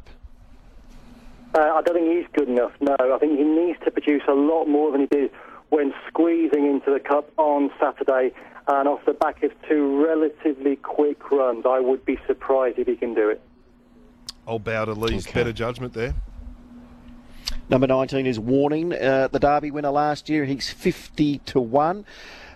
Uh, 1.55 1.59
I 1.59 1.83
don't 1.83 1.97
think 1.97 2.16
he's 2.16 2.33
good 2.33 2.49
enough, 2.49 2.73
no. 2.81 2.97
I 2.99 3.18
think 3.18 3.37
he 3.38 3.44
needs 3.44 3.79
to 3.85 3.90
produce 3.90 4.23
a 4.27 4.33
lot 4.33 4.64
more 4.64 4.90
than 4.90 5.03
he 5.03 5.07
did 5.09 5.31
when 5.68 5.92
squeezing 6.09 6.64
into 6.64 6.94
the 6.94 6.99
Cup 6.99 7.31
on 7.37 7.70
Saturday. 7.79 8.33
And 8.68 8.88
off 8.88 9.05
the 9.05 9.12
back 9.12 9.42
of 9.42 9.53
two 9.68 10.03
relatively 10.03 10.77
quick 10.77 11.31
runs, 11.31 11.66
I 11.66 11.81
would 11.81 12.07
be 12.07 12.18
surprised 12.27 12.79
if 12.79 12.87
he 12.87 12.97
can 12.97 13.12
do 13.12 13.29
it. 13.29 13.42
I'll 14.46 14.59
bow 14.59 14.85
to 14.85 14.92
Lee's 14.92 15.26
okay. 15.26 15.40
better 15.40 15.52
judgment 15.52 15.94
there. 15.94 16.14
Number 17.68 17.87
19 17.87 18.26
is 18.26 18.38
Warning, 18.38 18.92
uh, 18.92 19.28
the 19.28 19.38
Derby 19.38 19.70
winner 19.70 19.90
last 19.90 20.28
year. 20.28 20.44
He's 20.44 20.70
50 20.70 21.38
to 21.38 21.61
1. 21.61 22.04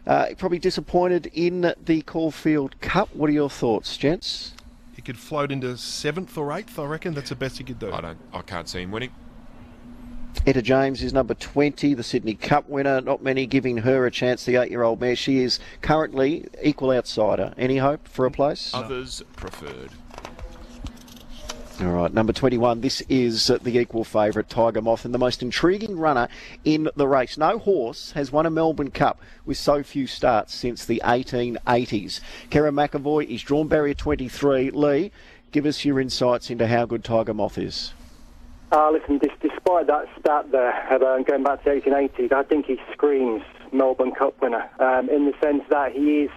Uh, 0.06 0.26
probably 0.36 0.58
disappointed 0.58 1.30
in 1.32 1.74
the 1.84 2.02
Caulfield 2.02 2.78
Cup. 2.80 3.14
What 3.14 3.30
are 3.30 3.32
your 3.32 3.50
thoughts, 3.50 3.96
gents? 3.96 4.54
He 4.94 5.02
could 5.02 5.18
float 5.18 5.50
into 5.52 5.76
seventh 5.76 6.36
or 6.36 6.52
eighth, 6.52 6.78
I 6.78 6.84
reckon. 6.84 7.14
That's 7.14 7.28
the 7.30 7.36
best 7.36 7.58
he 7.58 7.64
could 7.64 7.78
do. 7.78 7.92
I 7.92 8.00
don't. 8.00 8.18
I 8.32 8.42
can't 8.42 8.68
see 8.68 8.82
him 8.82 8.90
winning. 8.90 9.12
Etah 10.46 10.62
James 10.62 11.02
is 11.02 11.12
number 11.12 11.34
20, 11.34 11.94
the 11.94 12.02
Sydney 12.02 12.34
Cup 12.34 12.68
winner. 12.68 13.00
Not 13.00 13.22
many 13.22 13.46
giving 13.46 13.78
her 13.78 14.06
a 14.06 14.10
chance, 14.10 14.44
the 14.44 14.56
eight 14.56 14.70
year 14.70 14.82
old 14.82 15.00
mare. 15.00 15.16
She 15.16 15.42
is 15.42 15.58
currently 15.82 16.48
equal 16.62 16.90
outsider. 16.90 17.54
Any 17.56 17.78
hope 17.78 18.06
for 18.08 18.26
a 18.26 18.30
place? 18.30 18.72
Others 18.74 19.22
preferred. 19.36 19.90
All 21.80 21.92
right, 21.92 22.12
number 22.12 22.32
21. 22.32 22.80
This 22.80 23.02
is 23.02 23.46
the 23.46 23.78
equal 23.78 24.02
favourite, 24.02 24.48
Tiger 24.48 24.82
Moth, 24.82 25.04
and 25.04 25.14
the 25.14 25.18
most 25.18 25.44
intriguing 25.44 25.96
runner 25.96 26.26
in 26.64 26.90
the 26.96 27.06
race. 27.06 27.38
No 27.38 27.60
horse 27.60 28.10
has 28.12 28.32
won 28.32 28.46
a 28.46 28.50
Melbourne 28.50 28.90
Cup 28.90 29.20
with 29.46 29.58
so 29.58 29.84
few 29.84 30.08
starts 30.08 30.52
since 30.52 30.84
the 30.84 31.00
1880s. 31.04 32.20
Kerrin 32.50 32.74
McEvoy 32.74 33.28
is 33.28 33.42
drawn 33.42 33.68
barrier 33.68 33.94
23. 33.94 34.72
Lee, 34.72 35.12
give 35.52 35.66
us 35.66 35.84
your 35.84 36.00
insights 36.00 36.50
into 36.50 36.66
how 36.66 36.84
good 36.84 37.04
Tiger 37.04 37.32
Moth 37.32 37.58
is. 37.58 37.92
Uh, 38.72 38.90
listen, 38.90 39.20
despite 39.40 39.86
that 39.86 40.06
stat 40.18 40.50
there, 40.50 40.74
uh, 40.92 41.22
going 41.22 41.44
back 41.44 41.62
to 41.62 41.70
the 41.70 41.90
1880s, 41.90 42.32
I 42.32 42.42
think 42.42 42.66
he 42.66 42.80
screams 42.92 43.42
Melbourne 43.72 44.12
Cup 44.18 44.34
winner 44.42 44.68
um, 44.80 45.08
in 45.08 45.26
the 45.26 45.32
sense 45.40 45.62
that 45.70 45.92
he 45.92 46.22
is 46.22 46.30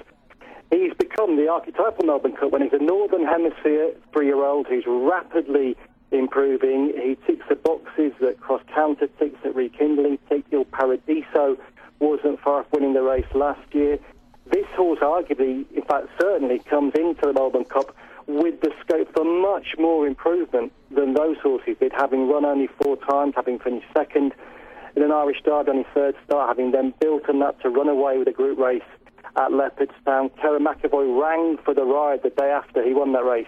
He's 0.72 0.94
become 0.94 1.36
the 1.36 1.50
archetypal 1.50 2.06
Melbourne 2.06 2.32
Cup 2.32 2.52
when 2.52 2.62
he's 2.62 2.72
a 2.72 2.82
Northern 2.82 3.26
Hemisphere 3.26 3.94
three-year-old 4.14 4.68
who's 4.68 4.86
rapidly 4.88 5.76
improving. 6.12 6.94
He 6.96 7.18
ticks 7.28 7.46
the 7.50 7.56
boxes 7.56 8.14
that 8.22 8.40
Cross 8.40 8.62
Counter 8.74 9.08
ticks, 9.20 9.38
that 9.44 9.54
Rekindling 9.54 10.18
ticks. 10.30 10.48
Il 10.52 10.64
Paradiso 10.64 11.58
wasn't 12.00 12.40
far 12.40 12.62
off 12.62 12.68
winning 12.72 12.94
the 12.94 13.02
race 13.02 13.26
last 13.34 13.62
year. 13.74 14.00
This 14.50 14.66
horse 14.76 15.00
arguably, 15.00 15.66
in 15.76 15.84
fact, 15.84 16.08
certainly 16.20 16.60
comes 16.60 16.94
into 16.96 17.22
the 17.22 17.34
Melbourne 17.34 17.66
Cup 17.66 17.94
with 18.28 18.62
the 18.62 18.72
scope 18.80 19.14
for 19.14 19.26
much 19.26 19.76
more 19.78 20.08
improvement 20.08 20.72
than 20.90 21.14
those 21.14 21.38
horses 21.44 21.76
did, 21.82 21.92
having 21.92 22.30
run 22.30 22.46
only 22.46 22.68
four 22.82 22.96
times, 22.96 23.34
having 23.36 23.60
finished 23.60 23.88
second 23.96 24.34
in 24.96 25.04
an 25.04 25.12
Irish 25.12 25.42
Derby 25.44 25.72
on 25.72 25.78
his 25.78 25.86
third 25.94 26.16
start, 26.26 26.48
having 26.48 26.72
then 26.72 26.94
built 27.00 27.28
on 27.28 27.40
that 27.40 27.62
to 27.62 27.70
run 27.70 27.90
away 27.90 28.18
with 28.18 28.28
a 28.28 28.32
group 28.32 28.58
race 28.58 28.82
at 29.38 29.52
Leopardstown. 29.52 30.30
Kerrin 30.40 30.66
McEvoy 30.66 31.22
rang 31.22 31.58
for 31.64 31.74
the 31.74 31.84
ride 31.84 32.24
the 32.24 32.30
day 32.30 32.50
after 32.50 32.84
he 32.84 32.94
won 32.94 33.14
that 33.14 33.26
race 33.26 33.48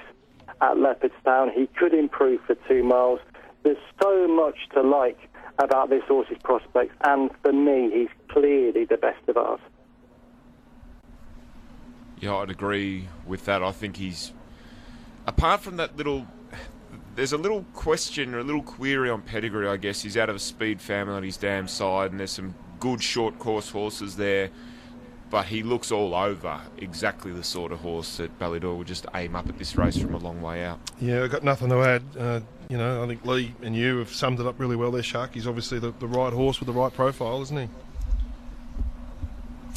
at 0.61 0.77
Leopardstown. 0.77 1.53
He 1.53 1.67
could 1.67 1.93
improve 1.93 2.41
for 2.45 2.55
two 2.67 2.83
miles. 2.83 3.19
There's 3.63 3.77
so 4.01 4.27
much 4.27 4.55
to 4.73 4.81
like 4.81 5.17
about 5.59 5.89
this 5.89 6.03
horse's 6.07 6.37
prospects, 6.43 6.95
and 7.05 7.29
for 7.41 7.53
me, 7.53 7.89
he's 7.93 8.09
clearly 8.29 8.85
the 8.85 8.97
best 8.97 9.27
of 9.27 9.37
ours. 9.37 9.59
Yeah, 12.19 12.35
I'd 12.37 12.49
agree 12.49 13.07
with 13.25 13.45
that. 13.45 13.61
I 13.61 13.71
think 13.71 13.97
he's, 13.97 14.33
apart 15.27 15.61
from 15.61 15.77
that 15.77 15.95
little, 15.97 16.25
there's 17.15 17.33
a 17.33 17.37
little 17.37 17.65
question 17.73 18.33
or 18.33 18.39
a 18.39 18.43
little 18.43 18.63
query 18.63 19.09
on 19.09 19.21
pedigree, 19.21 19.67
I 19.67 19.77
guess. 19.77 20.01
He's 20.01 20.17
out 20.17 20.29
of 20.29 20.37
a 20.37 20.39
speed 20.39 20.81
family 20.81 21.13
on 21.13 21.23
his 21.23 21.37
dam 21.37 21.67
side, 21.67 22.11
and 22.11 22.19
there's 22.19 22.31
some 22.31 22.55
good 22.79 23.03
short 23.03 23.37
course 23.39 23.69
horses 23.69 24.15
there 24.15 24.49
but 25.33 25.47
he 25.47 25.63
looks 25.63 25.91
all 25.91 26.13
over 26.13 26.61
exactly 26.77 27.31
the 27.31 27.43
sort 27.43 27.71
of 27.71 27.79
horse 27.79 28.17
that 28.17 28.37
Ballydoyle 28.37 28.77
would 28.77 28.85
just 28.85 29.07
aim 29.15 29.35
up 29.35 29.49
at 29.49 29.57
this 29.57 29.75
race 29.75 29.97
from 29.97 30.13
a 30.13 30.19
long 30.19 30.43
way 30.43 30.63
out. 30.63 30.79
Yeah, 31.01 31.23
I've 31.23 31.31
got 31.31 31.43
nothing 31.43 31.69
to 31.69 31.81
add. 31.81 32.03
Uh, 32.15 32.41
you 32.69 32.77
know, 32.77 33.03
I 33.03 33.07
think 33.07 33.25
Lee 33.25 33.55
and 33.63 33.75
you 33.75 33.97
have 33.97 34.13
summed 34.13 34.39
it 34.39 34.45
up 34.45 34.59
really 34.59 34.75
well 34.75 34.91
there, 34.91 35.01
Shark. 35.01 35.33
He's 35.33 35.47
obviously 35.47 35.79
the, 35.79 35.91
the 35.97 36.05
right 36.05 36.31
horse 36.31 36.59
with 36.59 36.67
the 36.67 36.73
right 36.73 36.93
profile, 36.93 37.41
isn't 37.41 37.57
he? 37.57 37.67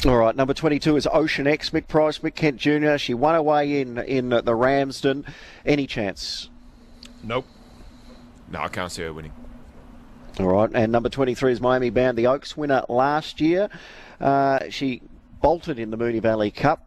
All 0.07 0.17
right, 0.17 0.35
number 0.35 0.53
22 0.53 0.95
is 0.95 1.07
Ocean 1.11 1.47
X, 1.47 1.71
Mick 1.71 1.87
Price, 1.87 2.19
Mick 2.19 2.35
Kent 2.35 2.57
Jr. 2.57 2.97
She 2.97 3.15
won 3.15 3.33
away 3.33 3.81
in, 3.81 3.97
in 3.97 4.29
the 4.29 4.53
Ramsden. 4.53 5.25
Any 5.65 5.87
chance? 5.87 6.51
Nope. 7.23 7.47
No, 8.51 8.59
I 8.59 8.67
can't 8.67 8.91
see 8.91 9.01
her 9.01 9.11
winning. 9.11 9.33
All 10.39 10.49
right, 10.49 10.69
and 10.71 10.91
number 10.91 11.09
23 11.09 11.53
is 11.53 11.59
Miami 11.59 11.89
Bound, 11.89 12.15
the 12.15 12.27
Oaks 12.27 12.55
winner 12.55 12.83
last 12.89 13.41
year. 13.41 13.69
Uh, 14.21 14.59
she 14.69 15.01
bolted 15.41 15.79
in 15.79 15.91
the 15.91 15.97
Moonee 15.97 16.21
Valley 16.21 16.51
Cup. 16.51 16.83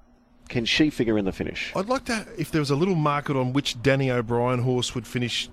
Can 0.48 0.64
she 0.64 0.90
figure 0.90 1.16
in 1.16 1.24
the 1.24 1.32
finish? 1.32 1.72
I'd 1.76 1.88
like 1.88 2.06
to, 2.06 2.26
if 2.36 2.50
there 2.50 2.60
was 2.60 2.70
a 2.70 2.76
little 2.76 2.96
market 2.96 3.36
on 3.36 3.52
which 3.52 3.80
Danny 3.82 4.10
O'Brien 4.10 4.60
horse 4.60 4.94
would 4.94 5.06
finish 5.06 5.48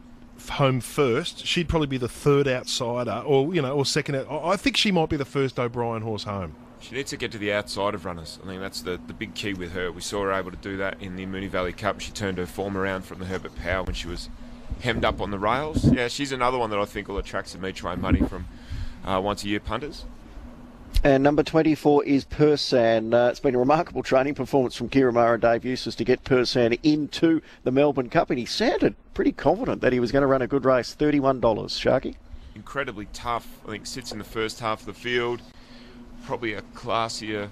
home 0.50 0.80
first, 0.82 1.46
she'd 1.46 1.70
probably 1.70 1.88
be 1.88 1.98
the 1.98 2.08
third 2.08 2.48
outsider, 2.48 3.22
or 3.26 3.54
you 3.54 3.62
know, 3.62 3.74
or 3.74 3.86
second. 3.86 4.16
I 4.16 4.56
think 4.56 4.78
she 4.78 4.92
might 4.92 5.10
be 5.10 5.18
the 5.18 5.26
first 5.26 5.60
O'Brien 5.60 6.02
horse 6.02 6.24
home. 6.24 6.56
She 6.80 6.96
needs 6.96 7.10
to 7.10 7.18
get 7.18 7.32
to 7.32 7.38
the 7.38 7.52
outside 7.54 7.96
of 7.96 8.06
runners. 8.06 8.40
I 8.44 8.48
think 8.48 8.62
that's 8.62 8.82
the, 8.82 9.00
the 9.08 9.14
big 9.14 9.34
key 9.34 9.54
with 9.54 9.74
her. 9.74 9.92
We 9.92 10.02
saw 10.02 10.24
her 10.24 10.32
able 10.32 10.52
to 10.52 10.58
do 10.58 10.78
that 10.78 11.02
in 11.02 11.16
the 11.16 11.26
Moonee 11.26 11.50
Valley 11.50 11.74
Cup. 11.74 12.00
She 12.00 12.12
turned 12.12 12.38
her 12.38 12.46
form 12.46 12.78
around 12.78 13.04
from 13.04 13.20
the 13.20 13.26
Herbert 13.26 13.56
Power 13.56 13.84
when 13.84 13.96
she 13.96 14.08
was 14.08 14.30
hemmed 14.82 15.04
up 15.04 15.20
on 15.20 15.32
the 15.32 15.40
rails. 15.40 15.86
Yeah, 15.86 16.08
she's 16.08 16.32
another 16.32 16.58
one 16.58 16.70
that 16.70 16.80
I 16.80 16.86
think 16.86 17.08
will 17.08 17.18
attract 17.18 17.50
some 17.50 17.66
e 17.66 17.74
money 17.98 18.22
from 18.22 18.48
uh, 19.04 19.20
once 19.24 19.44
a 19.44 19.48
year 19.48 19.60
punters. 19.60 20.06
And 21.04 21.22
number 21.22 21.44
24 21.44 22.06
is 22.06 22.26
Persan. 22.26 23.14
Uh, 23.14 23.30
it's 23.30 23.40
been 23.40 23.54
a 23.54 23.60
remarkable 23.60 24.02
training 24.02 24.34
performance 24.34 24.76
from 24.76 24.90
Ciaron 24.90 25.34
and 25.34 25.42
Dave 25.42 25.64
Eustace 25.64 25.96
to 25.96 26.04
get 26.04 26.24
Persan 26.24 26.80
into 26.82 27.42
the 27.64 27.72
Melbourne 27.72 28.10
Cup, 28.10 28.32
and 28.32 28.40
he 28.40 28.46
sounded 28.46 28.96
pretty 29.14 29.32
confident 29.32 29.82
that 29.82 29.94
he 29.94 30.00
was 30.00 30.12
going 30.12 30.22
to 30.22 30.28
run 30.28 30.42
a 30.42 30.48
good 30.48 30.66
race. 30.66 30.96
$31, 30.96 31.40
Sharky. 31.40 32.16
Incredibly 32.56 33.06
tough. 33.14 33.48
I 33.68 33.72
think 33.72 33.86
sits 33.86 34.12
in 34.12 34.18
the 34.18 34.24
first 34.24 34.60
half 34.60 34.80
of 34.82 34.86
the 34.88 34.94
field. 34.94 35.42
Probably 36.26 36.54
a 36.54 36.64
classier 36.64 37.50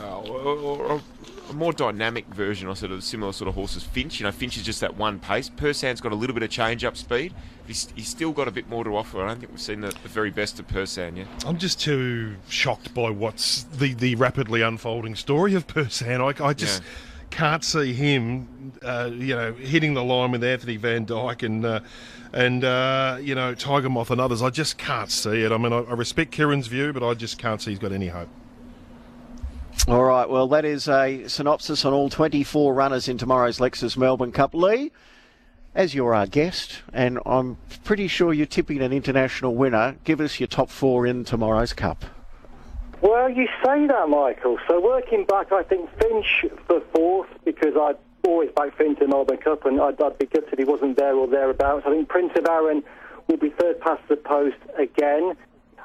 uh, 0.00 0.20
or, 0.20 0.56
or, 0.56 1.02
a 1.50 1.52
more 1.54 1.72
dynamic 1.72 2.26
version, 2.26 2.68
or 2.68 2.76
sort 2.76 2.92
of 2.92 3.02
similar 3.02 3.32
sort 3.32 3.48
of 3.48 3.54
horses. 3.54 3.82
Finche, 3.82 4.20
you 4.20 4.24
know, 4.24 4.32
Finche 4.32 4.58
is 4.58 4.62
just 4.64 4.80
that 4.80 4.96
one 4.96 5.18
pace. 5.18 5.48
Persan's 5.48 6.00
got 6.00 6.12
a 6.12 6.14
little 6.14 6.34
bit 6.34 6.42
of 6.42 6.50
change 6.50 6.84
up 6.84 6.96
speed. 6.96 7.32
He's, 7.66 7.88
he's 7.96 8.08
still 8.08 8.32
got 8.32 8.48
a 8.48 8.50
bit 8.50 8.68
more 8.68 8.84
to 8.84 8.96
offer. 8.96 9.22
I 9.22 9.28
don't 9.28 9.40
think 9.40 9.52
we've 9.52 9.60
seen 9.60 9.80
the, 9.80 9.88
the 9.88 10.08
very 10.08 10.30
best 10.30 10.58
of 10.60 10.66
Persan 10.68 11.16
yet. 11.16 11.26
I'm 11.46 11.58
just 11.58 11.80
too 11.80 12.36
shocked 12.48 12.92
by 12.94 13.10
what's 13.10 13.64
the, 13.64 13.94
the 13.94 14.14
rapidly 14.16 14.62
unfolding 14.62 15.14
story 15.14 15.54
of 15.54 15.66
Persan. 15.66 16.20
I, 16.20 16.44
I 16.44 16.52
just. 16.54 16.82
Yeah. 16.82 16.88
Can't 17.30 17.62
see 17.62 17.92
him, 17.92 18.72
uh, 18.82 19.10
you 19.12 19.36
know, 19.36 19.52
hitting 19.52 19.92
the 19.92 20.02
line 20.02 20.32
with 20.32 20.42
Anthony 20.42 20.78
Van 20.78 21.04
Dyck 21.04 21.42
and 21.42 21.62
uh, 21.62 21.80
and 22.32 22.64
uh, 22.64 23.18
you 23.20 23.34
know 23.34 23.54
Tiger 23.54 23.90
Moth 23.90 24.10
and 24.10 24.18
others. 24.18 24.40
I 24.40 24.48
just 24.48 24.78
can't 24.78 25.10
see 25.10 25.42
it. 25.42 25.52
I 25.52 25.58
mean, 25.58 25.74
I, 25.74 25.80
I 25.80 25.92
respect 25.92 26.34
Ciaron's 26.34 26.68
view, 26.68 26.90
but 26.94 27.06
I 27.06 27.12
just 27.12 27.36
can't 27.36 27.60
see 27.60 27.72
he's 27.72 27.78
got 27.78 27.92
any 27.92 28.08
hope. 28.08 28.30
All 29.86 30.04
right, 30.04 30.28
well, 30.28 30.48
that 30.48 30.64
is 30.64 30.88
a 30.88 31.26
synopsis 31.28 31.84
on 31.84 31.92
all 31.92 32.10
24 32.10 32.74
runners 32.74 33.08
in 33.08 33.16
tomorrow's 33.16 33.58
Lexus 33.58 33.96
Melbourne 33.96 34.32
Cup. 34.32 34.54
Lee, 34.54 34.92
as 35.74 35.94
you're 35.94 36.14
our 36.14 36.22
uh, 36.22 36.26
guest, 36.26 36.82
and 36.92 37.18
I'm 37.24 37.56
pretty 37.84 38.08
sure 38.08 38.32
you're 38.34 38.46
tipping 38.46 38.82
an 38.82 38.92
international 38.92 39.54
winner, 39.54 39.96
give 40.04 40.20
us 40.20 40.40
your 40.40 40.46
top 40.46 40.68
four 40.68 41.06
in 41.06 41.24
tomorrow's 41.24 41.72
Cup. 41.72 42.04
Well, 43.00 43.30
you 43.30 43.46
say 43.64 43.86
that, 43.86 44.08
Michael. 44.08 44.58
So 44.66 44.80
working 44.80 45.24
back, 45.24 45.52
I 45.52 45.62
think 45.62 45.88
Finche 45.98 46.50
for 46.66 46.80
fourth 46.92 47.28
because 47.44 47.74
I'd 47.76 47.96
always 48.26 48.50
back 48.50 48.76
Finche 48.76 49.00
in 49.00 49.10
Melbourne 49.10 49.38
Cup, 49.38 49.64
and 49.64 49.80
I'd, 49.80 50.00
I'd 50.02 50.18
be 50.18 50.26
gutted 50.26 50.52
if 50.52 50.58
he 50.58 50.64
wasn't 50.64 50.96
there 50.96 51.14
or 51.14 51.26
thereabouts. 51.26 51.84
I 51.86 51.90
think 51.90 52.08
Prince 52.08 52.32
of 52.36 52.46
Arran 52.46 52.82
will 53.28 53.36
be 53.36 53.50
third 53.50 53.80
past 53.80 54.02
the 54.08 54.16
post 54.16 54.56
again. 54.76 55.36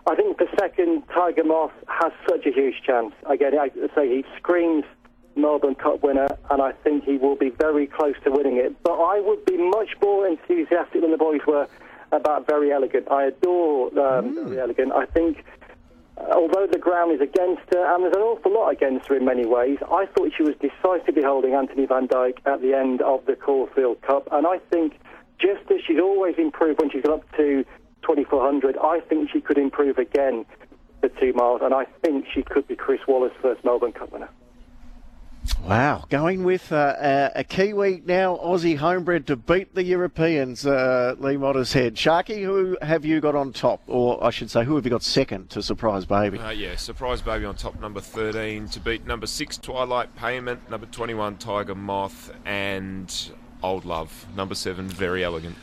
I 0.05 0.15
think 0.15 0.37
the 0.37 0.47
second, 0.59 1.03
Tiger 1.13 1.43
Moth 1.43 1.71
has 1.87 2.11
such 2.27 2.45
a 2.45 2.51
huge 2.51 2.81
chance. 2.85 3.13
Again, 3.29 3.57
I 3.57 3.69
say 3.95 4.09
he 4.09 4.25
screams 4.37 4.83
Melbourne 5.35 5.75
Cup 5.75 6.03
winner, 6.03 6.27
and 6.51 6.61
I 6.61 6.73
think 6.83 7.05
he 7.05 7.17
will 7.17 7.35
be 7.35 7.49
very 7.49 7.87
close 7.87 8.15
to 8.25 8.31
winning 8.31 8.57
it. 8.57 8.75
But 8.83 8.95
I 9.01 9.21
would 9.21 9.45
be 9.45 9.57
much 9.57 9.89
more 10.01 10.27
enthusiastic 10.27 11.01
than 11.01 11.11
the 11.11 11.17
boys 11.17 11.41
were 11.47 11.67
about 12.11 12.47
Verry 12.47 12.71
Elleegant. 12.71 13.09
I 13.09 13.25
adore 13.25 13.87
um, 13.97 14.35
Verry 14.35 14.59
Elleegant. 14.59 14.91
I 14.91 15.05
think, 15.05 15.43
uh, 16.17 16.33
although 16.33 16.67
the 16.67 16.77
ground 16.77 17.13
is 17.13 17.21
against 17.21 17.63
her, 17.71 17.95
and 17.95 18.03
there's 18.03 18.15
an 18.15 18.21
awful 18.21 18.53
lot 18.53 18.69
against 18.69 19.07
her 19.07 19.15
in 19.15 19.25
many 19.25 19.45
ways, 19.45 19.77
I 19.89 20.05
thought 20.07 20.31
she 20.35 20.43
was 20.43 20.55
decisively 20.59 21.23
holding 21.23 21.53
Anthony 21.53 21.85
Van 21.85 22.07
Dyck 22.07 22.39
at 22.45 22.61
the 22.61 22.73
end 22.73 23.01
of 23.01 23.25
the 23.25 23.35
Caulfield 23.35 24.01
Cup, 24.01 24.27
and 24.31 24.45
I 24.45 24.59
think 24.69 24.99
just 25.39 25.69
as 25.71 25.77
she's 25.85 25.99
always 25.99 26.35
improved 26.37 26.79
when 26.79 26.91
she's 26.91 27.03
got 27.03 27.19
up 27.19 27.37
to 27.37 27.65
2400, 28.03 28.77
I 28.77 28.99
think 29.01 29.29
she 29.31 29.41
could 29.41 29.57
improve 29.57 29.97
again 29.97 30.45
for 31.01 31.09
two 31.09 31.33
miles, 31.33 31.61
and 31.63 31.73
I 31.73 31.85
think 32.03 32.25
she 32.33 32.43
could 32.43 32.67
be 32.67 32.75
Chris 32.75 33.01
Waller's 33.07 33.33
first 33.41 33.63
Melbourne 33.65 33.91
Cup 33.91 34.11
winner. 34.11 34.29
Wow, 35.67 36.05
going 36.09 36.43
with 36.43 36.71
uh, 36.71 36.95
a, 36.97 37.31
a 37.39 37.43
Kiwi 37.43 38.01
now 38.05 38.37
Aussie 38.37 38.77
homebred 38.77 39.27
to 39.27 39.35
beat 39.35 39.75
the 39.75 39.83
Europeans, 39.83 40.65
uh, 40.65 41.15
Lee 41.19 41.35
Mottershead. 41.35 41.95
Sharky, 41.95 42.43
who 42.43 42.77
have 42.81 43.03
you 43.03 43.19
got 43.19 43.35
on 43.35 43.51
top? 43.51 43.81
Or 43.87 44.23
I 44.23 44.29
should 44.29 44.49
say, 44.49 44.63
who 44.63 44.75
have 44.75 44.85
you 44.85 44.91
got 44.91 45.03
second 45.03 45.49
to 45.51 45.61
Surprise 45.61 46.05
Baby? 46.05 46.39
Uh, 46.39 46.51
yeah, 46.51 46.75
Surprise 46.77 47.21
Baby 47.21 47.45
on 47.45 47.55
top, 47.55 47.79
number 47.81 47.99
13 47.99 48.69
to 48.69 48.79
beat 48.79 49.05
number 49.05 49.27
6 49.27 49.57
Twilight 49.57 50.15
Payment, 50.15 50.69
number 50.69 50.85
21 50.85 51.37
Tiger 51.37 51.75
Moth, 51.75 52.31
and 52.45 53.31
Old 53.61 53.83
Love, 53.83 54.25
number 54.35 54.55
7 54.55 54.87
Verry 54.87 55.23
Elleegant. 55.23 55.55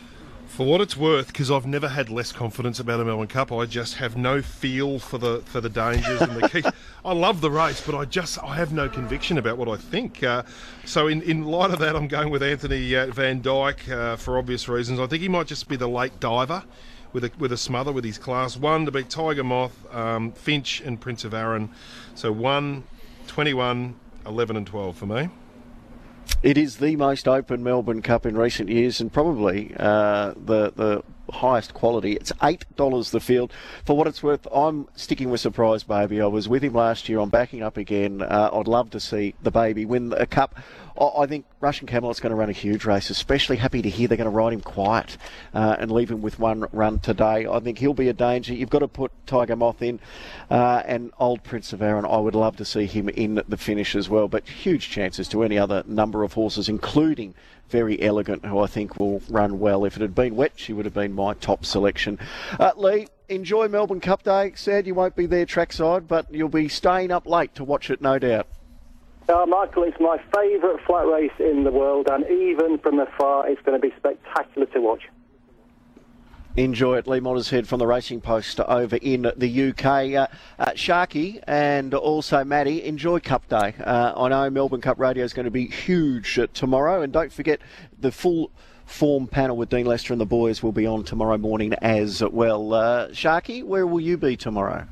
For 0.51 0.67
what 0.67 0.81
it's 0.81 0.97
worth, 0.97 1.29
because 1.29 1.49
I've 1.49 1.65
never 1.65 1.89
had 1.89 2.11
less 2.11 2.33
confidence 2.33 2.81
about 2.81 2.99
a 2.99 3.05
Melbourne 3.05 3.29
Cup, 3.29 3.53
I 3.53 3.67
just 3.67 3.95
have 3.95 4.17
no 4.17 4.43
feel 4.43 4.99
for 4.99 5.17
the 5.17 5.43
for 5.47 5.61
the 5.61 5.69
dangers 5.69 6.21
and 6.21 6.33
the 6.33 6.49
key. 6.63 6.65
I 7.05 7.13
love 7.13 7.41
the 7.41 7.51
race, 7.51 7.81
but 7.81 7.95
I 7.95 8.05
just 8.05 8.37
I 8.43 8.57
have 8.57 8.73
no 8.73 8.89
conviction 8.89 9.39
about 9.39 9.59
what 9.59 9.69
I 9.69 9.77
think. 9.77 10.25
Uh, 10.25 10.43
so 10.85 11.07
in, 11.07 11.23
in 11.23 11.45
light 11.45 11.71
of 11.71 11.79
that, 11.79 11.95
I'm 11.95 12.09
going 12.09 12.31
with 12.31 12.43
Anthony 12.43 12.97
uh, 12.97 13.07
Van 13.07 13.41
Dyck 13.41 13.89
uh, 13.89 14.17
for 14.17 14.39
obvious 14.39 14.69
reasons. 14.69 14.99
I 14.99 15.07
think 15.07 15.23
he 15.23 15.29
might 15.29 15.47
just 15.47 15.69
be 15.69 15.77
the 15.77 15.89
late 15.89 16.19
diver 16.19 16.65
with 17.13 17.25
a 17.25 17.31
with 17.39 17.53
a 17.53 17.57
smother 17.57 17.93
with 17.93 18.05
his 18.05 18.19
class 18.19 18.57
one 18.57 18.85
to 18.87 18.91
beat 18.91 19.09
Tiger 19.09 19.45
Moth, 19.45 19.95
um, 19.95 20.33
Finche, 20.33 20.85
and 20.85 21.01
Prince 21.01 21.25
of 21.25 21.33
Arran. 21.33 21.71
So 22.17 22.33
1, 22.33 22.83
21, 23.29 23.95
11, 24.27 24.57
and 24.57 24.67
12 24.67 24.97
for 24.97 25.07
me. 25.07 25.31
It 26.43 26.57
is 26.57 26.78
the 26.78 26.97
most 26.97 27.28
open 27.28 27.62
Melbourne 27.62 28.01
Cup 28.01 28.24
in 28.24 28.36
recent 28.36 28.70
years, 28.70 29.01
and 29.01 29.12
probably 29.12 29.74
uh, 29.78 30.32
the 30.43 30.72
the 30.74 31.03
highest 31.31 31.74
quality. 31.74 32.12
It's 32.14 32.33
eight 32.43 32.64
dollars 32.76 33.11
the 33.11 33.20
field. 33.20 33.53
For 33.85 33.97
what 33.97 34.07
it's 34.07 34.22
worth, 34.22 34.47
I'm 34.53 34.89
sticking 34.95 35.31
with 35.31 35.41
Surprise 35.41 35.83
Baby. 35.83 36.20
I 36.20 36.26
was 36.26 36.49
with 36.49 36.62
him 36.62 36.74
last 36.74 37.09
year. 37.09 37.20
I'm 37.20 37.31
backing 37.31 37.62
up 37.62 37.76
again. 37.76 38.22
Uh, 38.22 38.51
I'd 38.53 38.68
love 38.68 38.91
to 38.91 39.01
see 39.01 39.35
the 39.43 39.51
baby 39.51 39.85
win 39.85 40.12
a 40.16 40.26
cup. 40.26 40.57
I 41.01 41.24
think 41.24 41.47
Russian 41.61 41.87
Camelot's 41.87 42.20
going 42.20 42.31
to 42.31 42.37
run 42.37 42.51
a 42.51 42.53
huge 42.53 42.85
race. 42.85 43.09
Especially 43.09 43.57
happy 43.57 43.81
to 43.81 43.89
hear 43.89 44.07
they're 44.07 44.18
going 44.18 44.26
to 44.26 44.31
ride 44.31 44.53
him 44.53 44.61
quiet 44.61 45.16
uh, 45.55 45.76
and 45.78 45.91
leave 45.91 46.11
him 46.11 46.20
with 46.20 46.39
one 46.39 46.66
run 46.72 46.99
today. 46.99 47.47
I 47.47 47.59
think 47.61 47.78
he'll 47.78 47.95
be 47.95 48.09
a 48.09 48.12
danger. 48.12 48.53
You've 48.53 48.68
got 48.68 48.81
to 48.81 48.89
put 48.89 49.11
Tiger 49.26 49.57
Moth 49.57 49.81
in 49.81 49.99
uh, 50.51 50.83
and 50.85 51.11
Old 51.18 51.43
Prince 51.43 51.72
of 51.72 51.81
Arran. 51.81 52.05
I 52.05 52.18
would 52.18 52.35
love 52.35 52.57
to 52.57 52.66
see 52.66 52.85
him 52.85 53.09
in 53.09 53.43
the 53.49 53.57
finish 53.57 53.97
as 53.97 54.11
well. 54.11 54.28
But 54.28 54.47
huge 54.47 54.91
chances 54.91 55.26
to 55.28 55.43
any 55.43 55.57
other 55.57 55.85
number 55.87 56.22
of 56.22 56.35
horses, 56.35 56.68
including 56.68 57.35
Verry 57.71 58.01
Elleegant, 58.01 58.45
who 58.45 58.59
I 58.59 58.66
think 58.66 58.99
will 58.99 59.23
run 59.29 59.59
well. 59.59 59.85
If 59.85 59.97
it 59.97 60.03
had 60.03 60.14
been 60.14 60.37
wet, 60.37 60.53
she 60.57 60.73
would 60.73 60.85
have 60.85 60.95
been 60.95 61.12
my 61.12 61.35
top 61.35 61.64
selection. 61.64 62.18
Uh, 62.59 62.73
Lee, 62.77 63.07
enjoy 63.29 63.68
Melbourne 63.68 64.01
Cup 64.01 64.23
Day. 64.23 64.53
Sad 64.57 64.87
you 64.87 64.95
won't 64.95 65.16
be 65.16 65.27
there 65.27 65.47
trackside, 65.47 66.09
but 66.09 66.33
you'll 66.33 66.49
be 66.49 66.68
staying 66.68 67.11
up 67.11 67.27
late 67.27 67.55
to 67.55 67.64
watch 67.64 67.91
it, 67.91 68.01
no 68.01 68.18
doubt. 68.18 68.47
Uh, 69.29 69.47
Michael, 69.47 69.85
it's 69.85 70.01
my 70.01 70.21
favourite 70.35 70.85
flat 70.85 71.07
race 71.07 71.31
in 71.39 71.62
the 71.62 71.71
world, 71.71 72.09
and 72.11 72.25
even 72.29 72.79
from 72.79 72.99
afar, 72.99 73.49
it's 73.49 73.62
going 73.62 73.81
to 73.81 73.89
be 73.89 73.95
spectacular 73.97 74.66
to 74.66 74.81
watch. 74.81 75.03
Enjoy 76.57 76.97
it. 76.99 77.07
Lee 77.07 77.21
Mottershead 77.21 77.67
from 77.67 77.79
the 77.79 77.87
Racing 77.87 78.21
Post 78.21 78.59
over 78.59 78.97
in 78.97 79.31
the 79.37 79.69
UK. 79.69 79.85
Uh, 79.85 80.27
uh, 80.59 80.73
Sharky 80.73 81.41
and 81.47 81.95
also 81.95 82.43
Maddie, 82.43 82.83
enjoy 82.85 83.21
Cup 83.21 83.49
Day. 83.49 83.75
Uh, 83.79 84.13
I 84.17 84.29
know 84.29 84.51
Melbourne 84.51 84.81
Cup 84.81 84.99
Radio 84.99 85.25
is 85.25 85.33
going 85.33 85.45
to 85.45 85.51
be 85.51 85.69
huge 85.69 86.41
tomorrow, 86.53 87.03
and 87.03 87.13
don't 87.13 87.33
forget 87.33 87.61
the 88.01 88.11
full 88.11 88.51
form 88.85 89.29
panel 89.29 89.57
with 89.57 89.69
Dean 89.69 89.87
Lester 89.87 90.13
and 90.13 90.21
the 90.21 90.27
boys 90.27 90.61
will 90.61 90.73
be 90.73 90.87
on 90.87 91.05
tomorrow 91.05 91.39
morning 91.39 91.73
as 91.75 92.21
well. 92.21 92.75
Uh, 92.75 93.09
Sharky, 93.11 93.63
where 93.63 93.87
will 93.87 94.01
you 94.01 94.17
be 94.17 94.37
tomorrow? 94.37 94.89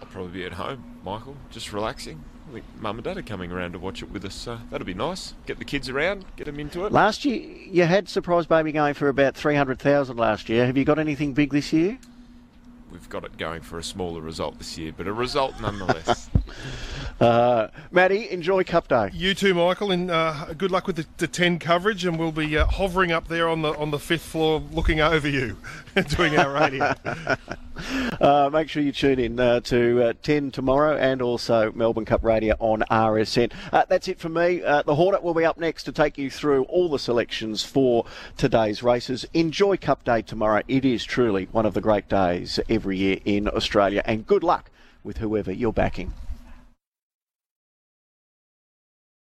I'll 0.00 0.06
probably 0.06 0.30
be 0.30 0.44
at 0.44 0.52
home, 0.52 1.00
Michael, 1.02 1.36
just 1.50 1.72
relaxing. 1.72 2.22
I 2.52 2.56
think 2.56 2.66
mum 2.82 2.98
and 2.98 3.04
dad 3.04 3.16
are 3.16 3.22
coming 3.22 3.50
around 3.50 3.72
to 3.72 3.78
watch 3.78 4.02
it 4.02 4.10
with 4.10 4.26
us, 4.26 4.34
so 4.34 4.58
that'll 4.70 4.84
be 4.84 4.92
nice. 4.92 5.32
Get 5.46 5.58
the 5.58 5.64
kids 5.64 5.88
around, 5.88 6.26
get 6.36 6.44
them 6.44 6.60
into 6.60 6.84
it. 6.84 6.92
Last 6.92 7.24
year, 7.24 7.40
you 7.40 7.84
had 7.84 8.10
Surprise 8.10 8.44
Baby 8.44 8.72
going 8.72 8.92
for 8.92 9.08
about 9.08 9.34
300,000 9.34 10.18
last 10.18 10.50
year. 10.50 10.66
Have 10.66 10.76
you 10.76 10.84
got 10.84 10.98
anything 10.98 11.32
big 11.32 11.50
this 11.50 11.72
year? 11.72 11.96
We've 12.90 13.08
got 13.08 13.24
it 13.24 13.38
going 13.38 13.62
for 13.62 13.78
a 13.78 13.82
smaller 13.82 14.20
result 14.20 14.58
this 14.58 14.76
year, 14.76 14.92
but 14.94 15.06
a 15.06 15.14
result 15.14 15.58
nonetheless. 15.62 16.28
uh, 17.22 17.68
Maddie, 17.90 18.30
enjoy 18.30 18.64
Cup 18.64 18.86
Day. 18.86 19.08
You 19.14 19.32
too, 19.32 19.54
Michael, 19.54 19.90
and 19.90 20.10
uh, 20.10 20.52
good 20.52 20.70
luck 20.70 20.86
with 20.86 20.96
the, 20.96 21.06
the, 21.16 21.26
ten 21.26 21.58
coverage. 21.58 22.04
And 22.04 22.18
we'll 22.18 22.32
be 22.32 22.58
uh, 22.58 22.66
hovering 22.66 23.12
up 23.12 23.28
there 23.28 23.48
on 23.48 23.62
the 23.62 23.74
on 23.78 23.92
the 23.92 23.98
fifth 23.98 24.26
floor, 24.26 24.62
looking 24.72 25.00
over 25.00 25.26
you, 25.26 25.56
doing 26.16 26.36
our 26.38 26.52
radio. 26.52 26.94
Uh, 28.20 28.48
make 28.52 28.68
sure 28.68 28.82
you 28.82 28.92
tune 28.92 29.18
in 29.18 29.40
uh, 29.40 29.58
to 29.58 30.02
uh, 30.02 30.12
10 30.22 30.52
tomorrow 30.52 30.96
and 30.96 31.20
also 31.20 31.72
Melbourne 31.72 32.04
Cup 32.04 32.22
Radio 32.22 32.54
on 32.60 32.84
RSN. 32.90 33.50
Uh, 33.72 33.84
that's 33.88 34.06
it 34.06 34.20
for 34.20 34.28
me. 34.28 34.62
Uh, 34.62 34.82
the 34.82 34.94
Hornet 34.94 35.22
will 35.22 35.34
be 35.34 35.44
up 35.44 35.58
next 35.58 35.84
to 35.84 35.92
take 35.92 36.16
you 36.18 36.30
through 36.30 36.62
all 36.64 36.88
the 36.88 36.98
selections 36.98 37.64
for 37.64 38.04
today's 38.36 38.82
races. 38.82 39.26
Enjoy 39.34 39.76
Cup 39.76 40.04
Day 40.04 40.22
tomorrow. 40.22 40.62
It 40.68 40.84
is 40.84 41.04
truly 41.04 41.48
one 41.50 41.66
of 41.66 41.74
the 41.74 41.80
great 41.80 42.08
days 42.08 42.60
every 42.68 42.98
year 42.98 43.18
in 43.24 43.48
Australia. 43.48 44.02
And 44.04 44.26
good 44.26 44.44
luck 44.44 44.70
with 45.02 45.18
whoever 45.18 45.50
you're 45.50 45.72
backing. 45.72 46.12